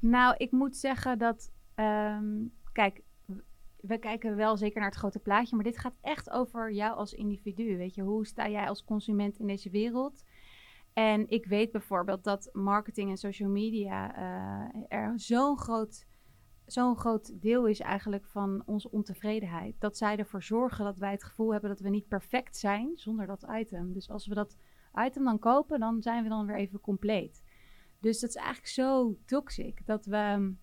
Nou, 0.00 0.34
ik 0.36 0.50
moet 0.50 0.76
zeggen 0.76 1.18
dat. 1.18 1.50
Ehm, 1.76 2.44
kijk, 2.72 3.02
we 3.86 3.98
kijken 3.98 4.36
wel 4.36 4.56
zeker 4.56 4.80
naar 4.80 4.88
het 4.88 4.98
grote 4.98 5.18
plaatje, 5.18 5.54
maar 5.54 5.64
dit 5.64 5.78
gaat 5.78 5.96
echt 6.00 6.30
over 6.30 6.72
jou 6.72 6.96
als 6.96 7.12
individu. 7.12 7.76
Weet 7.76 7.94
je, 7.94 8.02
hoe 8.02 8.26
sta 8.26 8.48
jij 8.48 8.68
als 8.68 8.84
consument 8.84 9.38
in 9.38 9.46
deze 9.46 9.70
wereld? 9.70 10.24
En 10.92 11.28
ik 11.28 11.46
weet 11.46 11.72
bijvoorbeeld 11.72 12.24
dat 12.24 12.50
marketing 12.52 13.10
en 13.10 13.16
social 13.16 13.50
media 13.50 14.14
eh, 14.16 14.84
er 14.88 15.20
zo'n 15.20 15.58
groot, 15.58 16.06
zo'n 16.66 16.96
groot 16.96 17.42
deel 17.42 17.66
is 17.66 17.80
eigenlijk 17.80 18.26
van 18.26 18.62
onze 18.66 18.90
ontevredenheid. 18.90 19.74
Dat 19.78 19.96
zij 19.96 20.16
ervoor 20.16 20.42
zorgen 20.42 20.84
dat 20.84 20.98
wij 20.98 21.10
het 21.10 21.24
gevoel 21.24 21.52
hebben 21.52 21.70
dat 21.70 21.80
we 21.80 21.88
niet 21.88 22.08
perfect 22.08 22.56
zijn 22.56 22.92
zonder 22.94 23.26
dat 23.26 23.46
item. 23.50 23.92
Dus 23.92 24.10
als 24.10 24.26
we 24.26 24.34
dat 24.34 24.56
item 24.94 25.24
dan 25.24 25.38
kopen, 25.38 25.80
dan 25.80 26.02
zijn 26.02 26.22
we 26.22 26.28
dan 26.28 26.46
weer 26.46 26.56
even 26.56 26.80
compleet. 26.80 27.42
Dus 28.00 28.20
dat 28.20 28.30
is 28.30 28.36
eigenlijk 28.36 28.68
zo 28.68 29.16
toxic 29.26 29.86
dat 29.86 30.06
we 30.06 30.54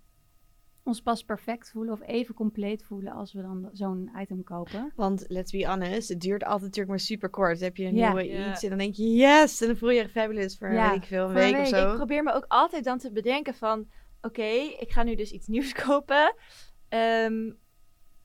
ons 0.84 1.02
pas 1.02 1.24
perfect 1.24 1.70
voelen 1.72 1.94
of 1.94 2.02
even 2.08 2.36
compleet 2.36 2.84
voelen 2.84 3.14
als 3.14 3.34
we 3.34 3.42
dan 3.42 3.70
zo'n 3.72 4.12
item 4.20 4.44
kopen. 4.44 4.92
Want 4.96 5.26
let's 5.28 5.52
be 5.52 5.66
honest, 5.68 6.10
het 6.10 6.22
duurt 6.22 6.44
altijd 6.44 6.62
natuurlijk 6.62 6.90
maar 6.90 7.00
super 7.00 7.30
kort. 7.30 7.54
Dan 7.60 7.68
heb 7.68 7.78
je 7.78 7.86
een 7.86 7.96
Ja. 7.96 8.08
nieuwe 8.14 8.28
Ja. 8.38 8.52
iets 8.52 8.64
en 8.64 8.70
dan 8.70 8.78
denk 8.78 8.94
je 8.96 9.14
yes, 9.14 9.62
en 9.62 9.68
dan 9.68 9.78
voel 9.78 9.90
je 9.90 10.02
je 10.02 10.10
fabulous 10.10 10.58
voor 10.58 10.74
Ja, 10.74 10.90
weet 10.90 11.02
ik 11.02 11.08
veel, 11.08 11.24
een 11.24 11.30
een 11.30 11.34
week 11.34 11.52
of 11.52 11.58
week. 11.58 11.68
zo. 11.82 11.90
Ik 11.90 11.96
probeer 11.96 12.24
me 12.24 12.34
ook 12.34 12.46
altijd 12.48 12.84
dan 12.84 12.98
te 12.98 13.12
bedenken 13.12 13.54
van... 13.54 13.88
Oké, 14.22 14.44
ik 14.80 14.92
ga 14.92 15.04
nu 15.04 15.16
dus 15.16 15.32
iets 15.32 15.48
nieuws 15.48 15.74
kopen. 15.86 16.36
ehm, 16.90 17.52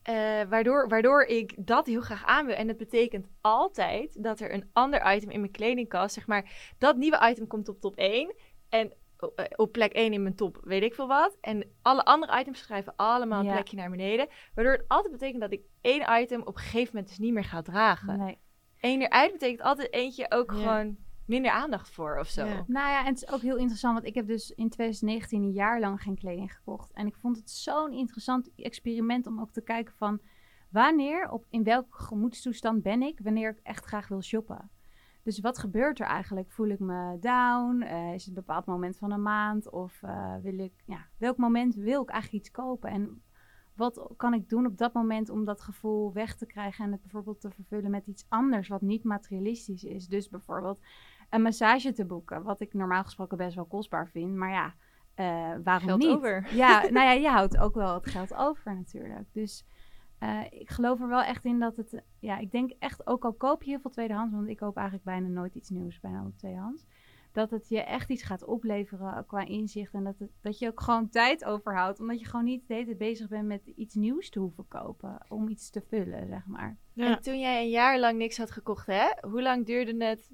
eh, 0.02 0.14
waardoor, 0.48 0.88
waardoor 0.88 1.22
ik 1.22 1.54
dat 1.66 1.86
heel 1.86 2.00
graag 2.00 2.24
aan 2.24 2.46
wil. 2.46 2.54
En 2.54 2.66
dat 2.66 2.76
betekent 2.76 3.26
altijd 3.40 4.22
dat 4.22 4.40
er 4.40 4.52
een 4.54 4.68
ander 4.72 5.14
item 5.14 5.30
in 5.30 5.40
mijn 5.40 5.52
kledingkast... 5.52 6.14
Zeg 6.14 6.26
maar, 6.26 6.72
dat 6.78 6.96
nieuwe 6.96 7.28
item 7.30 7.46
komt 7.46 7.68
op 7.68 7.80
top 7.80 7.96
1. 7.96 8.34
En 8.68 8.92
op 9.56 9.72
plek 9.72 9.92
1 9.92 10.12
in 10.12 10.22
mijn 10.22 10.34
top 10.34 10.58
weet 10.62 10.82
ik 10.82 10.94
veel 10.94 11.06
wat. 11.08 11.36
En 11.40 11.64
alle 11.82 12.04
andere 12.04 12.40
items 12.40 12.58
schrijven 12.58 12.92
allemaal 12.96 13.38
een 13.40 13.46
Ja. 13.46 13.52
plekje 13.52 13.76
naar 13.76 13.90
beneden. 13.90 14.28
Waardoor 14.54 14.72
het 14.72 14.84
altijd 14.88 15.12
betekent 15.12 15.40
dat 15.40 15.52
ik 15.52 15.62
één 15.80 16.20
item 16.22 16.40
op 16.40 16.46
een 16.56 16.62
gegeven 16.62 16.90
moment 16.92 17.08
dus 17.08 17.18
niet 17.18 17.32
meer 17.32 17.44
ga 17.44 17.62
dragen. 17.62 18.18
Nee. 18.18 18.38
Eén 18.80 19.00
eruit 19.02 19.32
betekent 19.32 19.62
altijd 19.62 19.92
eentje 19.92 20.30
ook 20.30 20.52
Ja. 20.52 20.56
gewoon 20.58 20.96
minder 21.26 21.50
aandacht 21.50 21.90
voor 21.90 22.18
of 22.18 22.28
zo. 22.28 22.44
Ja. 22.44 22.64
Nou 22.66 22.88
ja, 22.88 23.00
en 23.00 23.06
het 23.14 23.22
is 23.22 23.30
ook 23.30 23.40
heel 23.40 23.56
interessant, 23.56 23.94
want 23.94 24.06
ik 24.06 24.14
heb 24.14 24.26
dus 24.26 24.50
in 24.50 24.68
2019 24.68 25.42
een 25.42 25.52
jaar 25.52 25.80
lang 25.80 26.02
geen 26.02 26.16
kleding 26.18 26.52
gekocht. 26.54 26.92
En 26.92 27.06
ik 27.06 27.14
vond 27.16 27.36
het 27.36 27.50
zo'n 27.50 27.92
interessant 27.92 28.50
experiment 28.56 29.26
om 29.26 29.40
ook 29.40 29.50
te 29.50 29.60
kijken 29.62 29.94
van 29.96 30.20
wanneer, 30.70 31.30
op, 31.30 31.44
in 31.50 31.62
welke 31.64 32.02
gemoedstoestand 32.02 32.82
ben 32.82 33.02
ik, 33.02 33.20
wanneer 33.22 33.50
ik 33.50 33.60
echt 33.62 33.84
graag 33.84 34.08
wil 34.08 34.22
shoppen. 34.22 34.70
Dus 35.28 35.40
wat 35.40 35.58
gebeurt 35.58 36.00
er 36.00 36.06
eigenlijk? 36.06 36.50
Voel 36.50 36.68
ik 36.68 36.78
me 36.78 37.16
down? 37.20 37.82
Eh, 37.82 38.14
is 38.14 38.26
het 38.26 38.28
een 38.28 38.44
bepaald 38.44 38.66
moment 38.66 38.98
van 38.98 39.10
een 39.10 39.22
maand? 39.22 39.70
Of 39.70 40.02
eh, 40.02 40.34
wil 40.42 40.58
ik, 40.58 40.72
ja, 40.84 41.06
welk 41.16 41.36
moment 41.36 41.74
wil 41.74 42.02
ik 42.02 42.08
eigenlijk 42.08 42.44
iets 42.44 42.54
kopen? 42.54 42.90
En 42.90 43.22
wat 43.74 44.10
kan 44.16 44.34
ik 44.34 44.48
doen 44.48 44.66
op 44.66 44.78
dat 44.78 44.92
moment 44.92 45.30
om 45.30 45.44
dat 45.44 45.60
gevoel 45.60 46.12
weg 46.12 46.36
te 46.36 46.46
krijgen 46.46 46.84
en 46.84 46.92
het 46.92 47.00
bijvoorbeeld 47.00 47.40
te 47.40 47.50
vervullen 47.50 47.90
met 47.90 48.06
iets 48.06 48.26
anders 48.28 48.68
wat 48.68 48.80
niet 48.80 49.04
materialistisch 49.04 49.84
is? 49.84 50.06
Dus 50.06 50.28
bijvoorbeeld 50.28 50.80
een 51.30 51.42
massage 51.42 51.92
te 51.92 52.04
boeken, 52.04 52.42
wat 52.42 52.60
ik 52.60 52.74
normaal 52.74 53.04
gesproken 53.04 53.36
best 53.36 53.54
wel 53.54 53.66
kostbaar 53.66 54.08
vind. 54.08 54.34
Maar 54.34 54.50
ja, 54.50 54.74
eh, 55.14 55.54
waarom 55.64 55.88
Geld 55.88 55.98
niet? 55.98 56.08
over. 56.08 56.54
Ja, 56.54 56.80
nou 56.90 57.06
ja, 57.06 57.12
je 57.12 57.28
houdt 57.28 57.58
ook 57.58 57.74
wel 57.74 57.94
het 57.94 58.10
geld 58.10 58.34
over 58.34 58.74
natuurlijk. 58.74 59.26
Dus 59.32 59.64
eh, 60.18 60.40
ik 60.50 60.70
geloof 60.70 61.00
er 61.00 61.08
wel 61.08 61.22
echt 61.22 61.44
in 61.44 61.58
dat 61.58 61.76
het... 61.76 62.02
Ja, 62.18 62.38
ik 62.38 62.50
denk 62.50 62.72
echt, 62.78 63.06
ook 63.06 63.24
al 63.24 63.32
koop 63.32 63.62
je 63.62 63.70
heel 63.70 63.80
veel 63.80 63.90
tweedehands... 63.90 64.34
want 64.34 64.48
ik 64.48 64.56
koop 64.56 64.76
eigenlijk 64.76 65.06
bijna 65.06 65.28
nooit 65.28 65.54
iets 65.54 65.70
nieuws, 65.70 66.00
bijna 66.00 66.18
altijd 66.18 66.38
tweedehands... 66.38 66.86
dat 67.32 67.50
het 67.50 67.68
je 67.68 67.80
echt 67.80 68.10
iets 68.10 68.22
gaat 68.22 68.44
opleveren 68.44 69.26
qua 69.26 69.46
inzicht... 69.46 69.94
en 69.94 70.04
dat, 70.04 70.18
het, 70.18 70.30
dat 70.40 70.58
je 70.58 70.66
ook 70.66 70.80
gewoon 70.80 71.08
tijd 71.08 71.44
overhoudt... 71.44 72.00
omdat 72.00 72.20
je 72.20 72.26
gewoon 72.26 72.44
niet 72.44 72.68
de 72.68 72.74
hele 72.74 72.86
tijd 72.86 72.98
bezig 72.98 73.28
bent 73.28 73.46
met 73.46 73.66
iets 73.66 73.94
nieuws 73.94 74.30
te 74.30 74.38
hoeven 74.38 74.68
kopen... 74.68 75.18
om 75.28 75.48
iets 75.48 75.70
te 75.70 75.82
vullen, 75.88 76.26
zeg 76.28 76.46
maar. 76.46 76.76
Ja. 76.92 77.06
En 77.06 77.22
toen 77.22 77.40
jij 77.40 77.62
een 77.62 77.70
jaar 77.70 77.98
lang 77.98 78.18
niks 78.18 78.38
had 78.38 78.50
gekocht, 78.50 78.86
hè? 78.86 79.06
Hoe 79.20 79.42
lang 79.42 79.66
duurde 79.66 80.04
het, 80.04 80.30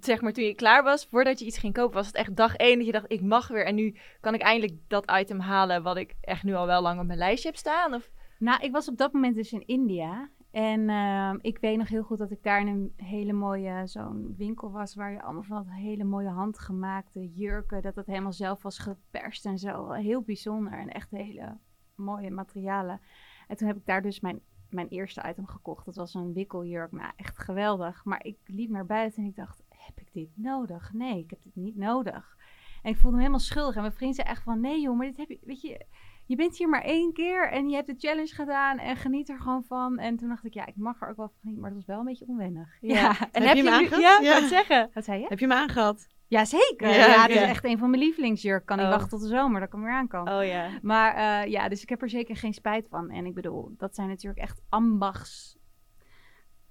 zeg 0.00 0.20
maar, 0.20 0.32
toen 0.32 0.44
je 0.44 0.54
klaar 0.54 0.82
was, 0.82 1.06
voordat 1.06 1.38
je 1.38 1.44
iets 1.44 1.58
ging 1.58 1.74
kopen? 1.74 1.94
Was 1.94 2.06
het 2.06 2.16
echt 2.16 2.36
dag 2.36 2.54
één 2.54 2.76
dat 2.76 2.86
je 2.86 2.92
dacht, 2.92 3.12
ik 3.12 3.22
mag 3.22 3.48
weer 3.48 3.66
en 3.66 3.74
nu 3.74 3.96
kan 4.20 4.34
ik 4.34 4.40
eindelijk 4.40 4.78
dat 4.88 5.10
item 5.10 5.40
halen 5.40 5.82
wat 5.82 5.96
ik 5.96 6.14
echt 6.20 6.42
nu 6.42 6.54
al 6.54 6.66
wel 6.66 6.82
lang 6.82 7.00
op 7.00 7.06
mijn 7.06 7.18
lijstje 7.18 7.48
heb 7.48 7.58
staan? 7.58 7.94
Of... 7.94 8.10
Nou, 8.38 8.62
ik 8.64 8.72
was 8.72 8.88
op 8.88 8.96
dat 8.96 9.12
moment 9.12 9.34
dus 9.34 9.52
in 9.52 9.66
India. 9.66 10.30
En 10.50 10.88
ehm, 10.88 11.38
ik 11.40 11.58
weet 11.58 11.78
nog 11.78 11.88
heel 11.88 12.02
goed 12.02 12.18
dat 12.18 12.30
ik 12.30 12.42
daar 12.42 12.60
in 12.60 12.66
een 12.66 12.92
hele 12.96 13.32
mooie 13.32 13.86
zo'n 13.86 14.34
winkel 14.36 14.70
was... 14.70 14.94
waar 14.94 15.12
je 15.12 15.22
allemaal 15.22 15.42
van 15.42 15.56
dat 15.56 15.72
hele 15.72 16.04
mooie 16.04 16.28
handgemaakte 16.28 17.32
jurken... 17.34 17.82
dat 17.82 17.96
het 17.96 18.06
helemaal 18.06 18.32
zelf 18.32 18.62
was 18.62 18.78
geperst 18.78 19.46
en 19.46 19.58
zo. 19.58 19.90
Heel 19.90 20.22
bijzonder 20.22 20.72
en 20.72 20.88
echt 20.88 21.10
hele 21.10 21.58
mooie 21.94 22.30
materialen. 22.30 23.00
En 23.48 23.56
toen 23.56 23.66
heb 23.66 23.76
ik 23.76 23.86
daar 23.86 24.02
dus 24.02 24.20
mijn, 24.20 24.40
mijn 24.70 24.88
eerste 24.88 25.28
item 25.28 25.46
gekocht. 25.46 25.84
Dat 25.84 25.96
was 25.96 26.14
een 26.14 26.32
wikkeljurk. 26.32 26.92
Nou, 26.92 27.12
echt 27.16 27.38
geweldig. 27.38 28.04
Maar 28.04 28.24
ik 28.24 28.38
liep 28.44 28.70
naar 28.70 28.86
buiten 28.86 29.22
en 29.22 29.28
ik 29.28 29.36
dacht... 29.36 29.64
heb 29.68 30.00
ik 30.00 30.12
dit 30.12 30.30
nodig? 30.34 30.92
Nee, 30.92 31.18
ik 31.18 31.30
heb 31.30 31.42
dit 31.42 31.56
niet 31.56 31.76
nodig. 31.76 32.36
En 32.82 32.90
ik 32.90 32.98
voelde 32.98 33.16
me 33.16 33.22
helemaal 33.22 33.44
schuldig. 33.44 33.74
En 33.74 33.80
mijn 33.80 33.92
vriend 33.92 34.14
zei 34.14 34.28
echt 34.28 34.42
van... 34.42 34.60
nee 34.60 34.80
joh, 34.80 34.96
maar 34.96 35.06
dit 35.06 35.16
heb 35.16 35.28
je... 35.28 35.38
Weet 35.42 35.60
je, 35.60 35.86
je 36.26 36.36
bent 36.36 36.56
hier 36.56 36.68
maar 36.68 36.82
één 36.82 37.12
keer 37.12 37.50
en 37.50 37.68
je 37.68 37.74
hebt 37.74 37.86
de 37.86 37.94
challenge 37.98 38.34
gedaan 38.34 38.78
en 38.78 38.96
geniet 38.96 39.28
er 39.28 39.40
gewoon 39.40 39.64
van. 39.64 39.98
En 39.98 40.16
toen 40.16 40.28
dacht 40.28 40.44
ik, 40.44 40.54
ja, 40.54 40.66
ik 40.66 40.76
mag 40.76 41.00
er 41.02 41.08
ook 41.08 41.16
wel 41.16 41.28
van 41.28 41.36
genieten, 41.40 41.62
maar 41.62 41.70
dat 41.70 41.78
was 41.78 41.88
wel 41.88 41.98
een 41.98 42.04
beetje 42.06 42.26
onwennig. 42.28 42.76
Ja. 42.80 43.08
En 43.32 43.42
Heb 43.42 43.42
heb 43.44 43.56
je 43.56 43.62
je, 43.62 43.68
hem 43.70 43.78
nu... 43.80 43.84
aangehad? 43.84 44.00
Ja, 44.00 44.18
Ja. 44.34 44.40
wat 44.40 44.48
zeggen? 44.50 44.90
Wat 44.94 45.04
zei 45.04 45.20
je? 45.20 45.26
Heb 45.28 45.38
je 45.38 45.46
hem 45.46 45.56
aangehad? 45.56 46.06
Ja, 46.28 46.44
zeker. 46.44 46.88
Ja, 46.88 46.94
Ja, 47.06 47.26
dat 47.26 47.36
is 47.36 47.42
echt 47.42 47.64
een 47.64 47.78
van 47.78 47.90
mijn 47.90 48.02
lievelingsjurk. 48.02 48.66
Kan 48.66 48.76
niet 48.76 48.86
Oh. 48.86 48.92
wachten 48.92 49.08
tot 49.10 49.20
de 49.20 49.28
zomer, 49.28 49.60
dat 49.60 49.68
kan 49.68 49.80
weer 49.82 49.92
aankomen. 49.92 50.38
Oh 50.38 50.44
ja. 50.44 50.70
Maar 50.82 51.14
eh, 51.44 51.50
ja, 51.50 51.68
dus 51.68 51.82
ik 51.82 51.88
heb 51.88 52.02
er 52.02 52.08
zeker 52.10 52.36
geen 52.36 52.54
spijt 52.54 52.88
van. 52.88 53.10
En 53.10 53.26
ik 53.26 53.34
bedoel, 53.34 53.74
dat 53.76 53.94
zijn 53.94 54.08
natuurlijk 54.08 54.42
echt 54.42 54.60
ambachts. 54.68 55.56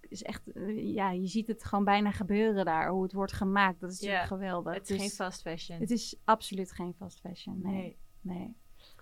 Is 0.10 0.24
echt, 0.24 0.52
eh, 0.52 0.94
ja, 0.94 1.12
je 1.12 1.28
ziet 1.28 1.48
het 1.48 1.64
gewoon 1.64 1.84
bijna 1.84 2.12
gebeuren 2.12 2.66
daar, 2.66 2.90
hoe 2.90 3.04
het 3.04 3.14
wordt 3.14 3.34
gemaakt. 3.34 3.80
Dat 3.80 3.92
is 3.92 4.00
natuurlijk 4.00 4.28
geweldig. 4.28 4.74
Het 4.74 4.82
is 4.84 4.88
Dus 4.88 4.98
geen 5.00 5.10
fast 5.10 5.42
fashion. 5.42 5.80
het 5.80 5.92
is 5.92 6.20
absoluut 6.24 6.72
geen 6.72 6.94
fast 6.98 7.20
fashion. 7.20 7.60
Nee, 7.64 7.74
Nee. 7.74 7.98
nee. 8.38 8.56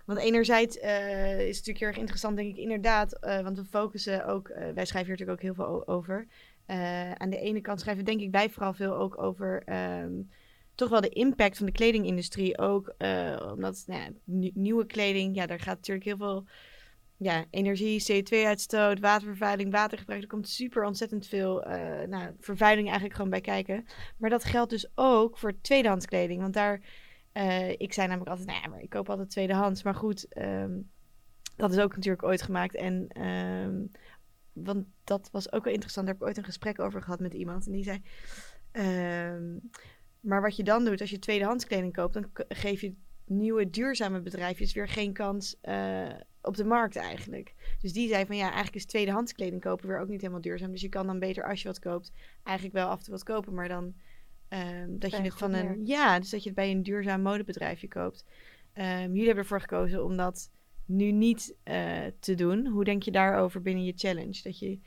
Want 0.04 0.18
enerzijds 0.18 0.78
eh, 0.78 1.32
is 1.32 1.38
het 1.38 1.66
natuurlijk 1.66 1.78
heel 1.78 1.88
erg 1.88 1.98
interessant, 1.98 2.36
denk 2.36 2.50
ik, 2.50 2.62
inderdaad. 2.62 3.12
eh, 3.12 3.40
want 3.40 3.58
we 3.58 3.64
focussen 3.64 4.26
ook, 4.26 4.48
eh, 4.48 4.56
wij 4.56 4.84
schrijven 4.84 5.14
hier 5.14 5.26
natuurlijk 5.26 5.38
ook 5.38 5.42
heel 5.42 5.54
veel 5.54 5.86
over. 5.86 6.26
aan 7.18 7.30
de 7.30 7.38
ene 7.38 7.60
kant 7.60 7.80
schrijven, 7.80 8.04
denk 8.04 8.20
ik, 8.20 8.30
wij 8.30 8.50
vooral 8.50 8.72
veel 8.72 8.94
ook 8.94 9.22
over 9.22 9.62
ehm, 9.64 10.12
toch 10.74 10.88
wel 10.88 11.00
de 11.00 11.08
impact 11.08 11.56
van 11.56 11.66
de 11.66 11.72
kledingindustrie. 11.72 12.58
Ook 12.58 12.94
omdat 13.52 13.84
nou 13.86 14.00
ja, 14.00 14.08
nieuwe 14.54 14.86
kleding, 14.86 15.36
ja, 15.36 15.46
daar 15.46 15.60
gaat 15.60 15.76
natuurlijk 15.76 16.06
heel 16.06 16.16
veel 16.16 16.44
ja, 17.16 17.44
energie, 17.50 18.02
CO2-uitstoot, 18.12 19.00
watervervuiling, 19.00 19.72
watergebruik. 19.72 20.22
Er 20.22 20.28
komt 20.28 20.48
super 20.48 20.84
ontzettend 20.84 21.26
veel 21.26 21.64
nou, 22.08 22.30
vervuiling 22.40 22.86
eigenlijk 22.86 23.16
gewoon 23.16 23.30
bij 23.30 23.40
kijken. 23.40 23.86
Maar 24.16 24.30
dat 24.30 24.44
geldt 24.44 24.70
dus 24.70 24.88
ook 24.94 25.38
voor 25.38 25.60
tweedehands 25.60 26.06
kleding. 26.06 26.40
Want 26.40 26.54
daar, 26.54 26.80
uh, 27.34 27.70
ik 27.70 27.92
zei 27.92 28.06
namelijk 28.06 28.30
altijd, 28.30 28.48
nou 28.48 28.60
ja, 28.62 28.68
maar 28.68 28.80
ik 28.82 28.90
koop 28.90 29.10
altijd 29.10 29.30
tweedehands. 29.30 29.82
Maar 29.82 29.94
goed, 29.94 30.36
um, 30.38 30.90
dat 31.56 31.72
is 31.72 31.78
ook 31.78 31.94
natuurlijk 31.94 32.22
ooit 32.22 32.42
gemaakt. 32.42 32.74
En 32.74 33.22
um, 33.26 33.90
want 34.52 34.86
dat 35.04 35.28
was 35.32 35.52
ook 35.52 35.64
wel 35.64 35.72
interessant. 35.72 36.06
Daar 36.06 36.14
heb 36.14 36.22
ik 36.22 36.28
ooit 36.28 36.38
een 36.38 36.44
gesprek 36.44 36.80
over 36.80 37.02
gehad 37.02 37.20
met 37.20 37.34
iemand. 37.34 37.66
En 37.66 37.72
die 37.72 37.84
zei, 37.84 38.00
um, 38.72 39.70
maar 40.20 40.42
wat 40.42 40.56
je 40.56 40.64
dan 40.64 40.84
doet 40.84 41.00
als 41.00 41.10
je 41.10 41.18
tweedehands 41.18 41.66
kleding 41.66 41.92
koopt, 41.92 42.14
dan 42.14 42.30
geef 42.48 42.80
je 42.80 42.94
nieuwe 43.26 43.70
duurzame 43.70 44.20
bedrijfjes 44.20 44.72
weer 44.72 44.88
geen 44.88 45.12
kans 45.12 45.56
uh, 45.62 46.14
op 46.42 46.56
de 46.56 46.64
markt 46.64 46.96
eigenlijk. 46.96 47.54
Dus 47.80 47.92
die 47.92 48.08
zei 48.08 48.26
van 48.26 48.36
ja, 48.36 48.44
eigenlijk 48.44 48.74
is 48.74 48.84
tweedehands 48.84 49.32
kleding 49.32 49.60
kopen 49.60 49.88
weer 49.88 50.00
ook 50.00 50.08
niet 50.08 50.20
helemaal 50.20 50.42
duurzaam. 50.42 50.70
Dus 50.70 50.80
je 50.80 50.88
kan 50.88 51.06
dan 51.06 51.18
beter 51.18 51.44
als 51.44 51.62
je 51.62 51.68
wat 51.68 51.78
koopt, 51.78 52.12
eigenlijk 52.42 52.76
wel 52.76 52.88
af 52.88 52.98
en 52.98 53.04
toe 53.04 53.12
wat 53.12 53.22
kopen, 53.22 53.54
maar 53.54 53.68
dan 53.68 53.94
um, 54.48 54.98
dat 54.98 55.10
je 55.10 55.16
het 55.16 55.34
van 55.34 55.52
een 55.52 55.86
ja, 55.86 56.18
dus 56.18 56.30
dat 56.30 56.42
je 56.42 56.48
het 56.48 56.58
bij 56.58 56.70
een 56.70 56.82
duurzaam 56.82 57.22
modebedrijfje 57.22 57.88
koopt. 57.88 58.24
Um, 58.74 58.84
jullie 58.84 59.26
hebben 59.26 59.42
ervoor 59.42 59.60
gekozen 59.60 60.04
om 60.04 60.16
dat 60.16 60.50
nu 60.86 61.12
niet 61.12 61.56
uh, 61.64 62.06
te 62.18 62.34
doen. 62.34 62.66
Hoe 62.66 62.84
denk 62.84 63.02
je 63.02 63.10
daarover 63.10 63.62
binnen 63.62 63.84
je 63.84 63.92
challenge? 63.96 64.42
Dat 64.42 64.58
je 64.58 64.78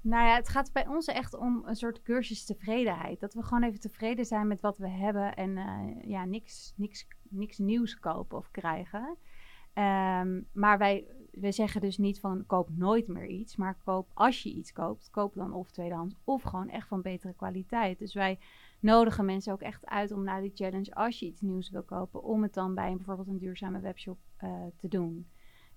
nou 0.00 0.26
ja, 0.26 0.34
het 0.34 0.48
gaat 0.48 0.72
bij 0.72 0.86
ons 0.86 1.06
echt 1.06 1.36
om 1.36 1.62
een 1.66 1.76
soort 1.76 2.02
cursus 2.02 2.44
tevredenheid. 2.44 3.20
Dat 3.20 3.34
we 3.34 3.42
gewoon 3.42 3.62
even 3.62 3.80
tevreden 3.80 4.24
zijn 4.24 4.46
met 4.46 4.60
wat 4.60 4.78
we 4.78 4.88
hebben 4.88 5.34
en 5.34 5.50
uh, 5.50 6.10
ja, 6.10 6.24
niks, 6.24 6.72
niks, 6.76 7.06
niks 7.28 7.58
nieuws 7.58 7.98
kopen 7.98 8.38
of 8.38 8.50
krijgen. 8.50 9.16
Um, 9.74 10.46
maar 10.52 10.78
wij, 10.78 11.06
wij 11.30 11.52
zeggen 11.52 11.80
dus 11.80 11.98
niet 11.98 12.20
van 12.20 12.46
koop 12.46 12.68
nooit 12.76 13.08
meer 13.08 13.26
iets, 13.26 13.56
maar 13.56 13.78
koop 13.84 14.10
als 14.14 14.42
je 14.42 14.50
iets 14.50 14.72
koopt, 14.72 15.10
koop 15.10 15.34
dan 15.34 15.52
of 15.52 15.70
tweedehands 15.70 16.14
of 16.24 16.42
gewoon 16.42 16.68
echt 16.68 16.88
van 16.88 17.02
betere 17.02 17.34
kwaliteit. 17.34 17.98
Dus 17.98 18.14
wij 18.14 18.38
nodigen 18.80 19.24
mensen 19.24 19.52
ook 19.52 19.62
echt 19.62 19.86
uit 19.86 20.12
om 20.12 20.24
na 20.24 20.40
die 20.40 20.52
challenge, 20.54 20.94
als 20.94 21.18
je 21.18 21.26
iets 21.26 21.40
nieuws 21.40 21.70
wil 21.70 21.82
kopen, 21.82 22.22
om 22.22 22.42
het 22.42 22.54
dan 22.54 22.74
bij 22.74 22.90
een, 22.90 22.96
bijvoorbeeld 22.96 23.28
een 23.28 23.38
duurzame 23.38 23.80
webshop 23.80 24.18
uh, 24.44 24.50
te 24.76 24.88
doen. 24.88 25.26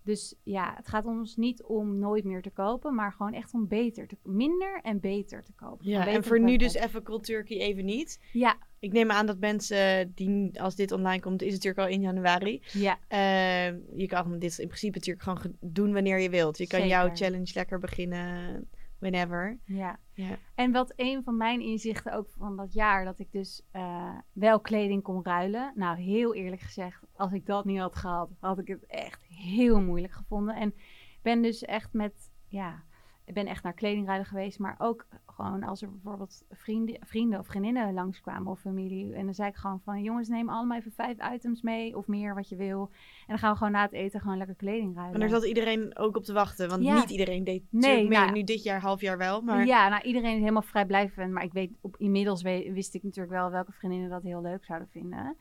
Dus 0.04 0.36
ja, 0.44 0.74
het 0.76 0.88
gaat 0.88 1.06
ons 1.06 1.36
niet 1.36 1.64
om 1.64 2.00
nooit 2.00 2.24
meer 2.24 2.42
te 2.42 2.50
kopen, 2.50 2.96
maar 2.96 3.12
gewoon 3.12 3.34
echt 3.34 3.54
om 3.54 3.68
beter 3.68 4.08
te 4.08 4.18
minder 4.24 4.80
en 4.84 5.00
beter 5.00 5.44
te 5.44 5.54
kopen. 5.54 5.90
Ja, 5.90 6.08
en 6.08 6.24
voor 6.24 6.40
nu 6.40 6.58
dus 6.58 6.74
even 6.74 7.04
Cold 7.04 7.24
Turkey 7.24 7.58
even 7.58 7.86
niet. 7.86 8.20
Ja. 8.34 8.58
Ik 8.80 8.92
neem 8.92 9.12
aan 9.12 9.26
dat 9.26 9.40
mensen 9.40 10.12
die, 10.16 10.62
als 10.62 10.76
dit 10.76 10.92
online 10.92 11.22
komt, 11.22 11.42
is 11.42 11.54
het 11.54 11.64
natuurlijk 11.64 11.88
al 11.88 11.94
in 11.94 12.02
januari. 12.02 12.62
Ja. 12.72 13.00
Uh, 13.10 13.78
je 13.96 14.06
kan 14.08 14.40
dit 14.40 14.60
in 14.60 14.68
principe 14.68 14.98
natuurlijk 14.98 15.24
gewoon 15.24 15.56
doen 15.60 15.94
wanneer 15.94 16.20
je 16.20 16.30
wilt. 16.30 16.58
Je 16.58 16.68
kan 16.68 16.80
Zeker. 16.80 16.96
jouw 16.96 17.16
challenge 17.16 17.52
lekker 17.54 17.80
beginnen 17.80 18.68
whenever. 19.02 19.60
Ja. 19.66 20.00
ja. 20.14 20.38
En 20.56 20.72
wat 20.72 20.94
een 20.96 21.24
van 21.24 21.38
mijn 21.38 21.62
inzichten 21.62 22.14
ook 22.14 22.30
van 22.30 22.56
dat 22.56 22.74
jaar, 22.74 23.06
dat 23.06 23.20
ik 23.20 23.32
dus 23.32 23.62
uh, 23.74 24.18
wel 24.32 24.60
kleding 24.60 25.04
kon 25.04 25.24
ruilen. 25.24 25.72
Nou, 25.76 26.00
heel 26.00 26.36
eerlijk 26.36 26.62
gezegd, 26.62 27.04
als 27.14 27.32
ik 27.32 27.46
dat 27.46 27.66
niet 27.66 27.80
had 27.80 27.96
gehad, 27.96 28.30
had 28.40 28.60
ik 28.60 28.68
het 28.68 28.86
echt 28.86 29.24
heel 29.24 29.82
moeilijk 29.82 30.14
gevonden. 30.14 30.56
En 30.56 30.74
ben 31.22 31.42
dus 31.42 31.62
echt 31.62 31.94
met, 31.94 32.32
ja, 32.48 32.84
ik 33.32 33.38
ben 33.44 33.48
echt 33.48 33.64
naar 33.64 33.74
kledingruilen 33.74 34.26
geweest, 34.28 34.60
maar 34.60 34.76
ook 34.78 35.06
gewoon 35.26 35.64
als 35.64 35.82
er 35.82 35.92
bijvoorbeeld 35.92 36.44
vrienden, 36.50 36.98
vrienden 37.02 37.40
of 37.40 37.46
vriendinnen 37.48 37.94
langskwamen 37.94 38.52
of 38.52 38.60
familie. 38.60 39.14
En 39.14 39.26
dan 39.26 39.34
zei 39.34 39.50
ik 39.50 39.56
gewoon 39.56 39.80
van, 39.84 40.04
jongens, 40.04 40.28
neem 40.28 40.50
allemaal 40.50 40.78
even 40.78 40.92
vijf 40.92 41.34
items 41.34 41.62
mee 41.62 41.98
of 41.98 42.08
meer 42.08 42.36
wat 42.36 42.50
je 42.50 42.56
wil. 42.56 42.90
En 43.20 43.28
dan 43.28 43.38
gaan 43.38 43.52
we 43.52 43.58
gewoon 43.58 43.72
na 43.74 43.82
het 43.82 43.92
eten 43.92 44.20
gewoon 44.20 44.38
lekker 44.38 44.56
kleding 44.56 44.96
ruilen. 44.96 45.14
En 45.14 45.20
daar 45.20 45.30
zat 45.30 45.46
iedereen 45.46 45.98
ook 45.98 46.16
op 46.18 46.24
te 46.24 46.34
wachten, 46.34 46.70
want 46.70 46.84
Ja. 46.84 46.96
niet 46.96 47.10
iedereen 47.10 47.44
deed 47.44 47.64
Nee, 47.70 48.08
mee. 48.08 48.18
nou- 48.20 48.32
Nu 48.32 48.44
dit 48.44 48.64
jaar, 48.64 48.82
half 48.82 49.02
jaar 49.02 49.18
wel, 49.18 49.42
maar... 49.42 49.66
Ja, 49.66 49.90
nou 49.90 50.02
iedereen 50.04 50.34
is 50.34 50.40
helemaal 50.40 50.62
vrijblijvend. 50.62 51.32
Maar 51.32 51.44
ik 51.44 51.54
weet, 51.54 51.72
op, 51.82 51.98
inmiddels 51.98 52.42
wist 52.42 52.96
ik 52.96 53.04
natuurlijk 53.04 53.34
wel 53.34 53.52
welke 53.52 53.72
vriendinnen 53.72 54.10
dat 54.10 54.24
heel 54.24 54.42
leuk 54.42 54.66
zouden 54.66 54.88
vinden. 54.92 55.38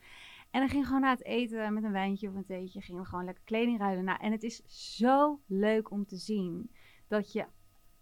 En 0.51 0.59
dan 0.59 0.69
ging 0.69 0.85
gewoon 0.85 1.01
na 1.01 1.09
het 1.09 1.25
eten 1.25 1.73
met 1.73 1.83
een 1.83 1.91
wijntje 1.91 2.29
of 2.29 2.35
een 2.35 2.45
theetje, 2.45 2.81
gingen 2.81 3.01
we 3.01 3.07
gewoon 3.07 3.25
lekker 3.25 3.43
kleding 3.43 3.79
ruilen. 3.79 4.03
Nou, 4.03 4.19
en 4.21 4.31
het 4.31 4.43
is 4.43 4.61
zo 4.97 5.39
leuk 5.45 5.91
om 5.91 6.05
te 6.05 6.15
zien 6.15 6.71
dat 7.07 7.31
je 7.33 7.45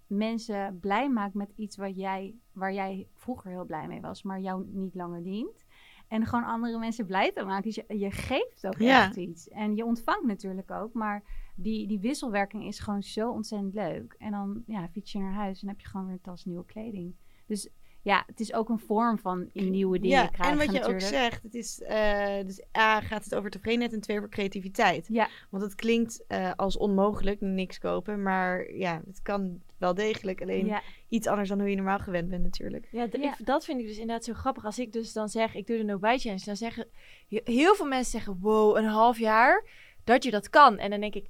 mensen 0.09 0.79
blij 0.79 1.09
maakt 1.09 1.33
met 1.33 1.51
iets 1.55 1.77
wat 1.77 1.95
jij, 1.95 2.35
waar 2.53 2.73
jij 2.73 3.07
vroeger 3.13 3.51
heel 3.51 3.65
blij 3.65 3.87
mee 3.87 4.01
was, 4.01 4.23
maar 4.23 4.39
jou 4.39 4.65
niet 4.67 4.95
langer 4.95 5.23
dient. 5.23 5.65
En 6.07 6.25
gewoon 6.25 6.45
andere 6.45 6.79
mensen 6.79 7.05
blij 7.05 7.31
te 7.31 7.43
maken. 7.43 7.63
Dus 7.63 7.75
je, 7.75 7.97
je 7.97 8.11
geeft 8.11 8.67
ook 8.67 8.77
Ja. 8.77 9.05
echt 9.05 9.15
iets. 9.15 9.47
En 9.49 9.75
je 9.75 9.85
ontvangt 9.85 10.25
natuurlijk 10.25 10.71
ook. 10.71 10.93
Maar 10.93 11.23
die, 11.55 11.87
die 11.87 11.99
wisselwerking 11.99 12.65
is 12.65 12.79
gewoon 12.79 13.03
zo 13.03 13.31
ontzettend 13.31 13.73
leuk. 13.73 14.15
En 14.17 14.31
dan 14.31 14.63
ja, 14.65 14.87
fiets 14.89 15.11
je 15.11 15.19
naar 15.19 15.33
huis 15.33 15.61
en 15.61 15.67
heb 15.67 15.79
je 15.79 15.87
gewoon 15.87 16.05
weer 16.05 16.15
een 16.15 16.21
tas 16.21 16.45
nieuwe 16.45 16.65
kleding. 16.65 17.15
Dus 17.45 17.69
ja, 18.09 18.23
het 18.27 18.39
is 18.39 18.53
ook 18.53 18.69
een 18.69 18.79
vorm 18.79 19.17
van 19.19 19.49
nieuwe 19.53 19.99
dingen 19.99 20.17
ja, 20.17 20.27
krijgen 20.27 20.51
en 20.59 20.65
wat 20.65 20.75
je 20.75 20.79
natuurlijk. 20.79 21.03
ook 21.03 21.09
zegt, 21.09 21.43
het 21.43 21.53
is, 21.55 21.81
eh, 21.81 22.35
dus 22.45 22.61
A, 22.77 23.01
gaat 23.01 23.23
het 23.23 23.35
over 23.35 23.49
tevredenheid 23.49 23.93
en 23.93 23.99
twee 24.01 24.17
over 24.17 24.29
creativiteit. 24.29 25.07
Ja. 25.09 25.27
Want 25.49 25.63
het 25.63 25.75
klinkt 25.75 26.23
eh, 26.27 26.51
als 26.55 26.77
onmogelijk, 26.77 27.41
niks 27.41 27.79
kopen, 27.79 28.23
maar 28.23 28.73
ja, 28.73 29.01
het 29.07 29.21
kan 29.21 29.61
wel 29.77 29.93
degelijk, 29.93 30.41
alleen 30.41 30.65
Ja, 30.65 30.81
iets 31.09 31.27
anders 31.27 31.49
dan 31.49 31.59
hoe 31.59 31.69
je 31.69 31.75
normaal 31.75 31.99
gewend 31.99 32.29
bent 32.29 32.43
natuurlijk. 32.43 32.87
Ja, 32.91 33.07
d- 33.07 33.17
Ja. 33.17 33.31
Ik, 33.39 33.45
dat 33.45 33.65
vind 33.65 33.79
ik 33.79 33.87
dus 33.87 33.97
inderdaad 33.97 34.25
zo 34.25 34.33
grappig. 34.33 34.65
Als 34.65 34.79
ik 34.79 34.93
dus 34.93 35.13
dan 35.13 35.29
zeg, 35.29 35.55
ik 35.55 35.67
doe 35.67 35.77
de 35.77 35.83
no-buy 35.83 36.17
challenge, 36.17 36.45
dan 36.45 36.55
zeggen 36.55 36.87
he- 37.29 37.41
heel 37.43 37.75
veel 37.75 37.85
mensen 37.87 38.11
zeggen, 38.11 38.37
wow, 38.41 38.77
een 38.77 38.85
half 38.85 39.19
jaar 39.19 39.63
dat 40.03 40.23
je 40.23 40.31
dat 40.31 40.49
kan. 40.49 40.77
En 40.77 40.89
dan 40.89 40.99
denk 40.99 41.15
ik, 41.15 41.25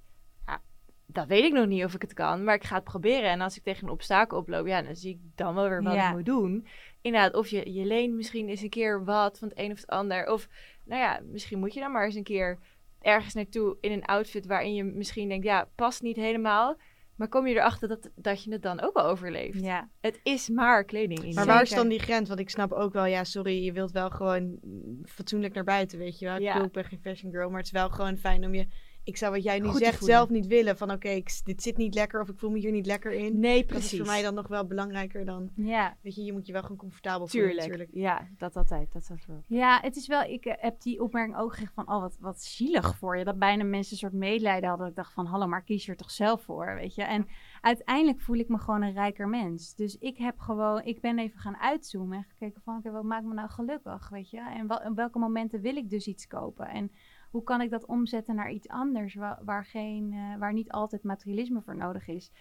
dat 1.12 1.28
weet 1.28 1.44
ik 1.44 1.54
nog 1.54 1.68
niet 1.68 1.84
of 1.84 1.94
ik 1.94 2.02
het 2.02 2.14
kan, 2.14 2.44
maar 2.44 2.56
ik 2.56 2.64
ga 2.64 2.76
het 2.76 2.84
proberen. 2.84 3.30
En 3.30 3.42
als 3.42 3.58
ik 3.58 3.64
tegen 3.64 3.88
een 3.88 3.94
obstakel 3.94 4.38
oploop, 4.38 4.68
ja, 4.68 4.82
dan 4.82 4.96
zie 4.96 5.12
ik 5.14 5.20
dan 5.36 5.56
wel 5.56 5.70
weer 5.70 5.84
wat 5.84 5.94
Ja. 5.94 6.08
ik 6.10 6.16
moet 6.16 6.26
doen. 6.26 6.68
Inderdaad, 7.02 7.34
of 7.34 7.48
je, 7.48 7.74
je 7.74 7.86
leent 7.86 8.14
misschien 8.14 8.50
eens 8.50 8.62
een 8.62 8.70
keer 8.70 9.04
wat 9.04 9.40
van 9.40 9.48
het 9.48 9.58
een 9.60 9.72
of 9.72 9.78
het 9.80 9.90
ander. 9.90 10.32
Of, 10.32 10.48
nou 10.86 11.02
ja, 11.02 11.20
misschien 11.24 11.60
moet 11.60 11.74
je 11.74 11.80
dan 11.80 11.92
maar 11.92 12.06
eens 12.06 12.16
een 12.16 12.24
keer 12.24 12.60
ergens 13.02 13.34
naartoe 13.34 13.78
in 13.82 13.92
een 13.92 14.06
outfit 14.06 14.46
waarin 14.46 14.74
je 14.76 14.84
misschien 14.84 15.30
denkt, 15.30 15.46
ja, 15.46 15.68
past 15.76 16.02
niet 16.02 16.16
helemaal. 16.16 16.78
Maar 17.16 17.28
kom 17.28 17.48
je 17.48 17.56
erachter 17.56 17.88
dat, 17.88 18.10
dat 18.16 18.44
je 18.44 18.52
het 18.52 18.62
dan 18.62 18.82
ook 18.82 18.94
wel 18.94 19.06
overleeft. 19.06 19.62
ja. 19.64 19.90
Het 20.02 20.20
is 20.24 20.50
maar 20.50 20.84
kleding. 20.84 21.24
In 21.24 21.34
Maar 21.34 21.46
waar 21.46 21.62
is 21.62 21.70
dan 21.70 21.88
die 21.88 22.00
grens? 22.00 22.28
Want 22.28 22.40
ik 22.40 22.50
snap 22.50 22.72
ook 22.72 22.94
wel, 22.94 23.06
ja, 23.06 23.24
sorry, 23.24 23.64
je 23.66 23.72
wilt 23.72 23.92
wel 23.92 24.10
gewoon 24.10 24.60
fatsoenlijk 25.06 25.54
naar 25.54 25.64
buiten, 25.64 25.98
weet 26.00 26.20
je 26.20 26.26
wel. 26.26 26.36
Ik 26.36 26.42
Ja. 26.42 26.52
bedoel, 26.52 26.68
ik 26.68 26.74
ben 26.74 26.86
geen 26.86 27.00
fashion 27.02 27.32
girl, 27.32 27.48
maar 27.50 27.58
het 27.58 27.66
is 27.66 27.72
wel 27.72 27.90
gewoon 27.90 28.18
fijn 28.18 28.46
om 28.46 28.54
je... 28.54 28.68
Ik 29.10 29.18
zou 29.18 29.32
wat 29.34 29.44
jij 29.44 29.60
nu 29.60 29.68
Goed 29.68 29.78
zegt 29.82 30.04
zelf 30.04 30.30
niet 30.30 30.48
willen. 30.48 30.78
Van 30.78 30.92
oké, 30.92 31.10
ik- 31.10 31.42
dit 31.44 31.62
zit 31.64 31.78
niet 31.78 31.94
lekker 31.94 32.22
of 32.22 32.30
ik 32.30 32.38
voel 32.40 32.50
me 32.50 32.58
hier 32.60 32.72
niet 32.72 32.86
lekker 32.86 33.12
in. 33.12 33.40
Nee, 33.40 33.58
Dat 33.58 33.66
precies. 33.68 33.92
is 33.92 33.98
voor 33.98 34.08
mij 34.08 34.22
dan 34.22 34.34
nog 34.34 34.48
wel 34.48 34.66
belangrijker 34.66 35.26
dan... 35.26 35.50
ja. 35.56 35.98
Weet 36.02 36.16
je, 36.16 36.24
je 36.24 36.34
moet 36.34 36.46
je 36.46 36.54
wel 36.54 36.62
gewoon 36.62 36.78
comfortabel 36.78 37.28
voelen 37.28 37.50
Tuurlijk. 37.50 37.68
natuurlijk. 37.70 37.98
Ja, 37.98 38.28
dat 38.38 38.56
altijd. 38.56 38.94
Dat 38.94 39.10
is 39.16 39.26
wel. 39.26 39.44
Ja, 39.48 39.80
het 39.82 39.96
is 39.96 40.08
wel, 40.08 40.22
ik 40.24 40.46
eh, 40.46 40.54
heb 40.58 40.82
die 40.82 41.02
opmerking 41.02 41.38
ook 41.38 41.50
gekregen 41.50 41.74
van, 41.74 41.90
oh 41.96 42.02
wat, 42.02 42.18
wat 42.20 42.42
zielig 42.44 42.98
voor 42.98 43.18
je. 43.18 43.24
Dat 43.24 43.40
bijna 43.40 43.64
mensen 43.64 43.92
een 43.94 43.98
soort 44.00 44.14
medelijden 44.14 44.70
hadden. 44.70 44.88
Ik 44.88 44.96
dacht 44.96 45.14
van, 45.14 45.26
hallo, 45.26 45.48
maar 45.48 45.64
kies 45.64 45.86
je 45.86 45.92
er 45.92 45.98
toch 45.98 46.12
zelf 46.12 46.42
voor, 46.42 46.76
weet 46.76 46.96
je. 46.96 47.04
En 47.04 47.28
uiteindelijk 47.62 48.22
voel 48.22 48.38
ik 48.38 48.50
me 48.50 48.58
gewoon 48.58 48.82
een 48.82 48.94
rijker 48.94 49.28
mens. 49.28 49.76
Dus 49.76 49.98
ik 49.98 50.18
heb 50.18 50.40
gewoon, 50.40 50.82
ik 50.84 51.02
ben 51.02 51.20
even 51.20 51.40
gaan 51.40 51.58
uitzoomen 51.58 52.18
en 52.18 52.24
gekeken 52.30 52.62
van, 52.62 52.78
oké, 52.78 52.92
wat 52.92 53.04
maakt 53.04 53.26
me 53.26 53.34
nou 53.34 53.50
gelukkig, 53.50 54.10
weet 54.10 54.30
je. 54.30 54.40
En 54.42 54.68
wel, 54.68 54.94
welke 54.96 55.20
momenten 55.20 55.62
wil 55.62 55.76
ik 55.76 55.90
dus 55.90 56.08
iets 56.08 56.28
kopen. 56.28 56.68
En 56.68 56.92
hoe 57.30 57.44
kan 57.44 57.62
ik 57.62 57.70
dat 57.70 57.86
omzetten 57.86 58.36
naar 58.36 58.52
iets 58.52 58.68
anders, 58.68 59.16
waar, 59.16 59.40
waar, 59.46 59.66
geen, 59.66 60.14
eh, 60.14 60.40
waar 60.40 60.54
niet 60.54 60.72
altijd 60.72 61.04
materialisme 61.04 61.62
voor 61.62 61.76
nodig 61.76 62.08
is. 62.08 62.32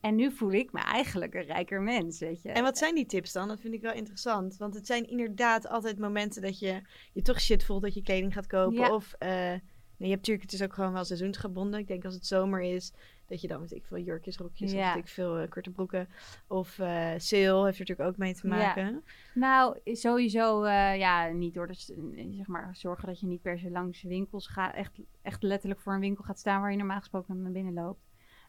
En 0.00 0.14
nu 0.14 0.32
voel 0.32 0.52
ik 0.52 0.72
me 0.72 0.80
eigenlijk 0.80 1.34
een 1.34 1.44
rijker 1.44 1.82
mens, 1.82 2.18
weet 2.18 2.42
je. 2.42 2.48
En 2.48 2.62
wat 2.62 2.78
zijn 2.78 2.94
die 2.94 3.06
tips 3.06 3.32
dan? 3.32 3.48
Dat 3.48 3.60
vind 3.60 3.74
ik 3.74 3.80
wel 3.80 3.92
interessant. 3.92 4.56
Want 4.56 4.74
het 4.74 4.86
zijn 4.86 5.08
inderdaad 5.08 5.68
altijd 5.68 5.98
momenten 5.98 6.42
dat 6.42 6.58
je 6.58 6.80
je 7.12 7.22
toch 7.22 7.40
shit 7.40 7.64
voelt 7.64 7.82
dat 7.82 7.94
je 7.94 8.02
kleding 8.02 8.32
gaat 8.32 8.46
kopen. 8.46 8.78
Ja. 8.78 8.94
Of 8.94 9.12
eh, 9.18 9.28
nee, 9.28 9.60
je 9.96 10.14
hebt 10.14 10.26
natuurlijk, 10.26 10.42
het 10.42 10.52
is 10.52 10.62
ook 10.62 10.74
gewoon 10.74 10.92
wel 10.92 11.04
seizoensgebonden. 11.04 11.80
Ik 11.80 11.86
denk 11.86 12.04
als 12.04 12.14
het 12.14 12.26
zomer 12.26 12.60
is, 12.60 12.92
dat 13.26 13.40
je 13.40 13.48
dan 13.48 13.60
weet 13.60 13.72
ik 13.72 13.84
veel 13.86 13.98
jurkjes, 13.98 14.36
rokjes, 14.36 14.72
Ja. 14.72 14.88
of 14.88 14.94
weet 14.94 15.02
ik 15.04 15.08
veel 15.10 15.38
eh, 15.38 15.48
korte 15.48 15.70
broeken. 15.70 16.08
Of 16.46 16.78
eh 16.78 16.86
sale 17.16 17.64
heeft 17.64 17.78
er 17.78 17.84
natuurlijk 17.86 18.00
ook 18.08 18.16
mee 18.16 18.34
te 18.34 18.48
Ja. 18.48 18.56
maken. 18.56 19.02
Nou, 19.34 19.78
sowieso 19.84 20.62
eh, 20.62 20.96
ja, 20.98 21.26
niet 21.28 21.54
door 21.54 21.66
de, 21.66 21.74
s- 21.74 21.92
zeg 22.30 22.46
maar, 22.46 22.76
zorgen 22.76 23.06
dat 23.08 23.20
je 23.20 23.26
niet 23.26 23.42
per 23.42 23.58
se 23.58 23.70
langs 23.70 24.02
winkels 24.02 24.46
gaat, 24.46 24.74
echt, 24.74 24.98
echt 25.22 25.42
letterlijk 25.42 25.80
voor 25.80 25.94
een 25.94 26.00
winkel 26.00 26.24
gaat 26.24 26.38
staan 26.38 26.60
waar 26.60 26.70
je 26.70 26.76
normaal 26.76 26.98
gesproken 26.98 27.42
naar 27.42 27.52
binnen 27.52 27.74
loopt. 27.74 28.04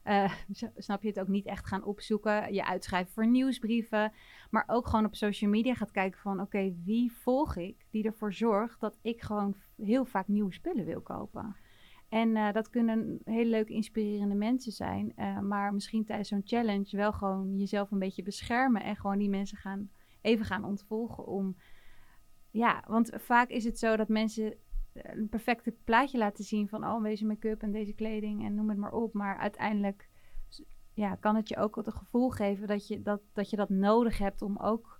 Snap 0.77 1.01
je 1.01 1.07
het 1.07 1.19
ook 1.19 1.27
niet 1.27 1.45
echt 1.45 1.67
gaan 1.67 1.83
opzoeken, 1.83 2.53
je 2.53 2.65
uitschrijven 2.65 3.13
voor 3.13 3.27
nieuwsbrieven, 3.27 4.11
maar 4.49 4.63
ook 4.67 4.87
gewoon 4.87 5.05
op 5.05 5.15
social 5.15 5.49
media 5.49 5.73
gaat 5.73 5.91
kijken 5.91 6.19
van 6.19 6.41
oké, 6.41 6.73
wie 6.83 7.11
volg 7.11 7.55
ik 7.55 7.85
die 7.91 8.03
ervoor 8.05 8.33
zorgt 8.33 8.79
dat 8.79 8.97
ik 9.01 9.21
gewoon 9.21 9.55
heel 9.75 10.05
vaak 10.05 10.27
nieuwe 10.27 10.53
spullen 10.53 10.85
wil 10.85 11.01
kopen. 11.01 11.55
En 12.09 12.35
eh, 12.35 12.53
dat 12.53 12.69
kunnen 12.69 13.19
hele 13.23 13.49
leuke, 13.49 13.73
inspirerende 13.73 14.35
mensen 14.35 14.71
zijn. 14.71 15.13
eh, 15.15 15.39
maar 15.39 15.73
misschien 15.73 16.05
tijdens 16.05 16.29
zo'n 16.29 16.41
challenge 16.45 16.97
wel 16.97 17.13
gewoon 17.13 17.57
jezelf 17.57 17.91
een 17.91 17.99
beetje 17.99 18.23
beschermen. 18.23 18.83
En 18.83 18.95
gewoon 18.95 19.17
die 19.17 19.29
mensen 19.29 19.57
gaan, 19.57 19.89
even 20.21 20.45
gaan 20.45 20.63
ontvolgen. 20.63 21.25
Om, 21.25 21.57
ja, 22.51 22.83
want 22.87 23.11
vaak 23.15 23.49
is 23.49 23.63
het 23.63 23.79
zo 23.79 23.95
dat 23.95 24.07
mensen 24.07 24.53
een 24.93 25.29
perfecte 25.29 25.75
plaatje 25.83 26.17
laten 26.17 26.43
zien 26.43 26.67
van... 26.69 26.85
oh, 26.85 27.03
deze 27.03 27.25
make-up 27.25 27.61
en 27.61 27.71
deze 27.71 27.93
kleding 27.93 28.45
en 28.45 28.55
noem 28.55 28.69
het 28.69 28.77
maar 28.77 28.93
op. 28.93 29.13
Maar 29.13 29.37
uiteindelijk 29.37 30.09
ja, 30.93 31.15
kan 31.15 31.35
het 31.35 31.49
je 31.49 31.57
ook 31.57 31.75
het 31.75 31.93
gevoel 31.93 32.29
geven 32.29 32.67
dat 32.67 32.87
je 32.87 33.01
dat, 33.01 33.21
dat 33.33 33.49
je 33.49 33.55
dat 33.55 33.69
nodig 33.69 34.17
hebt... 34.17 34.41
om 34.41 34.57
ook 34.57 34.99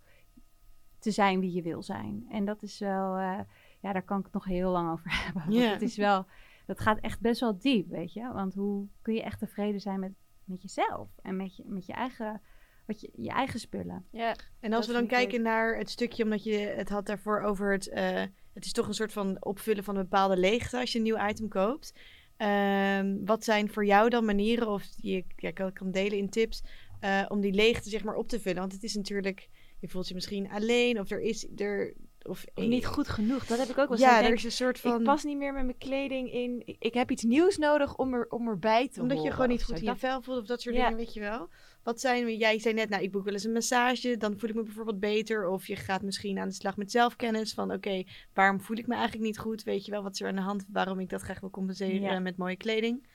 te 0.99 1.12
zijn 1.12 1.39
wie 1.39 1.53
je 1.53 1.62
wil 1.62 1.82
zijn. 1.84 2.26
En 2.30 2.45
dat 2.45 2.64
is 2.64 2.80
wel... 2.80 3.16
eh, 3.16 3.39
ja, 3.80 3.93
daar 3.93 4.03
kan 4.03 4.18
ik 4.18 4.24
het 4.24 4.34
nog 4.34 4.45
heel 4.45 4.72
lang 4.72 4.91
over 4.91 5.05
hebben. 5.24 5.51
Ja. 5.51 5.72
Het 5.72 5.82
is 5.82 5.97
wel 5.97 6.26
dat 6.68 6.80
gaat 6.80 6.99
echt 6.99 7.20
best 7.20 7.39
wel 7.39 7.57
diep, 7.57 7.89
weet 7.89 8.13
je. 8.13 8.32
Want 8.34 8.53
hoe 8.53 8.88
kun 9.01 9.13
je 9.13 9.24
echt 9.24 9.39
tevreden 9.39 9.80
zijn 9.80 9.99
met, 9.99 10.11
met 10.43 10.61
jezelf 10.61 11.09
en 11.22 11.36
met 11.36 11.55
je, 11.55 11.63
met 11.65 11.86
je 11.86 11.93
eigen, 11.93 12.41
wat 12.86 13.01
je, 13.01 13.09
je 13.15 13.30
eigen 13.30 13.59
spullen? 13.59 14.05
Ja, 14.11 14.36
En 14.59 14.74
als 14.74 14.86
Dat 14.86 14.95
we 14.95 15.01
dan 15.01 15.09
kijken 15.09 15.41
naar 15.41 15.78
het 15.78 15.89
stukje, 15.89 16.24
omdat 16.24 16.43
je 16.43 16.57
het 16.57 16.89
had 16.89 17.05
daarvoor 17.05 17.41
over 17.41 17.72
het... 17.72 17.89
eh, 17.89 18.24
het 18.53 18.65
is 18.65 18.72
toch 18.72 18.88
een 18.88 18.93
soort 18.93 19.13
van 19.13 19.38
opvullen 19.39 19.84
van 19.84 19.95
een 19.95 20.01
bepaalde 20.01 20.38
leegte 20.38 20.80
als 20.80 20.91
je 20.91 20.97
een 20.97 21.03
nieuw 21.03 21.28
item 21.28 21.47
koopt. 21.47 21.93
Ehm, 22.38 23.26
wat 23.26 23.43
zijn 23.43 23.72
voor 23.72 23.86
jou 23.86 24.09
dan 24.09 24.26
manieren, 24.26 24.68
of 24.68 24.88
die 24.88 25.15
je 25.15 25.24
ja, 25.36 25.51
kan, 25.51 25.74
kan 25.74 25.91
delen 25.91 26.18
in 26.18 26.30
tips, 26.30 26.63
eh, 26.99 27.26
om 27.28 27.41
die 27.41 27.53
leegte 27.53 27.89
zeg 27.89 28.03
maar 28.03 28.15
op 28.15 28.28
te 28.28 28.39
vullen? 28.39 28.59
Want 28.59 28.72
het 28.72 28.84
is 28.84 28.95
natuurlijk, 28.95 29.49
je 29.80 29.88
voelt 29.88 30.07
je 30.07 30.13
misschien 30.13 30.49
alleen, 30.49 30.99
of 30.99 31.09
er 31.09 31.22
is 31.22 31.47
er... 31.55 31.93
Of, 32.28 32.45
of 32.55 32.65
niet 32.65 32.86
goed 32.86 33.07
genoeg. 33.07 33.45
Dat 33.45 33.57
heb 33.57 33.67
ik 33.67 33.78
ook 33.78 33.89
wel 33.89 33.97
eens. 33.97 34.07
Ja, 34.07 34.23
er 34.23 34.34
is 34.34 34.43
een 34.43 34.51
soort 34.51 34.80
van... 34.80 34.97
Ik 34.99 35.03
pas 35.03 35.23
niet 35.23 35.38
meer 35.38 35.53
met 35.53 35.63
mijn 35.65 35.78
kleding 35.78 36.32
in. 36.34 36.61
Ik, 36.65 36.75
ik 36.80 36.93
heb 36.93 37.11
iets 37.11 37.23
nieuws 37.23 37.57
nodig 37.57 37.95
om, 37.97 38.13
er, 38.13 38.30
om 38.30 38.47
erbij 38.47 38.88
te 38.89 39.01
Omdat 39.01 39.23
je 39.23 39.32
gewoon 39.32 39.49
niet 39.49 39.63
goed 39.63 39.75
in 39.75 39.82
je 39.82 39.88
Dat- 39.88 39.99
vel 39.99 40.21
voelt 40.21 40.39
of 40.39 40.45
dat 40.45 40.61
soort 40.61 40.75
Ja. 40.75 40.84
dingen, 40.84 40.97
weet 40.97 41.13
je 41.13 41.19
wel. 41.19 41.49
Wat 41.84 41.99
zijn, 41.99 42.38
jij 42.38 42.59
zei 42.59 42.73
net, 42.73 42.89
nou 42.89 43.03
ik 43.03 43.11
boek 43.11 43.23
wel 43.23 43.34
eens 43.34 43.43
een 43.43 43.51
massage, 43.51 44.17
dan 44.17 44.39
voel 44.39 44.49
ik 44.49 44.55
me 44.55 44.63
bijvoorbeeld 44.63 44.99
beter. 44.99 45.47
Of 45.47 45.67
je 45.67 45.75
gaat 45.75 46.01
misschien 46.01 46.39
aan 46.39 46.47
de 46.47 46.53
slag 46.53 46.78
met 46.78 46.91
zelfkennis 46.91 47.53
van 47.53 47.71
oké, 47.71 48.03
waarom 48.34 48.61
voel 48.61 48.78
ik 48.78 48.88
me 48.88 48.93
eigenlijk 48.93 49.23
niet 49.25 49.39
goed? 49.39 49.63
Weet 49.63 49.86
je 49.86 49.91
wel, 49.91 50.03
wat 50.03 50.13
is 50.13 50.21
er 50.21 50.28
aan 50.28 50.36
de 50.36 50.41
hand 50.41 50.65
waarom 50.71 50.99
ik 50.99 51.09
dat 51.09 51.21
graag 51.21 51.39
wil 51.39 51.49
compenseren 51.49 52.01
Ja. 52.01 52.19
met 52.19 52.38
mooie 52.38 52.55
kleding? 52.57 53.07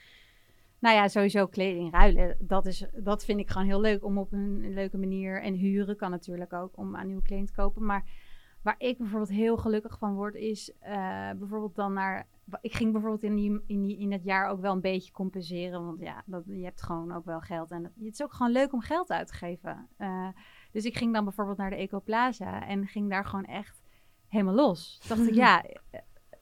Nou 0.78 0.96
ja, 0.96 1.08
sowieso 1.08 1.46
kleding 1.46 1.92
ruilen. 1.92 2.36
Dat, 2.40 2.66
is, 2.66 2.84
dat 2.94 3.24
vind 3.24 3.40
ik 3.40 3.50
gewoon 3.50 3.66
heel 3.66 3.80
leuk 3.80 4.04
om 4.04 4.18
op 4.18 4.32
een 4.32 4.74
leuke 4.74 4.98
manier. 4.98 5.42
En 5.42 5.54
huren 5.54 5.96
kan 5.96 6.10
natuurlijk 6.10 6.52
ook 6.52 6.78
om 6.78 6.96
aan 6.96 7.06
nieuwe 7.06 7.22
kleding 7.22 7.46
te 7.48 7.54
kopen. 7.54 7.84
Maar 7.84 8.04
waar 8.62 8.74
ik 8.78 8.98
bijvoorbeeld 8.98 9.30
heel 9.30 9.56
gelukkig 9.56 9.98
van 9.98 10.14
word, 10.14 10.34
is 10.34 10.72
eh, 10.78 11.30
bijvoorbeeld 11.38 11.74
dan 11.74 11.92
naar. 11.92 12.26
Ik 12.60 12.74
ging 12.74 12.92
bijvoorbeeld 12.92 13.22
in, 13.22 13.34
die, 13.34 13.62
in, 13.66 13.82
die, 13.82 13.98
in 13.98 14.12
het 14.12 14.24
jaar 14.24 14.48
ook 14.48 14.60
wel 14.60 14.72
een 14.72 14.80
beetje 14.80 15.12
compenseren. 15.12 15.84
Want 15.84 16.00
ja, 16.00 16.22
dat, 16.26 16.42
je 16.46 16.64
hebt 16.64 16.82
gewoon 16.82 17.12
ook 17.12 17.24
wel 17.24 17.40
geld. 17.40 17.70
En 17.70 17.82
het 17.82 17.94
is 18.12 18.22
ook 18.22 18.32
gewoon 18.32 18.52
leuk 18.52 18.72
om 18.72 18.80
geld 18.80 19.10
uit 19.10 19.26
te 19.26 19.34
geven. 19.34 19.88
Eh, 19.96 20.28
dus 20.70 20.84
ik 20.84 20.96
ging 20.96 21.12
dan 21.12 21.24
bijvoorbeeld 21.24 21.58
naar 21.58 21.70
de 21.70 21.76
Ecoplaza 21.76 22.66
en 22.66 22.86
ging 22.86 23.10
daar 23.10 23.24
gewoon 23.24 23.44
echt 23.44 23.82
helemaal 24.28 24.54
los. 24.54 25.00
Dacht 25.08 25.26
ik, 25.28 25.34
ja, 25.44 25.64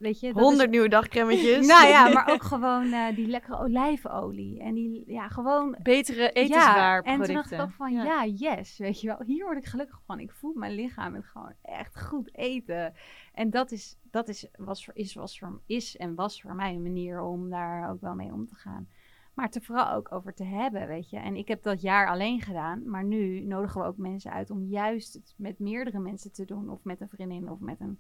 weet 0.01 0.21
je. 0.21 0.27
dat 0.27 0.37
is- 0.37 0.43
100 0.43 0.71
nieuwe 0.71 0.89
dagcremmetjes. 0.89 1.67
nou 1.75 1.89
ja, 1.89 2.09
maar 2.13 2.29
ook 2.29 2.43
gewoon 2.43 2.93
eh, 2.93 3.15
die 3.15 3.27
lekkere 3.27 3.59
olijfolie. 3.59 4.61
En 4.61 4.75
die, 4.75 5.03
ja, 5.07 5.29
gewoon... 5.29 5.77
Betere 5.83 6.21
Ja, 6.23 6.33
etenswaar 6.33 7.03
en 7.03 7.23
toen 7.23 7.35
dacht 7.35 7.51
ik 7.53 7.61
ook 7.61 7.73
van, 7.73 7.93
Ja. 7.93 8.23
ja. 8.23 8.25
yes, 8.27 8.79
weet 8.79 9.01
je 9.01 9.07
wel. 9.07 9.23
Hier 9.27 9.45
word 9.45 9.59
ik 9.59 9.65
gelukkig 9.67 10.01
van. 10.07 10.21
Ik 10.21 10.33
voel 10.33 10.53
mijn 10.55 10.75
lichaam 10.75 11.13
met 11.13 11.25
gewoon 11.27 11.53
echt 11.63 12.01
goed 12.01 12.37
eten. 12.37 12.95
En 13.33 13.51
dat 13.51 13.71
is, 13.71 13.97
dat 14.11 14.29
is, 14.29 14.47
was, 14.57 14.85
voor, 14.85 14.95
is, 14.95 15.15
was 15.15 15.39
voor, 15.39 15.61
is 15.67 15.97
en 15.97 16.15
was 16.15 16.41
voor 16.43 16.55
mij 16.55 16.75
een 16.75 16.83
manier 16.83 17.21
om 17.23 17.51
daar 17.51 17.91
ook 17.91 18.01
wel 18.01 18.15
mee 18.15 18.33
om 18.33 18.47
te 18.47 18.55
gaan. 18.55 18.89
Maar 19.35 19.45
het 19.45 19.55
er 19.55 19.63
vooral 19.63 19.93
ook 19.93 20.13
over 20.13 20.35
te 20.35 20.45
hebben, 20.45 20.87
weet 20.87 21.11
je. 21.11 21.17
En 21.19 21.37
ik 21.37 21.49
heb 21.49 21.63
dat 21.63 21.81
jaar 21.81 22.09
alleen 22.09 22.41
gedaan. 22.41 22.89
Maar 22.91 23.05
nu 23.05 23.41
nodigen 23.41 23.81
we 23.81 23.87
ook 23.87 23.97
mensen 23.97 24.33
uit 24.33 24.51
om 24.51 24.65
juist 24.65 25.15
het 25.15 25.35
met 25.37 25.59
meerdere 25.59 25.99
mensen 25.99 26.33
te 26.33 26.45
doen. 26.45 26.71
Of 26.71 26.85
met 26.85 27.01
een 27.01 27.09
vriendin 27.09 27.51
of 27.51 27.59
met 27.61 27.81
een, 27.81 27.99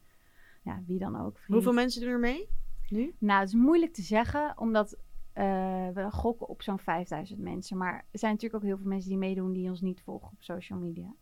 ja, 0.60 0.82
wie 0.86 0.98
dan 0.98 1.16
ook. 1.20 1.38
Vriend. 1.38 1.52
Hoeveel 1.52 1.72
mensen 1.72 2.00
doen 2.00 2.10
er 2.10 2.18
mee? 2.18 2.48
Nu? 2.88 3.14
Nou, 3.18 3.40
het 3.40 3.48
is 3.48 3.54
moeilijk 3.54 3.92
te 3.94 4.02
zeggen, 4.02 4.58
omdat 4.58 4.98
eh, 5.32 5.44
we 5.94 6.06
gokken 6.10 6.48
op 6.48 6.62
zo'n 6.62 6.78
5000 6.78 7.40
mensen. 7.40 7.76
Maar 7.76 7.94
er 8.10 8.18
zijn 8.18 8.32
natuurlijk 8.32 8.62
ook 8.62 8.68
heel 8.68 8.78
veel 8.78 8.88
mensen 8.88 9.08
die 9.08 9.18
meedoen 9.18 9.52
die 9.52 9.68
ons 9.68 9.80
niet 9.80 10.02
volgen 10.02 10.28
op 10.28 10.42
social 10.42 10.78
media. 10.78 11.14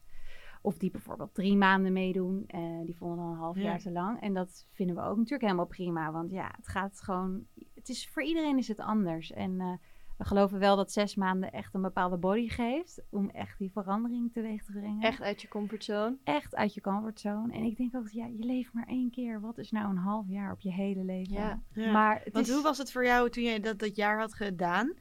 Of 0.62 0.78
die 0.78 0.90
bijvoorbeeld 0.90 1.34
drie 1.34 1.56
maanden 1.56 1.92
meedoen. 1.92 2.44
eh 2.46 2.60
die 2.84 2.96
vonden 2.96 3.18
dan 3.18 3.28
een 3.28 3.36
half 3.38 3.56
Ja. 3.56 3.62
jaar 3.62 3.78
te 3.78 3.90
lang. 3.90 4.20
En 4.20 4.34
dat 4.34 4.66
vinden 4.72 4.96
we 4.96 5.02
ook 5.02 5.16
natuurlijk 5.16 5.42
helemaal 5.42 5.66
prima. 5.66 6.12
Want 6.12 6.30
ja, 6.30 6.52
het 6.56 6.68
gaat 6.68 7.00
gewoon. 7.00 7.46
Het 7.74 7.88
is, 7.88 8.08
voor 8.08 8.22
iedereen 8.22 8.58
is 8.58 8.68
het 8.68 8.80
anders. 8.80 9.32
En 9.32 9.60
eh, 9.60 9.72
we 10.18 10.24
geloven 10.24 10.58
wel 10.58 10.76
dat 10.76 10.92
zes 10.92 11.14
maanden 11.14 11.52
echt 11.52 11.74
een 11.74 11.82
bepaalde 11.82 12.16
body 12.16 12.48
geeft. 12.48 13.02
Om 13.10 13.30
echt 13.30 13.58
die 13.58 13.70
verandering 13.72 14.32
teweeg 14.32 14.64
te 14.64 14.72
brengen 14.72 15.00
Echt 15.00 15.22
uit 15.22 15.42
je 15.42 15.48
comfortzone. 15.48 16.16
echt 16.24 16.54
uit 16.56 16.74
je 16.74 16.80
comfortzone. 16.80 17.52
En 17.52 17.62
ik 17.62 17.76
denk 17.76 17.96
ook, 17.96 18.08
ja, 18.08 18.26
je 18.26 18.44
leeft 18.44 18.72
maar 18.72 18.86
één 18.86 19.10
keer. 19.10 19.40
Wat 19.40 19.58
is 19.58 19.70
nou 19.70 19.90
een 19.90 19.96
half 19.96 20.28
jaar 20.28 20.52
op 20.52 20.60
je 20.60 20.72
hele 20.72 21.04
leven? 21.04 21.32
Ja. 21.32 21.62
Ja. 21.72 21.92
Maar 21.92 22.20
het 22.24 22.32
Want 22.32 22.46
is, 22.46 22.54
hoe 22.54 22.62
was 22.62 22.78
het 22.78 22.92
voor 22.92 23.04
jou 23.04 23.30
toen 23.30 23.42
jij 23.42 23.60
dat, 23.60 23.78
dat 23.78 23.96
jaar 23.96 24.18
had 24.18 24.34
gedaan? 24.34 24.92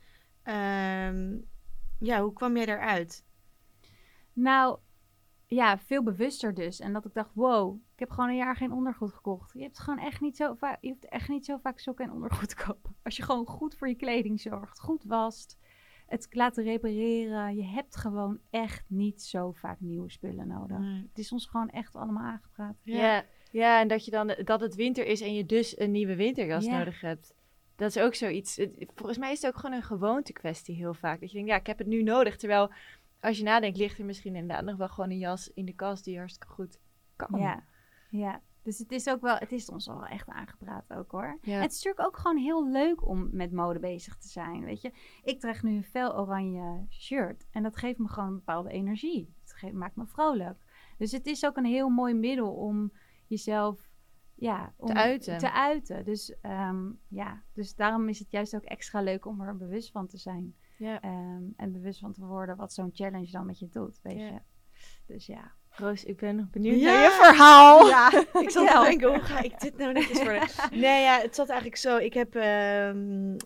Ehm, 0.43 1.37
ja, 1.99 2.21
hoe 2.21 2.33
kwam 2.33 2.55
jij 2.55 2.65
daaruit? 2.65 3.25
nou, 4.33 4.79
ja, 5.47 5.77
veel 5.77 6.03
bewuster 6.03 6.53
dus. 6.53 6.79
En 6.79 6.93
dat 6.93 7.05
ik 7.05 7.13
dacht, 7.13 7.31
wow, 7.33 7.75
ik 7.93 7.99
heb 7.99 8.09
gewoon 8.09 8.29
een 8.29 8.35
jaar 8.35 8.55
geen 8.55 8.71
ondergoed 8.71 9.13
gekocht. 9.13 9.53
Je 9.53 9.61
hebt 9.61 9.79
gewoon 9.79 9.99
echt 9.99 10.21
niet 10.21 10.37
zo 10.37 10.53
vaak, 10.53 10.77
je 10.81 10.89
hoeft 10.89 11.05
echt 11.09 11.29
niet 11.29 11.45
zo 11.45 11.57
vaak 11.57 11.79
sokken 11.79 12.05
en 12.05 12.11
ondergoed 12.11 12.49
te 12.49 12.55
kopen. 12.65 12.95
Als 13.03 13.17
je 13.17 13.23
gewoon 13.23 13.45
goed 13.45 13.75
voor 13.75 13.87
je 13.87 13.95
kleding 13.95 14.41
zorgt, 14.41 14.79
goed 14.79 15.03
wast, 15.03 15.57
het 16.07 16.27
laten 16.29 16.63
repareren. 16.63 17.55
Je 17.55 17.63
hebt 17.65 17.95
gewoon 17.95 18.39
echt 18.49 18.83
niet 18.87 19.21
zo 19.23 19.51
vaak 19.51 19.79
nieuwe 19.79 20.09
spullen 20.09 20.47
nodig. 20.47 20.77
Het 21.09 21.17
is 21.17 21.31
ons 21.31 21.45
gewoon 21.45 21.69
echt 21.69 21.95
allemaal 21.95 22.23
aangepraat. 22.25 22.75
Ja. 22.83 23.23
ja. 23.51 23.79
en 23.81 23.87
dat, 23.87 24.05
je 24.05 24.11
dan, 24.11 24.35
dat 24.43 24.59
het 24.61 24.75
winter 24.75 25.05
is 25.05 25.21
en 25.21 25.33
je 25.33 25.45
dus 25.45 25.79
een 25.79 25.91
nieuwe 25.91 26.15
winterjas 26.15 26.65
Ja. 26.65 26.77
nodig 26.77 27.01
hebt. 27.01 27.35
Dat 27.75 27.95
is 27.95 27.99
ook 28.03 28.15
zoiets. 28.15 28.55
Het- 28.55 28.91
Volgens 28.95 29.17
mij 29.17 29.31
is 29.31 29.41
het 29.41 29.51
ook 29.53 29.59
gewoon 29.59 29.75
een 29.75 29.83
gewoonte 29.83 30.33
kwestie 30.33 30.75
heel 30.75 30.93
vaak. 30.93 31.19
Dat 31.19 31.29
je 31.29 31.35
denkt, 31.35 31.51
ja, 31.51 31.57
ik 31.57 31.67
heb 31.67 31.77
het 31.77 31.87
nu 31.87 32.03
nodig. 32.03 32.37
Terwijl 32.37 32.71
als 33.19 33.37
je 33.37 33.43
nadenkt, 33.43 33.77
ligt 33.77 33.99
er 33.99 34.05
misschien 34.05 34.35
inderdaad 34.35 34.65
nog 34.65 34.77
wel 34.77 34.89
gewoon 34.89 35.09
een 35.09 35.17
jas 35.17 35.51
in 35.53 35.65
de 35.65 35.73
kast 35.73 36.03
die 36.03 36.17
hartstikke 36.17 36.53
goed 36.53 36.79
kan. 37.15 37.39
Ja, 37.39 37.63
ja. 38.09 38.41
Dus 38.63 38.77
het 38.77 38.91
is 38.91 39.09
ook 39.09 39.21
wel, 39.21 39.35
het 39.35 39.51
is 39.51 39.69
ons 39.69 39.89
al 39.89 39.99
wel 39.99 40.07
echt 40.07 40.27
aangepraat 40.27 40.93
ook 40.93 41.11
hoor. 41.11 41.37
Ja. 41.41 41.59
Het 41.59 41.71
is 41.71 41.83
natuurlijk 41.83 42.07
ook 42.07 42.17
gewoon 42.17 42.37
heel 42.37 42.69
leuk 42.69 43.07
om 43.07 43.29
met 43.31 43.51
mode 43.51 43.79
bezig 43.79 44.17
te 44.17 44.27
zijn, 44.27 44.63
weet 44.63 44.81
je. 44.81 44.91
Ik 45.23 45.39
draag 45.39 45.63
nu 45.63 45.75
een 45.75 45.83
fel 45.83 46.17
oranje 46.17 46.85
shirt 46.89 47.47
en 47.51 47.63
dat 47.63 47.77
geeft 47.77 47.97
me 47.97 48.07
gewoon 48.07 48.29
een 48.29 48.35
bepaalde 48.35 48.69
energie. 48.69 49.33
Het 49.41 49.53
geeft, 49.53 49.73
maakt 49.73 49.95
me 49.95 50.05
vrolijk. 50.05 50.57
Dus 50.97 51.11
het 51.11 51.25
is 51.25 51.45
ook 51.45 51.57
een 51.57 51.65
heel 51.65 51.89
mooi 51.89 52.13
middel 52.13 52.53
om 52.53 52.91
jezelf 53.27 53.89
ja, 54.35 54.73
om 54.77 54.91
uiten. 54.91 55.37
Te 55.37 55.51
uiten. 55.51 56.05
Dus, 56.05 56.39
ehm, 56.41 56.91
ja, 57.07 57.43
dus 57.53 57.75
daarom 57.75 58.09
is 58.09 58.19
het 58.19 58.31
juist 58.31 58.55
ook 58.55 58.63
extra 58.63 59.01
leuk 59.01 59.25
om 59.25 59.41
er 59.41 59.57
bewust 59.57 59.91
van 59.91 60.07
te 60.07 60.17
zijn. 60.17 60.55
Ja. 60.77 61.01
Ehm, 61.01 61.43
en 61.55 61.71
bewust 61.71 61.99
van 61.99 62.13
te 62.13 62.25
worden 62.25 62.55
wat 62.55 62.73
zo'n 62.73 62.89
challenge 62.93 63.31
dan 63.31 63.45
met 63.45 63.59
je 63.59 63.69
doet, 63.69 63.99
weet 64.03 64.17
Ja. 64.19 64.25
je. 64.25 64.39
Dus 65.05 65.25
ja. 65.25 65.51
Roos, 65.69 66.03
ik 66.03 66.17
ben 66.17 66.35
nog 66.35 66.49
benieuwd 66.49 66.79
Ja. 66.79 66.85
naar 66.93 67.03
je 67.03 67.17
verhaal. 67.23 67.87
Ja, 67.87 68.11
ik 68.41 68.49
zat 68.49 68.67
te 68.67 68.81
denken, 68.87 69.09
hoe 69.09 69.19
ga 69.19 69.41
ik 69.41 69.59
dit 69.59 69.77
nou 69.77 69.93
netjes 69.93 70.19
voor 70.21 70.47
Nee, 70.79 71.01
ja, 71.01 71.19
het 71.21 71.35
zat 71.35 71.47
eigenlijk 71.49 71.79
zo. 71.79 71.97
Ik 71.97 72.13
heb 72.13 72.35
ehm, 72.35 72.97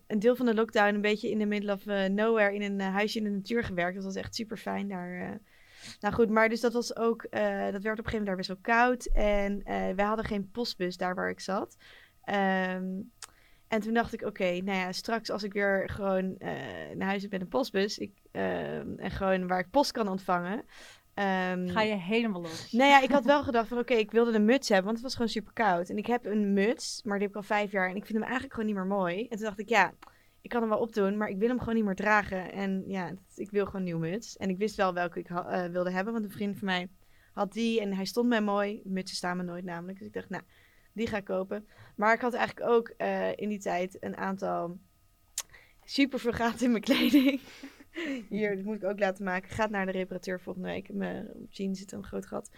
een 0.07 0.19
deel 0.19 0.35
van 0.35 0.45
de 0.45 0.53
lockdown 0.53 0.93
een 0.95 1.01
beetje 1.01 1.29
in 1.29 1.39
the 1.39 1.45
middle 1.45 1.73
of 1.73 1.85
eh, 1.85 2.05
nowhere 2.09 2.53
in 2.55 2.61
een 2.61 2.79
eh, 2.79 2.93
huisje 2.93 3.17
in 3.17 3.23
de 3.23 3.29
natuur 3.29 3.63
gewerkt. 3.63 3.95
Dat 3.95 4.03
was 4.03 4.15
echt 4.15 4.35
super 4.35 4.57
fijn 4.57 4.87
daar. 4.87 5.21
eh. 5.21 5.29
Nou 5.99 6.13
goed, 6.13 6.29
maar 6.29 6.49
dus 6.49 6.59
dat 6.61 6.73
was 6.73 6.95
ook, 6.95 7.23
eh, 7.23 7.41
dat 7.71 7.81
werd 7.83 7.99
op 7.99 8.05
een 8.05 8.11
gegeven 8.11 8.11
moment 8.11 8.25
daar 8.27 8.35
best 8.35 8.47
wel 8.47 8.57
koud. 8.61 9.05
En 9.05 9.61
eh 9.63 9.95
wij 9.95 10.05
hadden 10.05 10.25
geen 10.25 10.49
postbus 10.51 10.97
daar 10.97 11.15
waar 11.15 11.29
ik 11.29 11.39
zat. 11.39 11.77
Ehm, 12.23 12.85
en 13.71 13.81
toen 13.81 13.93
dacht 13.93 14.13
ik, 14.13 14.21
oké, 14.21 14.43
nou 14.43 14.77
ja, 14.77 14.91
straks 14.91 15.29
als 15.29 15.43
ik 15.43 15.53
weer 15.53 15.89
gewoon 15.89 16.37
eh, 16.37 16.49
naar 16.95 17.07
huis 17.07 17.21
heb 17.21 17.31
met 17.31 17.41
een 17.41 17.47
postbus. 17.47 17.97
Ik, 17.97 18.11
ehm, 18.31 18.93
en 18.97 19.11
gewoon 19.11 19.47
waar 19.47 19.59
ik 19.59 19.69
post 19.69 19.91
kan 19.91 20.07
ontvangen. 20.07 20.63
ehm, 21.13 21.67
Ga 21.67 21.81
je 21.81 21.93
helemaal 21.95 22.41
los. 22.41 22.71
nou 22.71 22.89
ja, 22.89 23.01
ik 23.01 23.11
had 23.11 23.25
wel 23.25 23.43
gedacht 23.43 23.67
van 23.67 23.77
oké, 23.77 23.93
ik 23.93 24.11
wilde 24.11 24.33
een 24.33 24.45
muts 24.45 24.67
hebben, 24.67 24.85
want 24.85 24.95
het 24.97 25.05
was 25.05 25.15
gewoon 25.15 25.29
super 25.31 25.53
koud. 25.53 25.89
En 25.89 25.97
ik 25.97 26.05
heb 26.05 26.25
een 26.25 26.53
muts, 26.53 27.01
maar 27.03 27.17
die 27.17 27.27
heb 27.27 27.35
ik 27.35 27.41
al 27.41 27.55
vijf 27.55 27.71
jaar 27.71 27.89
en 27.89 27.95
ik 27.95 28.05
vind 28.05 28.13
hem 28.13 28.23
eigenlijk 28.23 28.53
gewoon 28.53 28.67
niet 28.69 28.77
meer 28.77 28.87
mooi. 28.97 29.21
En 29.27 29.37
toen 29.37 29.45
dacht 29.45 29.59
ik, 29.59 29.69
ja, 29.69 29.93
ik 30.41 30.49
kan 30.49 30.61
hem 30.61 30.69
wel 30.69 30.79
opdoen, 30.79 31.17
maar 31.17 31.29
ik 31.29 31.37
wil 31.37 31.47
hem 31.47 31.59
gewoon 31.59 31.75
niet 31.75 31.83
meer 31.85 31.95
dragen. 31.95 32.51
En 32.51 32.83
ja, 32.87 33.11
ik 33.35 33.51
wil 33.51 33.65
gewoon 33.65 33.81
een 33.81 33.87
nieuw 33.87 33.97
muts. 33.99 34.37
En 34.37 34.49
ik 34.49 34.57
wist 34.57 34.75
wel 34.75 34.93
welke 34.93 35.19
ik 35.19 35.29
eh, 35.29 35.63
wilde 35.65 35.91
hebben, 35.91 36.13
want 36.13 36.25
een 36.25 36.31
vriend 36.31 36.57
van 36.57 36.65
mij 36.67 36.87
had 37.33 37.53
die 37.53 37.81
en 37.81 37.93
hij 37.93 38.05
stond 38.05 38.27
mij 38.29 38.41
mooi. 38.41 38.81
Mutsen 38.83 39.17
staan 39.17 39.37
me 39.37 39.43
nooit 39.43 39.63
namelijk, 39.63 39.97
dus 39.97 40.07
ik 40.07 40.13
dacht, 40.13 40.29
nou, 40.29 40.43
die 40.93 41.07
ga 41.07 41.17
ik 41.17 41.25
kopen. 41.25 41.67
Maar 41.95 42.13
ik 42.13 42.21
had 42.21 42.33
eigenlijk 42.33 42.69
ook 42.69 42.87
eh, 42.97 43.35
in 43.35 43.49
die 43.49 43.59
tijd 43.59 43.97
een 43.99 44.17
aantal 44.17 44.79
super 45.83 46.19
veel 46.19 46.31
gaten 46.31 46.65
in 46.65 46.71
mijn 46.71 46.83
kleding. 46.83 47.41
Hier, 48.29 48.55
dat 48.55 48.65
moet 48.65 48.75
ik 48.75 48.83
ook 48.83 48.99
laten 48.99 49.23
maken. 49.23 49.49
Gaat 49.49 49.69
naar 49.69 49.85
de 49.85 49.91
reparateur 49.91 50.41
volgende 50.41 50.67
week. 50.67 50.93
Mijn 50.93 51.47
jeans 51.49 51.79
zit 51.79 51.91
een 51.91 52.03
groot 52.03 52.25
gat. 52.25 52.49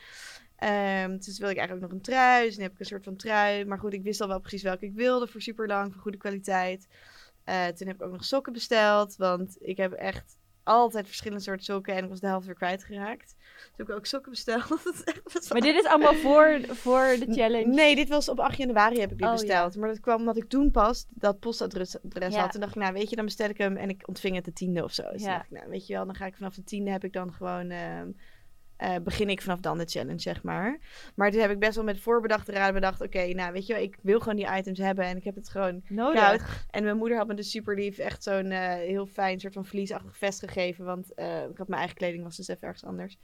Ehm, 0.55 1.17
dus 1.17 1.37
wilde 1.37 1.53
ik 1.53 1.59
eigenlijk 1.59 1.81
nog 1.81 1.91
een 1.91 2.05
trui. 2.05 2.45
Dus 2.45 2.57
nu 2.57 2.63
heb 2.63 2.71
ik 2.71 2.79
een 2.79 2.85
soort 2.85 3.03
van 3.03 3.15
trui. 3.15 3.65
Maar 3.65 3.79
goed, 3.79 3.93
ik 3.93 4.03
wist 4.03 4.21
al 4.21 4.27
wel 4.27 4.39
precies 4.39 4.63
welke 4.63 4.85
ik 4.85 4.93
wilde 4.93 5.27
voor 5.27 5.41
super 5.41 5.67
lang, 5.67 5.93
voor 5.93 6.01
goede 6.01 6.17
kwaliteit. 6.17 6.87
Eh, 7.43 7.67
toen 7.67 7.87
heb 7.87 7.95
ik 7.95 8.01
ook 8.01 8.11
nog 8.11 8.25
sokken 8.25 8.53
besteld. 8.53 9.15
Want 9.15 9.57
ik 9.59 9.77
heb 9.77 9.91
echt 9.91 10.37
altijd 10.63 11.07
verschillende 11.07 11.43
soorten 11.43 11.65
sokken. 11.65 11.95
En 11.95 12.03
ik 12.03 12.09
was 12.09 12.19
de 12.19 12.27
helft 12.27 12.45
weer 12.45 12.55
kwijtgeraakt. 12.55 13.35
Dus 13.37 13.71
heb 13.77 13.89
ik 13.89 13.95
ook 13.95 14.05
sokken 14.05 14.31
besteld. 14.31 14.83
Maar 15.51 15.61
dit 15.61 15.75
is 15.75 15.85
allemaal 15.85 16.13
voor, 16.15 16.59
voor 16.67 17.15
de 17.19 17.25
challenge. 17.29 17.65
Nee, 17.73 17.95
dit 17.95 18.09
was 18.09 18.29
op 18.29 18.39
8 18.39 18.57
januari 18.57 18.99
heb 18.99 19.11
ik 19.11 19.17
dit 19.17 19.27
Oh, 19.27 19.33
besteld. 19.33 19.75
Maar 19.75 19.89
dat 19.89 19.99
kwam 19.99 20.19
omdat 20.19 20.37
ik 20.37 20.49
toen 20.49 20.71
pas 20.71 21.05
dat 21.09 21.39
postadres 21.39 22.03
adres 22.03 22.33
Ja. 22.33 22.41
had. 22.41 22.51
Toen 22.51 22.61
dacht 22.61 22.75
ik, 22.75 22.81
nou 22.81 22.93
weet 22.93 23.09
je, 23.09 23.15
dan 23.15 23.25
bestel 23.25 23.49
ik 23.49 23.57
hem 23.57 23.77
en 23.77 23.89
ik 23.89 24.07
ontving 24.07 24.35
het 24.35 24.45
de 24.45 24.53
tiende 24.53 24.83
of 24.83 24.93
zo. 24.93 25.03
Dus 25.11 25.21
Ja. 25.21 25.27
toen 25.27 25.33
dacht 25.37 25.51
ik, 25.51 25.57
nou 25.57 25.69
weet 25.69 25.87
je 25.87 25.93
wel, 25.93 26.05
dan 26.05 26.15
ga 26.15 26.25
ik 26.25 26.35
vanaf 26.35 26.55
de 26.55 26.63
tiende 26.63 26.91
heb 26.91 27.03
ik 27.03 27.13
dan 27.13 27.33
gewoon... 27.33 27.69
ehm, 27.69 28.07
eh, 28.77 28.95
begin 29.03 29.29
ik 29.29 29.41
vanaf 29.41 29.59
dan 29.59 29.77
de 29.77 29.85
challenge, 29.85 30.19
zeg 30.19 30.43
maar. 30.43 30.77
Maar 31.15 31.31
toen 31.31 31.41
heb 31.41 31.51
ik 31.51 31.59
best 31.59 31.75
wel 31.75 31.83
met 31.83 31.99
voorbedachte 31.99 32.51
raden 32.51 32.73
bedacht... 32.73 33.01
Oké, 33.01 33.25
nou 33.33 33.53
weet 33.53 33.67
je 33.67 33.73
wel, 33.73 33.81
ik 33.81 33.97
wil 34.01 34.19
gewoon 34.19 34.35
die 34.35 34.55
items 34.57 34.79
hebben. 34.79 35.05
En 35.05 35.17
ik 35.17 35.23
heb 35.23 35.35
het 35.35 35.49
gewoon 35.49 35.81
Nodig. 35.89 36.21
koud. 36.21 36.41
En 36.69 36.83
mijn 36.83 36.97
moeder 36.97 37.17
had 37.17 37.27
me 37.27 37.33
dus 37.33 37.51
super 37.51 37.75
lief 37.75 37.97
echt 37.97 38.23
zo'n 38.23 38.51
eh, 38.51 38.73
heel 38.73 39.05
fijn 39.05 39.39
soort 39.39 39.53
van 39.53 39.65
vliesachtig 39.65 40.17
vest 40.17 40.39
gegeven. 40.39 40.85
Want 40.85 41.13
eh, 41.13 41.43
ik 41.43 41.57
had 41.57 41.67
mijn 41.67 41.79
eigen 41.79 41.97
kleding, 41.97 42.23
was 42.23 42.35
dus 42.37 42.47
even 42.47 42.63
ergens 42.67 42.85
anders. 42.85 43.17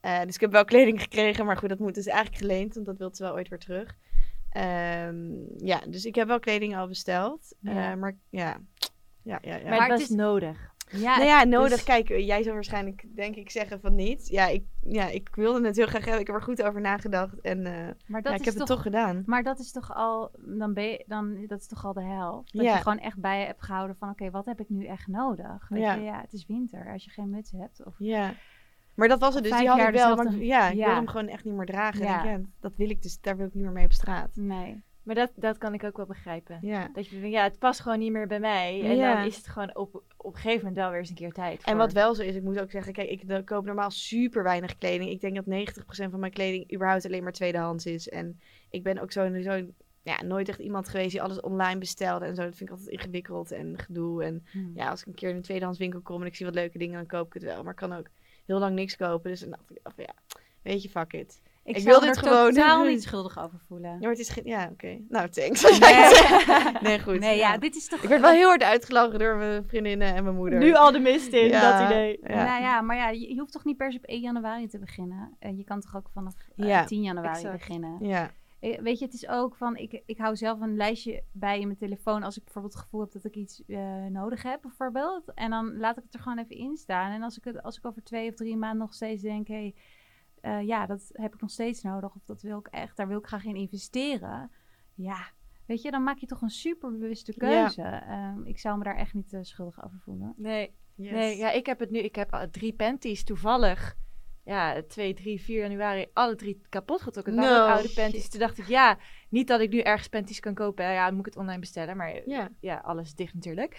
Eh, 0.00 0.20
dus 0.22 0.34
ik 0.34 0.40
heb 0.40 0.52
wel 0.52 0.64
kleding 0.64 1.00
gekregen, 1.02 1.46
maar 1.46 1.56
goed, 1.56 1.68
dat 1.68 1.78
moet 1.78 1.94
dus 1.94 2.06
eigenlijk 2.06 2.38
geleend. 2.38 2.74
Want 2.74 2.86
dat 2.86 2.98
wil 2.98 3.10
ze 3.14 3.22
wel 3.22 3.32
ooit 3.32 3.48
weer 3.48 3.58
terug. 3.58 3.94
Ehm, 4.50 5.30
ja, 5.56 5.80
dus 5.88 6.04
ik 6.04 6.14
heb 6.14 6.26
wel 6.28 6.40
kleding 6.40 6.76
al 6.76 6.88
besteld. 6.88 7.54
Ja. 7.60 7.90
Eh, 7.92 7.98
maar 7.98 8.16
ja, 8.30 8.60
ja, 9.22 9.38
ja. 9.42 9.56
ja. 9.56 9.62
Maar, 9.62 9.62
Maar 9.62 9.72
het 9.80 9.90
het 9.90 9.90
was 9.90 10.00
is- 10.10 10.16
nodig. 10.16 10.71
Ja, 10.92 11.16
nou 11.16 11.28
ja, 11.28 11.44
nodig. 11.44 11.70
dus- 11.70 11.84
Kijk, 11.84 12.08
jij 12.08 12.42
zou 12.42 12.54
waarschijnlijk, 12.54 13.04
denk 13.16 13.36
ik, 13.36 13.50
zeggen 13.50 13.80
van 13.80 13.94
niet. 13.94 14.28
Ja, 14.28 14.46
ik, 14.46 14.64
ja, 14.82 15.06
ik 15.08 15.28
wilde 15.34 15.66
het 15.66 15.76
heel 15.76 15.86
graag 15.86 16.02
hebben. 16.04 16.20
Ik 16.20 16.26
heb 16.26 16.36
er 16.36 16.42
goed 16.42 16.62
over 16.62 16.80
nagedacht. 16.80 17.40
En 17.40 17.66
eh, 17.66 17.72
maar 18.06 18.22
dat 18.22 18.32
ja, 18.32 18.38
ik 18.38 18.40
is 18.40 18.44
heb 18.46 18.54
toch, 18.54 18.56
het 18.56 18.66
toch 18.66 18.82
gedaan. 18.82 19.22
Maar 19.26 19.42
dat 19.42 19.58
is 19.58 19.72
toch 19.72 19.94
al, 19.94 20.30
dan 20.38 20.74
ben 20.74 20.84
je, 20.84 21.04
dan, 21.06 21.46
dat 21.46 21.60
is 21.60 21.66
toch 21.66 21.84
al 21.86 21.92
de 21.92 22.02
helft. 22.02 22.52
Dat 22.52 22.64
Ja. 22.64 22.72
je 22.74 22.82
gewoon 22.82 22.98
echt 22.98 23.18
bij 23.20 23.40
je 23.40 23.46
hebt 23.46 23.62
gehouden 23.62 23.96
van, 23.96 24.08
oké, 24.10 24.30
wat 24.30 24.46
heb 24.46 24.60
ik 24.60 24.68
nu 24.68 24.84
echt 24.86 25.06
nodig? 25.06 25.68
Weet 25.68 25.82
Ja. 25.82 25.94
je, 25.94 26.02
ja, 26.02 26.20
het 26.20 26.32
is 26.32 26.46
winter. 26.46 26.90
Als 26.92 27.04
je 27.04 27.10
geen 27.10 27.30
muts 27.30 27.50
hebt, 27.50 27.84
of 27.84 27.94
Ja. 27.98 28.32
Maar 28.94 29.08
dat 29.08 29.20
was 29.20 29.34
het 29.34 29.42
dus. 29.44 29.58
Die 29.58 29.68
had 29.68 29.78
ik 29.88 29.94
wel. 29.94 30.16
Maar, 30.16 30.34
ja, 30.34 30.68
ik 30.68 30.76
wilde 30.76 30.90
hem 30.94 31.06
gewoon 31.08 31.28
echt 31.28 31.44
niet 31.44 31.54
meer 31.54 31.66
dragen. 31.66 32.02
Ja. 32.02 32.26
En 32.26 32.40
ik, 32.40 32.46
dat 32.60 32.72
wil 32.76 32.90
ik 32.90 33.02
dus. 33.02 33.20
Daar 33.20 33.36
wil 33.36 33.46
ik 33.46 33.54
niet 33.54 33.62
meer 33.62 33.72
mee 33.72 33.84
op 33.84 33.92
straat. 33.92 34.30
nee. 34.36 34.82
Maar 35.02 35.14
dat, 35.14 35.30
dat 35.34 35.58
kan 35.58 35.74
ik 35.74 35.84
ook 35.84 35.96
wel 35.96 36.06
begrijpen. 36.06 36.58
Ja. 36.60 36.88
Dat 36.92 37.06
je 37.08 37.20
denkt, 37.20 37.34
ja, 37.36 37.42
het 37.42 37.58
past 37.58 37.80
gewoon 37.80 37.98
niet 37.98 38.12
meer 38.12 38.26
bij 38.26 38.40
mij. 38.40 38.82
En 38.84 38.96
Ja. 38.96 39.14
dan 39.14 39.24
is 39.26 39.36
het 39.36 39.48
gewoon 39.48 39.76
op, 39.76 39.94
op 40.16 40.34
een 40.34 40.40
gegeven 40.40 40.58
moment 40.58 40.76
wel 40.76 40.90
weer 40.90 40.98
eens 40.98 41.08
een 41.08 41.14
keer 41.14 41.32
tijd. 41.32 41.62
En 41.62 41.70
voor. 41.70 41.76
wat 41.76 41.92
wel 41.92 42.14
zo 42.14 42.22
is, 42.22 42.34
ik 42.34 42.42
moet 42.42 42.60
ook 42.60 42.70
zeggen, 42.70 42.92
kijk, 42.92 43.08
ik 43.10 43.42
koop 43.44 43.64
normaal 43.64 43.90
super 43.90 44.42
weinig 44.42 44.78
kleding. 44.78 45.10
Ik 45.10 45.20
denk 45.20 45.34
dat 45.34 45.44
90% 45.46 46.10
van 46.10 46.20
mijn 46.20 46.32
kleding 46.32 46.72
überhaupt 46.74 47.06
alleen 47.06 47.22
maar 47.22 47.32
tweedehands 47.32 47.86
is. 47.86 48.08
En 48.08 48.40
ik 48.70 48.82
ben 48.82 48.98
ook 48.98 49.12
zo, 49.12 49.40
zo 49.42 49.66
ja, 50.02 50.22
nooit 50.22 50.48
echt 50.48 50.58
iemand 50.58 50.88
geweest 50.88 51.10
die 51.10 51.22
alles 51.22 51.40
online 51.40 51.78
bestelde 51.78 52.24
en 52.24 52.34
zo. 52.34 52.42
Dat 52.42 52.56
vind 52.56 52.70
ik 52.70 52.76
altijd 52.76 52.94
ingewikkeld 52.96 53.50
en 53.52 53.78
gedoe. 53.78 54.24
En 54.24 54.46
Hm. 54.50 54.58
ja, 54.74 54.88
als 54.90 55.00
ik 55.00 55.06
een 55.06 55.14
keer 55.14 55.28
in 55.30 55.36
een 55.36 55.42
tweedehands 55.42 55.78
winkel 55.78 56.00
kom 56.00 56.20
en 56.20 56.26
ik 56.26 56.34
zie 56.34 56.46
wat 56.46 56.54
leuke 56.54 56.78
dingen, 56.78 56.94
dan 56.96 57.06
koop 57.06 57.26
ik 57.26 57.32
het 57.32 57.42
wel. 57.42 57.62
Maar 57.62 57.72
ik 57.72 57.78
kan 57.78 57.92
ook 57.92 58.06
heel 58.46 58.58
lang 58.58 58.74
niks 58.74 58.96
kopen. 58.96 59.30
Dus 59.30 59.40
dan 59.40 59.50
dacht 59.50 59.98
ik, 59.98 60.06
ja, 60.06 60.14
weet 60.62 60.82
je, 60.82 60.88
fuck 60.88 61.12
it. 61.12 61.40
Ik, 61.64 61.78
wil 61.78 62.00
er 62.00 62.06
dit 62.06 62.18
gewoon- 62.18 62.52
totaal 62.54 62.84
niet 62.86 63.02
schuldig 63.02 63.38
over 63.44 63.58
voelen. 63.66 63.90
Ja, 63.90 63.98
maar 63.98 64.10
het 64.10 64.18
is 64.18 64.28
geen, 64.28 64.44
ja, 64.46 64.68
oké. 64.72 64.98
Nou, 65.08 65.28
thanks. 65.28 65.78
Nee, 66.80 67.00
goed. 67.06 67.18
Nee, 67.20 67.36
ja, 67.38 67.58
dit 67.58 67.76
is 67.76 67.88
toch... 67.88 68.02
Ik 68.02 68.08
werd 68.08 68.20
wel 68.20 68.30
heel 68.30 68.48
hard 68.48 68.62
uitgelachen 68.62 69.18
door 69.18 69.36
mijn 69.36 69.64
vriendinnen 69.66 70.14
en 70.14 70.24
mijn 70.24 70.36
moeder. 70.36 70.58
Nu 70.58 70.74
al 70.74 70.92
de 70.92 70.98
mist 70.98 71.32
in, 71.32 71.48
Ja, 71.48 71.78
dat 71.80 71.90
idee. 71.90 72.18
Ja. 72.22 72.44
Nou 72.44 72.62
ja, 72.62 72.80
maar 72.80 72.96
ja, 72.96 73.08
je, 73.10 73.34
je 73.34 73.38
hoeft 73.40 73.52
toch 73.52 73.64
niet 73.64 73.76
per 73.76 73.92
se 73.92 73.98
op 73.98 74.04
1 74.04 74.20
januari 74.20 74.68
te 74.68 74.78
beginnen. 74.78 75.36
Eh, 75.38 75.56
je 75.56 75.64
kan 75.64 75.80
toch 75.80 75.96
ook 75.96 76.08
vanaf 76.12 76.34
eh, 76.56 76.66
Ja, 76.66 76.84
10 76.84 77.02
januari 77.02 77.28
exact. 77.36 77.58
beginnen. 77.58 77.96
Ja. 78.00 78.30
Eh, 78.60 78.78
Weet 78.80 78.98
je, 78.98 79.04
het 79.04 79.14
is 79.14 79.28
ook 79.28 79.56
van, 79.56 79.76
ik, 79.76 80.02
ik 80.06 80.18
hou 80.18 80.36
zelf 80.36 80.60
een 80.60 80.76
lijstje 80.76 81.22
bij 81.32 81.60
in 81.60 81.66
mijn 81.66 81.78
telefoon 81.78 82.22
als 82.22 82.36
ik 82.36 82.44
bijvoorbeeld 82.44 82.74
het 82.74 82.82
gevoel 82.82 83.00
heb 83.00 83.12
dat 83.12 83.24
ik 83.24 83.34
iets 83.34 83.62
eh, 83.66 83.78
nodig 84.08 84.42
heb, 84.42 84.62
bijvoorbeeld. 84.62 85.32
En 85.34 85.50
dan 85.50 85.76
laat 85.78 85.96
ik 85.96 86.02
het 86.04 86.14
er 86.14 86.20
gewoon 86.20 86.38
even 86.38 86.56
in 86.56 86.76
staan. 86.76 87.12
En 87.12 87.22
als 87.22 87.36
ik, 87.38 87.44
het, 87.44 87.62
als 87.62 87.76
ik 87.76 87.86
over 87.86 88.02
twee 88.02 88.28
of 88.28 88.34
drie 88.34 88.56
maanden 88.56 88.78
nog 88.78 88.94
steeds 88.94 89.22
denk, 89.22 89.48
hé, 89.48 89.74
eh, 90.42 90.60
ja, 90.66 90.86
dat 90.86 91.08
heb 91.12 91.34
ik 91.34 91.40
nog 91.40 91.50
steeds 91.50 91.82
nodig. 91.82 92.14
Of 92.14 92.24
dat 92.24 92.42
wil 92.42 92.58
ik 92.58 92.66
echt, 92.66 92.96
daar 92.96 93.08
wil 93.08 93.18
ik 93.18 93.26
graag 93.26 93.44
in 93.44 93.56
investeren. 93.56 94.50
Ja, 94.94 95.30
weet 95.66 95.82
je, 95.82 95.90
dan 95.90 96.02
maak 96.02 96.18
je 96.18 96.26
toch 96.26 96.42
een 96.42 96.50
superbewuste 96.50 97.32
Ja. 97.36 97.48
keuze. 97.48 97.82
Ehm, 97.82 98.42
ik 98.44 98.58
zou 98.58 98.78
me 98.78 98.84
daar 98.84 98.96
echt 98.96 99.14
niet 99.14 99.32
eh, 99.32 99.40
schuldig 99.42 99.84
over 99.84 99.98
voelen. 99.98 100.34
Nee, 100.36 100.74
Yes. 100.94 101.10
nee 101.10 101.36
ja, 101.36 101.50
ik 101.50 101.66
heb 101.66 101.78
het 101.78 101.90
nu. 101.90 101.98
Ik 101.98 102.14
heb 102.14 102.34
uh, 102.34 102.42
drie 102.42 102.72
panties 102.74 103.24
toevallig. 103.24 103.94
Ja, 104.44 104.82
2, 104.88 105.14
3, 105.14 105.40
4 105.40 105.60
januari 105.60 106.06
alle 106.12 106.34
drie 106.34 106.62
kapot 106.68 107.02
getrokken. 107.02 107.34
No, 107.34 107.66
oude 107.66 107.88
shit. 107.88 107.94
panties. 107.94 108.28
Toen 108.28 108.40
dacht 108.40 108.58
ik, 108.58 108.66
ja, 108.66 108.98
niet 109.28 109.48
dat 109.48 109.60
ik 109.60 109.70
nu 109.70 109.78
ergens 109.80 110.08
panties 110.08 110.40
kan 110.40 110.54
kopen. 110.54 110.84
Ja, 110.92 111.04
dan 111.06 111.14
moet 111.16 111.26
ik 111.26 111.32
het 111.32 111.42
online 111.42 111.60
bestellen. 111.60 111.96
Maar 111.96 112.28
Ja. 112.28 112.48
ja, 112.60 112.76
alles 112.76 113.14
dicht 113.14 113.34
natuurlijk. 113.34 113.74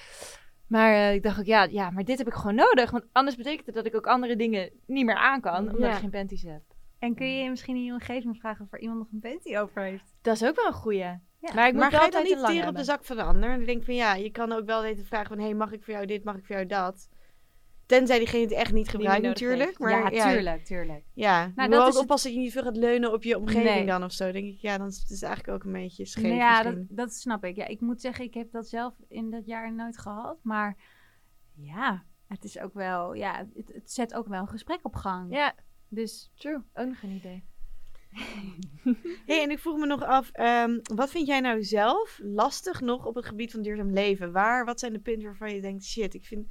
Maar 0.67 0.93
eh, 0.93 1.13
ik 1.13 1.23
dacht 1.23 1.39
ook, 1.39 1.45
ja, 1.45 1.63
ja, 1.63 1.89
maar 1.89 2.03
dit 2.03 2.17
heb 2.17 2.27
ik 2.27 2.33
gewoon 2.33 2.55
nodig. 2.55 2.91
Want 2.91 3.05
anders 3.11 3.35
betekent 3.35 3.65
het 3.65 3.75
dat 3.75 3.85
ik 3.85 3.95
ook 3.95 4.07
andere 4.07 4.35
dingen 4.35 4.69
niet 4.85 5.05
meer 5.05 5.15
aan 5.15 5.41
kan. 5.41 5.57
Omdat 5.57 5.79
Ja. 5.79 5.91
ik 5.91 5.99
geen 5.99 6.09
panties 6.09 6.43
heb. 6.43 6.61
En 6.99 7.15
kun 7.15 7.27
je 7.37 7.49
misschien 7.49 7.75
in 7.75 7.83
je 7.83 7.91
omgeving 7.91 8.37
vragen 8.37 8.65
of 8.65 8.73
er 8.73 8.79
iemand 8.79 8.99
nog 8.99 9.07
een 9.11 9.19
panty 9.19 9.57
over 9.57 9.81
heeft? 9.81 10.13
Dat 10.21 10.35
is 10.35 10.43
ook 10.45 10.55
wel 10.55 10.65
een 10.65 10.73
goeie. 10.73 10.99
Ja. 10.99 11.19
Maar 11.55 11.67
ik 11.67 11.73
moet 11.73 11.81
maar 11.81 11.91
wel 11.91 11.99
ga 11.99 12.05
je 12.05 12.11
dan 12.11 12.21
altijd 12.21 12.53
niet 12.53 12.65
op 12.67 12.75
de 12.75 12.83
zak 12.83 13.05
van 13.05 13.15
de 13.15 13.23
ander? 13.23 13.49
En 13.49 13.55
dan 13.57 13.65
denk 13.65 13.77
ik 13.79 13.85
van 13.85 13.95
ja, 13.95 14.13
je 14.15 14.31
kan 14.31 14.51
ook 14.51 14.65
wel 14.65 14.81
weten 14.81 15.05
vragen 15.05 15.27
van... 15.27 15.37
hé, 15.37 15.43
hey, 15.43 15.53
mag 15.53 15.71
ik 15.71 15.83
voor 15.83 15.93
jou 15.93 16.05
dit, 16.05 16.23
mag 16.23 16.35
ik 16.35 16.45
voor 16.45 16.55
jou 16.55 16.67
dat? 16.67 17.09
Tenzij 17.97 18.17
diegene 18.17 18.41
het 18.43 18.51
echt 18.51 18.73
niet 18.73 18.89
gebruikt 18.89 19.21
natuurlijk. 19.25 19.79
Maar 19.79 19.91
ja, 19.91 20.09
ja, 20.09 20.31
tuurlijk, 20.33 20.65
tuurlijk. 20.65 21.03
Ja, 21.13 21.51
Nou, 21.55 21.69
dat 21.69 21.81
ook 21.81 21.87
is 21.87 21.93
het- 21.93 22.03
oppassen 22.03 22.29
dat 22.29 22.37
je 22.39 22.43
niet 22.45 22.53
veel 22.53 22.63
gaat 22.63 22.75
leunen 22.77 23.13
op 23.13 23.23
je 23.23 23.37
omgeving 23.37 23.63
Nee. 23.75 23.85
dan 23.85 24.03
of 24.03 24.11
zo. 24.11 24.31
denk 24.31 24.45
ik, 24.45 24.57
ja, 24.59 24.77
dan 24.77 24.87
is 24.87 24.99
het 24.99 25.09
is 25.09 25.21
eigenlijk 25.21 25.53
ook 25.57 25.63
een 25.63 25.71
beetje 25.81 26.05
scheef 26.05 26.23
Nou 26.23 26.35
ja, 26.35 26.63
dat, 26.63 26.75
dat 26.89 27.13
snap 27.13 27.43
ik. 27.45 27.55
Ja, 27.55 27.67
ik 27.67 27.81
moet 27.81 28.01
zeggen, 28.01 28.25
ik 28.25 28.33
heb 28.33 28.51
dat 28.51 28.67
zelf 28.67 28.93
in 29.09 29.29
dat 29.29 29.45
jaar 29.45 29.73
nooit 29.73 29.97
gehad. 29.97 30.37
Maar 30.43 30.77
ja, 31.55 32.03
het 32.27 32.43
is 32.43 32.59
ook 32.59 32.73
wel, 32.73 33.13
ja, 33.13 33.47
het, 33.53 33.67
het 33.73 33.91
zet 33.91 34.13
ook 34.13 34.27
wel 34.27 34.41
een 34.41 34.47
gesprek 34.47 34.79
op 34.83 34.95
gang. 34.95 35.33
Ja, 35.33 35.55
Dus 35.87 36.31
true. 36.35 36.59
Ook 36.73 36.87
nog 36.87 37.01
een 37.03 37.09
idee. 37.15 37.43
hey, 39.25 39.43
en 39.43 39.51
ik 39.51 39.59
vroeg 39.59 39.77
me 39.77 39.85
nog 39.85 40.03
af, 40.03 40.29
ehm, 40.31 40.79
wat 40.95 41.09
vind 41.09 41.27
jij 41.27 41.39
nou 41.39 41.63
zelf 41.63 42.19
lastig 42.23 42.81
nog 42.81 43.05
op 43.05 43.15
het 43.15 43.25
gebied 43.25 43.51
van 43.51 43.61
duurzaam 43.61 43.91
leven? 43.91 44.31
Waar, 44.31 44.65
wat 44.65 44.79
zijn 44.79 44.93
de 44.93 44.99
punten 44.99 45.23
waarvan 45.25 45.53
je 45.55 45.61
denkt, 45.61 45.83
shit, 45.83 46.13
ik 46.13 46.25
vind... 46.25 46.47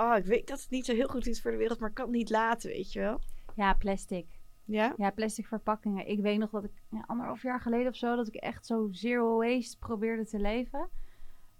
Oh, 0.00 0.16
ik 0.16 0.24
weet 0.24 0.48
dat 0.48 0.60
het 0.60 0.70
niet 0.70 0.84
zo 0.84 0.94
heel 0.94 1.08
goed 1.08 1.26
is 1.26 1.40
voor 1.40 1.50
de 1.50 1.56
wereld, 1.56 1.80
maar 1.80 1.88
ik 1.88 1.94
kan 1.94 2.04
het 2.06 2.14
niet 2.14 2.30
laten, 2.30 2.70
weet 2.70 2.92
je 2.92 3.00
wel? 3.00 3.20
ja, 3.54 3.74
plastic. 3.74 4.26
Ja? 4.64 4.94
Ja, 4.96 5.10
plastic 5.10 5.46
verpakkingen. 5.46 6.08
Ik 6.08 6.20
weet 6.20 6.38
nog 6.38 6.50
dat 6.50 6.64
ik 6.64 6.72
ja, 6.90 7.04
anderhalf 7.06 7.42
jaar 7.42 7.60
geleden 7.60 7.88
of 7.88 7.96
zo, 7.96 8.16
dat 8.16 8.28
ik 8.28 8.34
echt 8.34 8.66
zo 8.66 8.88
zero 8.90 9.38
waste 9.38 9.78
probeerde 9.78 10.26
te 10.26 10.38
leven. 10.38 10.88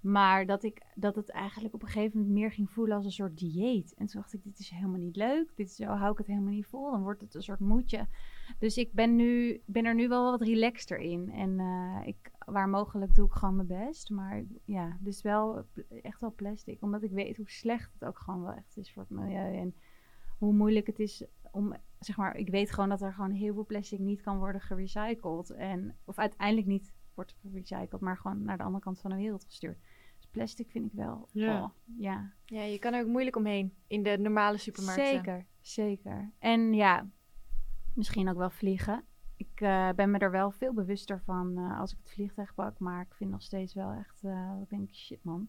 Maar 0.00 0.46
dat, 0.46 0.62
ik, 0.62 0.82
dat 0.94 1.16
het 1.16 1.30
eigenlijk 1.30 1.74
op 1.74 1.82
een 1.82 1.88
gegeven 1.88 2.18
moment 2.18 2.38
meer 2.38 2.52
ging 2.52 2.70
voelen 2.70 2.96
als 2.96 3.04
een 3.04 3.10
soort 3.10 3.38
dieet. 3.38 3.94
En 3.94 4.06
toen 4.06 4.20
dacht 4.20 4.32
ik, 4.32 4.44
dit 4.44 4.58
is 4.58 4.70
helemaal 4.70 5.00
niet 5.00 5.16
leuk. 5.16 5.52
Dit 5.54 5.68
is, 5.68 5.76
zo 5.76 5.84
hou 5.84 6.12
ik 6.12 6.18
het 6.18 6.26
helemaal 6.26 6.52
niet 6.52 6.66
vol. 6.66 6.90
Dan 6.90 7.02
wordt 7.02 7.20
het 7.20 7.34
een 7.34 7.42
soort 7.42 7.60
moedje. 7.60 8.06
Dus 8.58 8.76
ik 8.76 8.92
ben, 8.92 9.16
nu, 9.16 9.62
ben 9.66 9.84
er 9.84 9.94
nu 9.94 10.08
wel 10.08 10.30
wat 10.30 10.42
relaxter 10.42 10.98
in. 10.98 11.30
En 11.30 11.60
eh, 11.60 12.06
ik, 12.06 12.30
waar 12.44 12.68
mogelijk 12.68 13.14
doe 13.14 13.26
ik 13.26 13.32
gewoon 13.32 13.56
mijn 13.56 13.68
best. 13.68 14.10
Maar 14.10 14.44
ja, 14.64 14.96
dus 15.00 15.22
wel 15.22 15.64
echt 16.02 16.20
wel 16.20 16.34
plastic. 16.34 16.82
Omdat 16.82 17.02
ik 17.02 17.10
weet 17.10 17.36
hoe 17.36 17.50
slecht 17.50 17.92
het 17.92 18.04
ook 18.04 18.18
gewoon 18.18 18.42
wel 18.42 18.52
echt 18.52 18.76
is 18.76 18.92
voor 18.92 19.02
het 19.02 19.10
milieu. 19.10 19.56
En 19.56 19.74
hoe 20.38 20.52
moeilijk 20.52 20.86
het 20.86 20.98
is 20.98 21.24
om, 21.50 21.74
zeg 21.98 22.16
maar, 22.16 22.36
ik 22.36 22.50
weet 22.50 22.70
gewoon 22.70 22.88
dat 22.88 23.02
er 23.02 23.12
gewoon 23.12 23.30
heel 23.30 23.54
veel 23.54 23.66
plastic 23.66 23.98
niet 23.98 24.20
kan 24.20 24.38
worden 24.38 24.60
gerecycled. 24.60 25.50
En, 25.50 25.96
of 26.04 26.18
uiteindelijk 26.18 26.66
niet 26.66 26.92
wordt 27.14 27.34
gerecycled, 27.40 28.00
maar 28.00 28.16
gewoon 28.16 28.42
naar 28.42 28.56
de 28.56 28.62
andere 28.62 28.84
kant 28.84 29.00
van 29.00 29.10
de 29.10 29.16
wereld 29.16 29.44
gestuurd. 29.44 29.78
Dus 30.16 30.26
plastic 30.30 30.70
vind 30.70 30.86
ik 30.86 30.92
wel, 30.92 31.28
Ja. 31.32 31.62
oh, 31.62 31.70
ja. 31.96 32.32
Ja, 32.44 32.62
je 32.62 32.78
kan 32.78 32.92
er 32.92 33.02
ook 33.02 33.08
moeilijk 33.08 33.36
omheen 33.36 33.74
in 33.86 34.02
de 34.02 34.18
normale 34.18 34.58
supermarkten. 34.58 35.06
Zeker, 35.06 35.46
zeker. 35.60 36.32
En 36.38 36.72
ja, 36.74 37.10
misschien 37.94 38.28
ook 38.28 38.36
wel 38.36 38.50
vliegen. 38.50 39.04
Ik 39.36 39.60
eh, 39.60 39.88
ben 39.96 40.10
me 40.10 40.18
er 40.18 40.30
wel 40.30 40.50
veel 40.50 40.72
bewuster 40.74 41.20
van 41.24 41.58
eh, 41.58 41.80
als 41.80 41.92
ik 41.92 41.98
het 42.02 42.10
vliegtuig 42.10 42.54
pak. 42.54 42.78
Maar 42.78 43.00
ik 43.00 43.14
vind 43.14 43.30
nog 43.30 43.42
steeds 43.42 43.74
wel 43.74 43.92
echt, 43.92 44.24
eh 44.24 44.52
ik 44.62 44.68
denk 44.68 44.94
shit 44.94 45.24
man. 45.24 45.48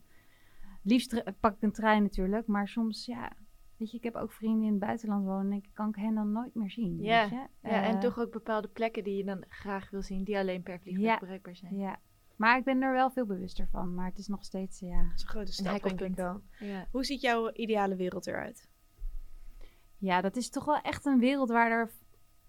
Liefst 0.84 1.24
pak 1.40 1.56
ik 1.56 1.62
een 1.62 1.72
trein 1.72 2.04
natuurlijk. 2.04 2.48
Maar 2.48 2.68
soms, 2.68 3.06
ja, 3.06 3.32
weet 3.78 3.92
je, 3.92 3.98
ik 3.98 4.04
heb 4.04 4.16
ook 4.16 4.32
vrienden 4.32 4.64
in 4.66 4.72
het 4.72 4.80
buitenland 4.80 5.26
wonen. 5.26 5.52
En 5.52 5.58
ik, 5.58 5.70
kan 5.74 5.90
ik 5.90 5.96
hen 5.96 6.16
dan 6.16 6.32
nooit 6.32 6.56
meer 6.56 6.72
zien. 6.72 7.02
Ja, 7.02 7.22
weet 7.22 7.30
je? 7.30 7.70
Ja, 7.70 7.84
en 7.84 8.00
toch 8.00 8.20
ook 8.20 8.32
bepaalde 8.32 8.68
plekken 8.68 9.04
die 9.04 9.18
je 9.18 9.24
dan 9.24 9.44
graag 9.48 9.90
wil 9.90 10.02
zien, 10.02 10.24
die 10.24 10.38
alleen 10.38 10.64
per 10.64 10.80
vliegtuig 10.80 11.08
Ja. 11.08 11.20
bereikbaar 11.20 11.56
zijn. 11.56 11.78
Ja, 11.78 12.00
maar 12.36 12.58
ik 12.58 12.64
ben 12.64 12.82
er 12.82 12.92
wel 12.94 13.12
veel 13.12 13.26
bewuster 13.26 13.68
van. 13.72 13.94
Maar 13.96 14.06
het 14.06 14.18
is 14.18 14.28
nog 14.28 14.44
steeds, 14.44 14.80
ja, 14.80 15.04
Dat 15.04 15.12
is 15.16 15.22
een 15.22 15.28
grote 15.30 15.54
stap, 15.54 15.84
denk 15.84 16.02
ik 16.02 16.16
wel. 16.16 16.42
Ja. 16.60 16.88
Hoe 16.92 17.06
ziet 17.06 17.22
jouw 17.22 17.52
ideale 17.52 17.96
wereld 17.96 18.28
eruit? 18.28 18.70
Ja, 19.98 20.22
dat 20.22 20.36
is 20.36 20.50
toch 20.50 20.66
wel 20.66 20.82
echt 20.82 21.06
een 21.06 21.20
wereld 21.20 21.50
waar 21.50 21.72
er 21.72 21.92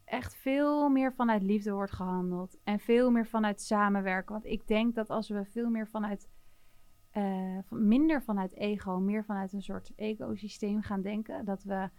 echt 0.05 0.35
veel 0.35 0.89
meer 0.89 1.13
vanuit 1.13 1.43
liefde 1.43 1.73
wordt 1.73 1.93
gehandeld. 1.93 2.59
En 2.65 2.79
veel 2.79 3.11
meer 3.11 3.27
vanuit 3.27 3.61
samenwerken. 3.61 4.33
Want 4.33 4.47
ik 4.47 4.67
denk 4.67 4.95
dat 4.95 5.11
als 5.11 5.29
we 5.29 5.45
veel 5.45 5.71
meer 5.71 5.89
vanuit, 5.89 6.29
eh, 7.11 7.59
minder 7.69 8.23
vanuit 8.23 8.55
ego, 8.55 8.99
meer 8.99 9.25
vanuit 9.25 9.53
een 9.53 9.63
soort 9.63 9.93
ecosysteem 9.97 10.83
gaan 10.83 11.03
denken. 11.03 11.45
Dat 11.45 11.63
we 11.63 11.91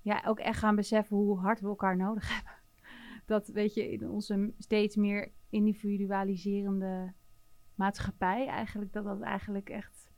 ja, 0.00 0.22
ook 0.26 0.38
echt 0.38 0.58
gaan 0.58 0.76
beseffen 0.76 1.16
hoe 1.16 1.38
hard 1.38 1.60
we 1.60 1.66
elkaar 1.66 1.96
nodig 1.96 2.28
hebben. 2.34 2.52
dat, 3.26 3.48
weet 3.48 3.74
je, 3.74 3.90
in 3.90 4.10
onze 4.10 4.52
steeds 4.58 4.96
meer 4.96 5.32
individualiserende 5.50 7.12
maatschappij, 7.74 8.46
eigenlijk, 8.46 8.92
dat 8.92 9.04
dat 9.04 9.20
eigenlijk 9.20 9.68
echt, 9.68 10.10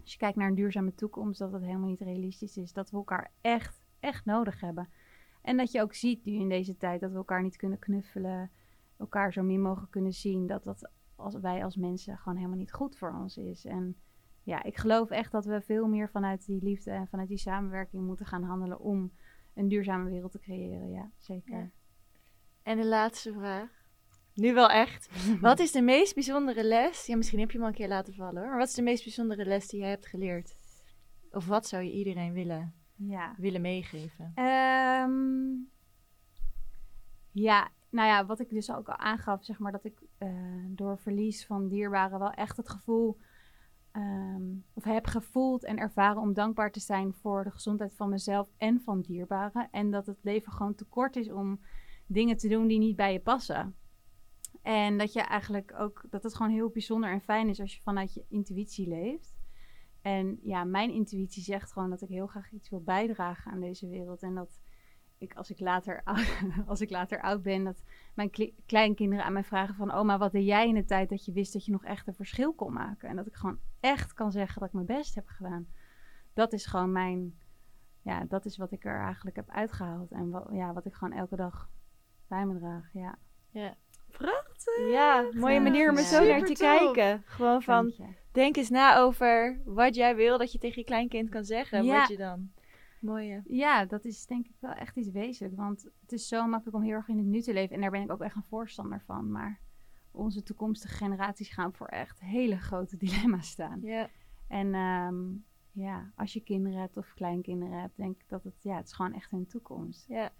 als 0.00 0.12
je 0.12 0.18
kijkt 0.18 0.36
naar 0.36 0.48
een 0.48 0.54
duurzame 0.54 0.94
toekomst, 0.94 1.38
dat 1.38 1.52
dat 1.52 1.60
helemaal 1.60 1.88
niet 1.88 2.00
realistisch 2.00 2.56
is. 2.56 2.72
Dat 2.72 2.90
we 2.90 2.96
elkaar 2.96 3.32
echt, 3.40 3.82
echt 4.00 4.24
nodig 4.24 4.60
hebben. 4.60 4.88
En 5.50 5.56
dat 5.56 5.72
je 5.72 5.80
ook 5.80 5.94
ziet 5.94 6.24
nu 6.24 6.32
in 6.32 6.48
deze 6.48 6.76
tijd 6.76 7.00
dat 7.00 7.10
we 7.10 7.16
elkaar 7.16 7.42
niet 7.42 7.56
kunnen 7.56 7.78
knuffelen, 7.78 8.50
elkaar 8.98 9.32
zo 9.32 9.42
min 9.42 9.62
mogelijk 9.62 9.90
kunnen 9.90 10.12
zien, 10.12 10.46
dat 10.46 10.64
dat 10.64 10.90
als 11.16 11.34
wij 11.34 11.64
als 11.64 11.76
mensen 11.76 12.18
gewoon 12.18 12.36
helemaal 12.36 12.58
niet 12.58 12.72
goed 12.72 12.96
voor 12.96 13.14
ons 13.20 13.36
is. 13.36 13.64
En 13.64 13.96
ja, 14.42 14.62
ik 14.62 14.76
geloof 14.76 15.10
echt 15.10 15.32
dat 15.32 15.44
we 15.44 15.60
veel 15.60 15.86
meer 15.86 16.10
vanuit 16.10 16.46
die 16.46 16.62
liefde 16.62 16.90
en 16.90 17.08
vanuit 17.08 17.28
die 17.28 17.38
samenwerking 17.38 18.06
moeten 18.06 18.26
gaan 18.26 18.42
handelen 18.42 18.80
om 18.80 19.12
een 19.54 19.68
duurzame 19.68 20.10
wereld 20.10 20.32
te 20.32 20.38
creëren. 20.38 20.90
Ja, 20.90 21.10
zeker. 21.16 21.58
Ja. 21.58 21.70
En 22.62 22.76
de 22.76 22.86
laatste 22.86 23.32
vraag. 23.32 23.70
Nu 24.34 24.54
wel 24.54 24.68
echt. 24.68 25.10
Wat 25.40 25.58
is 25.58 25.72
de 25.72 25.82
meest 25.82 26.14
bijzondere 26.14 26.64
les? 26.64 27.06
Ja, 27.06 27.16
misschien 27.16 27.40
heb 27.40 27.50
je 27.50 27.56
hem 27.56 27.66
al 27.66 27.72
een 27.72 27.78
keer 27.78 27.88
laten 27.88 28.14
vallen 28.14 28.40
hoor. 28.40 28.48
Maar 28.48 28.58
wat 28.58 28.68
is 28.68 28.74
de 28.74 28.82
meest 28.82 29.04
bijzondere 29.04 29.44
les 29.44 29.68
die 29.68 29.80
jij 29.80 29.88
hebt 29.88 30.06
geleerd? 30.06 30.56
Of 31.30 31.46
wat 31.46 31.66
zou 31.66 31.82
je 31.82 31.92
iedereen 31.92 32.32
willen, 32.32 32.74
Ja. 33.06 33.34
willen 33.36 33.60
meegeven? 33.60 34.32
Ehm, 34.34 35.52
ja, 37.30 37.70
nou 37.90 38.08
ja, 38.08 38.26
wat 38.26 38.40
ik 38.40 38.48
dus 38.48 38.72
ook 38.72 38.88
al 38.88 38.96
aangaf, 38.96 39.44
zeg 39.44 39.58
maar, 39.58 39.72
dat 39.72 39.84
ik 39.84 40.02
eh, 40.18 40.28
door 40.68 40.98
verlies 40.98 41.46
van 41.46 41.68
dierbaren 41.68 42.18
wel 42.18 42.30
echt 42.30 42.56
het 42.56 42.68
gevoel, 42.68 43.18
ehm, 43.92 44.42
of 44.74 44.84
heb 44.84 45.06
gevoeld 45.06 45.64
en 45.64 45.78
ervaren 45.78 46.22
om 46.22 46.32
dankbaar 46.32 46.70
te 46.70 46.80
zijn 46.80 47.14
voor 47.14 47.44
de 47.44 47.50
gezondheid 47.50 47.94
van 47.94 48.08
mezelf 48.08 48.48
en 48.56 48.80
van 48.80 49.00
dierbaren. 49.00 49.68
En 49.70 49.90
dat 49.90 50.06
het 50.06 50.18
leven 50.22 50.52
gewoon 50.52 50.74
te 50.74 50.84
kort 50.84 51.16
is 51.16 51.30
om 51.30 51.60
dingen 52.06 52.36
te 52.36 52.48
doen 52.48 52.66
die 52.66 52.78
niet 52.78 52.96
bij 52.96 53.12
je 53.12 53.20
passen. 53.20 53.74
En 54.62 54.98
dat 54.98 55.12
je 55.12 55.20
eigenlijk 55.20 55.74
ook, 55.78 56.04
dat 56.10 56.22
het 56.22 56.34
gewoon 56.34 56.52
heel 56.52 56.68
bijzonder 56.68 57.10
en 57.10 57.20
fijn 57.20 57.48
is 57.48 57.60
als 57.60 57.74
je 57.74 57.82
vanuit 57.82 58.14
je 58.14 58.24
intuïtie 58.28 58.88
leeft. 58.88 59.39
En 60.02 60.38
ja, 60.42 60.64
mijn 60.64 60.90
intuïtie 60.90 61.42
zegt 61.42 61.72
gewoon 61.72 61.90
dat 61.90 62.02
ik 62.02 62.08
heel 62.08 62.26
graag 62.26 62.50
iets 62.50 62.70
wil 62.70 62.82
bijdragen 62.82 63.52
aan 63.52 63.60
deze 63.60 63.88
wereld. 63.88 64.22
En 64.22 64.34
dat 64.34 64.60
ik, 65.18 65.34
als 65.34 65.50
ik 65.50 65.60
later, 65.60 66.02
als 66.66 66.80
ik 66.80 66.90
later 66.90 67.20
oud 67.20 67.42
ben, 67.42 67.64
dat 67.64 67.82
mijn 68.14 68.30
kle- 68.30 68.52
kleinkinderen 68.66 69.24
aan 69.24 69.32
mij 69.32 69.44
vragen 69.44 69.74
van... 69.74 69.90
Oma, 69.90 70.18
wat 70.18 70.32
deed 70.32 70.46
jij 70.46 70.68
in 70.68 70.74
de 70.74 70.84
tijd 70.84 71.08
dat 71.08 71.24
je 71.24 71.32
wist 71.32 71.52
dat 71.52 71.64
je 71.64 71.72
nog 71.72 71.84
echt 71.84 72.06
een 72.06 72.14
verschil 72.14 72.54
kon 72.54 72.72
maken? 72.72 73.08
En 73.08 73.16
dat 73.16 73.26
ik 73.26 73.34
gewoon 73.34 73.58
echt 73.80 74.12
kan 74.12 74.32
zeggen 74.32 74.58
dat 74.60 74.68
ik 74.68 74.74
mijn 74.74 74.86
best 74.86 75.14
heb 75.14 75.26
gedaan. 75.26 75.68
Dat 76.32 76.52
is 76.52 76.66
gewoon 76.66 76.92
mijn... 76.92 77.38
Ja, 78.02 78.24
dat 78.24 78.44
is 78.44 78.56
wat 78.56 78.72
ik 78.72 78.84
er 78.84 79.00
eigenlijk 79.00 79.36
heb 79.36 79.50
uitgehaald. 79.50 80.10
En 80.10 80.30
wat, 80.30 80.48
ja, 80.52 80.72
wat 80.72 80.86
ik 80.86 80.94
gewoon 80.94 81.18
elke 81.18 81.36
dag 81.36 81.70
bij 82.28 82.46
me 82.46 82.58
draag, 82.58 82.92
ja. 82.92 83.18
Prachtig. 84.10 84.90
Ja, 84.90 85.28
mooie 85.32 85.60
manier 85.60 85.90
om 85.90 85.96
er 85.96 86.02
zo 86.02 86.24
naar 86.24 86.42
te 86.44 86.52
kijken. 86.52 87.22
Gewoon 87.26 87.62
van. 87.62 87.92
Denk 88.32 88.56
eens 88.56 88.70
na 88.70 88.96
over 88.96 89.60
wat 89.64 89.94
jij 89.94 90.16
wil 90.16 90.38
dat 90.38 90.52
je 90.52 90.58
tegen 90.58 90.78
je 90.78 90.86
kleinkind 90.86 91.28
kan 91.28 91.44
zeggen. 91.44 91.84
Ja. 91.84 91.98
Wat 91.98 92.08
je 92.08 92.16
dan... 92.16 92.50
Mooie. 93.00 93.42
Ja, 93.46 93.84
dat 93.84 94.04
is 94.04 94.26
denk 94.26 94.46
ik 94.46 94.54
wel 94.58 94.72
echt 94.72 94.96
iets 94.96 95.10
wezenlijk. 95.10 95.56
Want 95.56 95.88
het 96.00 96.12
is 96.12 96.28
zo 96.28 96.46
makkelijk 96.46 96.76
om 96.76 96.82
heel 96.82 96.92
erg 96.92 97.08
in 97.08 97.16
het 97.16 97.26
nu 97.26 97.40
te 97.40 97.52
leven. 97.52 97.74
En 97.74 97.80
daar 97.80 97.90
ben 97.90 98.02
ik 98.02 98.12
ook 98.12 98.20
echt 98.20 98.36
een 98.36 98.42
voorstander 98.42 99.02
van. 99.06 99.30
Maar 99.30 99.60
onze 100.10 100.42
toekomstige 100.42 100.94
generaties 100.94 101.48
gaan 101.48 101.72
voor 101.72 101.86
echt 101.86 102.20
hele 102.20 102.58
grote 102.58 102.96
dilemma's 103.04 103.48
staan. 103.48 103.80
Ja. 103.82 104.08
En 104.48 104.74
ehm, 104.74 105.16
ja, 105.72 106.12
als 106.16 106.32
je 106.32 106.40
kinderen 106.40 106.80
hebt 106.80 106.96
of 106.96 107.14
kleinkinderen 107.14 107.80
hebt, 107.80 107.96
denk 107.96 108.20
ik 108.20 108.28
dat 108.28 108.44
het, 108.44 108.62
ja, 108.62 108.76
het 108.76 108.86
is 108.86 108.92
gewoon 108.92 109.14
echt 109.14 109.30
hun 109.30 109.46
toekomst. 109.46 110.06
Ja. 110.08 110.32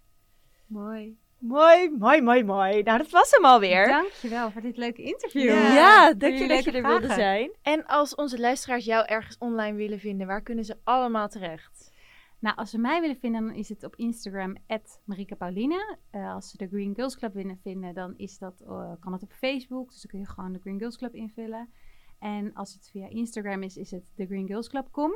Mooi. 0.67 1.19
Mooi, 1.41 1.91
mooi, 1.99 2.23
mooi, 2.23 2.45
mooi. 2.45 2.83
Nou, 2.83 2.99
dat 2.99 3.11
was 3.11 3.31
hem 3.31 3.45
alweer. 3.45 3.87
Dankjewel 3.87 4.51
voor 4.51 4.61
dit 4.61 4.77
leuke 4.77 5.03
interview. 5.03 5.45
Ja, 5.45 5.73
Ja, 5.75 6.15
dank 6.15 6.33
je 6.33 6.39
jullie 6.39 6.55
dat 6.55 6.65
je 6.65 6.73
er 6.73 6.87
wilde 6.87 7.15
zijn. 7.15 7.51
En 7.63 7.87
als 7.87 8.15
onze 8.15 8.41
luisteraars 8.41 8.85
jou 8.85 9.07
ergens 9.07 9.39
online 9.39 9.77
willen 9.77 9.99
vinden, 9.99 10.27
waar 10.27 10.43
kunnen 10.43 10.65
ze 10.65 10.77
allemaal 10.85 11.29
terecht? 11.29 11.93
Nou, 12.39 12.57
als 12.57 12.71
ze 12.71 12.79
mij 12.79 13.01
willen 13.01 13.17
vinden, 13.17 13.47
dan 13.47 13.55
is 13.55 13.69
het 13.69 13.85
op 13.85 13.97
Instagram, 13.97 14.57
Marika 15.05 15.35
Pauline. 15.35 15.97
Eh, 16.11 16.35
als 16.35 16.51
ze 16.51 16.57
de 16.57 16.69
Green 16.69 16.95
Girls 16.95 17.17
Club 17.17 17.35
willen 17.35 17.59
vinden, 17.63 17.95
dan 17.95 18.15
is 18.17 18.39
dat, 18.39 18.61
eh, 18.61 18.93
kan 19.01 19.13
het 19.13 19.23
op 19.23 19.33
Facebook. 19.33 19.91
Dus 19.91 20.01
dan 20.01 20.11
kun 20.11 20.21
je 20.21 20.27
gewoon 20.27 20.53
de 20.53 20.59
Green 20.59 20.79
Girls 20.79 20.97
Club 20.97 21.15
invullen. 21.15 21.73
En 22.19 22.55
als 22.55 22.73
het 22.75 22.89
via 22.91 23.09
Instagram 23.09 23.63
is, 23.63 23.77
is 23.77 23.91
het 23.91 24.03
thegreengirlsclub.com. 24.17 25.13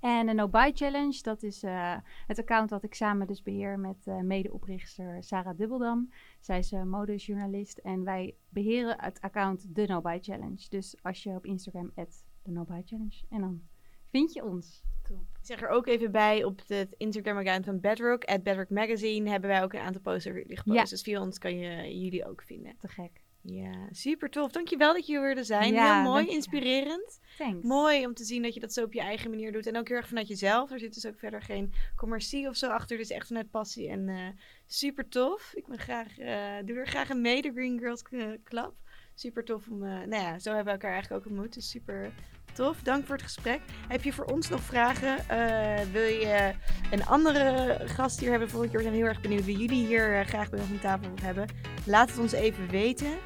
En 0.00 0.26
de 0.26 0.32
No 0.32 0.48
Buy 0.48 0.72
Challenge, 0.74 1.22
dat 1.22 1.42
is 1.42 1.62
eh, 1.62 1.96
het 2.26 2.38
account 2.38 2.68
dat 2.68 2.82
ik 2.82 2.94
samen 2.94 3.26
dus 3.26 3.42
beheer 3.42 3.78
met 3.78 4.06
eh, 4.06 4.20
medeoprichter 4.20 5.22
Sarah 5.22 5.56
Dubbeldam. 5.56 6.12
Zij 6.40 6.58
is 6.58 6.72
eh, 6.72 6.82
modejournalist 6.82 7.78
en 7.78 8.04
wij 8.04 8.34
beheren 8.48 9.00
het 9.00 9.20
account 9.20 9.74
The 9.74 9.84
No 9.86 10.00
Buy 10.00 10.18
Challenge. 10.20 10.66
Dus 10.68 10.96
als 11.02 11.22
je 11.22 11.30
op 11.30 11.44
Instagram, 11.44 11.92
The 11.94 12.50
No 12.50 12.64
Buy 12.64 12.82
Challenge, 12.84 13.24
en 13.30 13.40
dan 13.40 13.62
vind 14.10 14.32
je 14.32 14.44
ons. 14.44 14.82
Ik 15.08 15.46
zeg 15.46 15.62
er 15.62 15.68
ook 15.68 15.86
even 15.86 16.12
bij, 16.12 16.44
op 16.44 16.62
het 16.66 16.94
Instagram-account 16.96 17.64
van 17.64 17.80
Bedrock, 17.80 18.24
at 18.24 18.42
Bedrock 18.42 18.70
Magazine, 18.70 19.30
hebben 19.30 19.50
wij 19.50 19.62
ook 19.62 19.72
een 19.72 19.80
aantal 19.80 20.18
jullie 20.18 20.56
gepost. 20.56 20.76
Ja. 20.76 20.84
Dus 20.84 21.02
via 21.02 21.20
ons 21.20 21.38
kan 21.38 21.58
je 21.58 21.98
jullie 22.00 22.26
ook 22.26 22.42
vinden. 22.42 22.76
Te 22.78 22.88
gek. 22.88 23.22
Ja, 23.40 23.88
super 23.90 24.30
tof. 24.30 24.50
Dankjewel 24.50 24.92
dat 24.92 25.06
je 25.06 25.12
hier 25.12 25.22
wilde 25.22 25.44
zijn. 25.44 25.72
Ja, 25.72 25.94
heel 25.94 26.10
mooi, 26.10 26.26
inspirerend. 26.26 27.20
Thanks. 27.38 27.66
Mooi 27.66 28.06
om 28.06 28.14
te 28.14 28.24
zien 28.24 28.42
dat 28.42 28.54
je 28.54 28.60
dat 28.60 28.72
zo 28.72 28.84
op 28.84 28.92
je 28.92 29.00
eigen 29.00 29.30
manier 29.30 29.52
doet. 29.52 29.66
En 29.66 29.76
ook 29.76 29.88
heel 29.88 29.96
erg 29.96 30.08
vanuit 30.08 30.28
jezelf. 30.28 30.70
Er 30.70 30.78
zit 30.78 30.94
dus 30.94 31.06
ook 31.06 31.18
verder 31.18 31.42
geen 31.42 31.72
commercie 31.96 32.48
of 32.48 32.56
zo 32.56 32.68
achter. 32.68 32.96
Dus 32.96 33.10
echt 33.10 33.26
vanuit 33.26 33.50
passie. 33.50 33.88
En 33.88 34.08
eh, 34.08 34.28
super 34.66 35.08
tof. 35.08 35.52
Ik 35.54 35.66
ben 35.66 35.78
graag, 35.78 36.18
eh, 36.18 36.56
doe 36.64 36.76
er 36.76 36.86
graag 36.86 37.10
aan 37.10 37.20
mee, 37.20 37.42
de 37.42 37.52
Green 37.52 37.78
Girls 37.78 38.02
eh, 38.02 38.26
Club. 38.44 38.72
Super 39.14 39.44
tof 39.44 39.68
om, 39.68 39.78
nou 39.78 40.14
ja, 40.14 40.38
zo 40.38 40.48
hebben 40.48 40.66
we 40.66 40.70
elkaar 40.70 40.92
eigenlijk 40.92 41.24
ook 41.24 41.30
ontmoet. 41.30 41.54
Dus 41.54 41.70
super 41.70 42.12
tof. 42.52 42.82
Dank 42.82 43.06
voor 43.06 43.14
het 43.14 43.24
gesprek. 43.24 43.60
Heb 43.88 44.02
je 44.02 44.12
voor 44.12 44.24
ons 44.24 44.48
nog 44.48 44.60
vragen? 44.60 45.28
Eh, 45.28 45.84
wil 45.92 46.02
je 46.02 46.52
een 46.90 47.06
andere 47.06 47.76
gast 47.84 48.20
hier 48.20 48.30
hebben 48.30 48.50
volgend 48.50 48.72
jaar? 48.72 48.82
We 48.82 48.88
heel 48.88 49.04
erg 49.04 49.20
benieuwd 49.20 49.44
wie 49.44 49.58
jullie 49.58 49.86
hier 49.86 50.18
eh, 50.18 50.26
graag 50.26 50.50
bij 50.50 50.60
ons 50.60 50.70
aan 50.70 50.78
tafel 50.78 51.10
hebben. 51.22 51.46
Laat 51.84 52.10
het 52.10 52.18
ons 52.18 52.32
even 52.32 52.68
weten. 52.68 53.18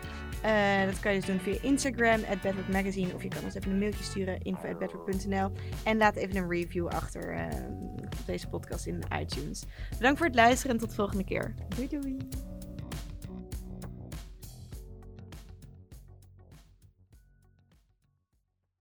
Eh, 0.43 0.85
dat 0.85 1.01
kan 1.01 1.13
je 1.13 1.19
dus 1.19 1.29
doen 1.29 1.39
via 1.39 1.57
Instagram, 1.61 2.21
at 2.31 2.41
Bedrock 2.41 2.69
Magazine. 2.69 3.15
Of 3.15 3.23
je 3.23 3.29
kan 3.29 3.45
ons 3.45 3.55
even 3.55 3.71
een 3.71 3.79
mailtje 3.79 4.05
sturen, 4.05 4.43
info 4.43 4.69
at 4.69 4.79
bedrock.nl. 4.79 5.51
En 5.85 5.97
laat 5.97 6.17
even 6.17 6.37
een 6.37 6.49
review 6.49 6.89
achter 6.89 7.35
eh, 7.35 7.47
op 7.97 8.27
deze 8.27 8.49
podcast 8.49 8.87
in 8.87 9.03
iTunes. 9.21 9.65
Bedankt 9.97 10.19
voor 10.19 10.27
het 10.27 10.37
luisteren 10.37 10.73
en 10.73 10.81
tot 10.81 10.89
de 10.89 10.95
volgende 10.95 11.25
keer. 11.25 11.55
Doei 11.69 11.89
doei. 11.89 12.52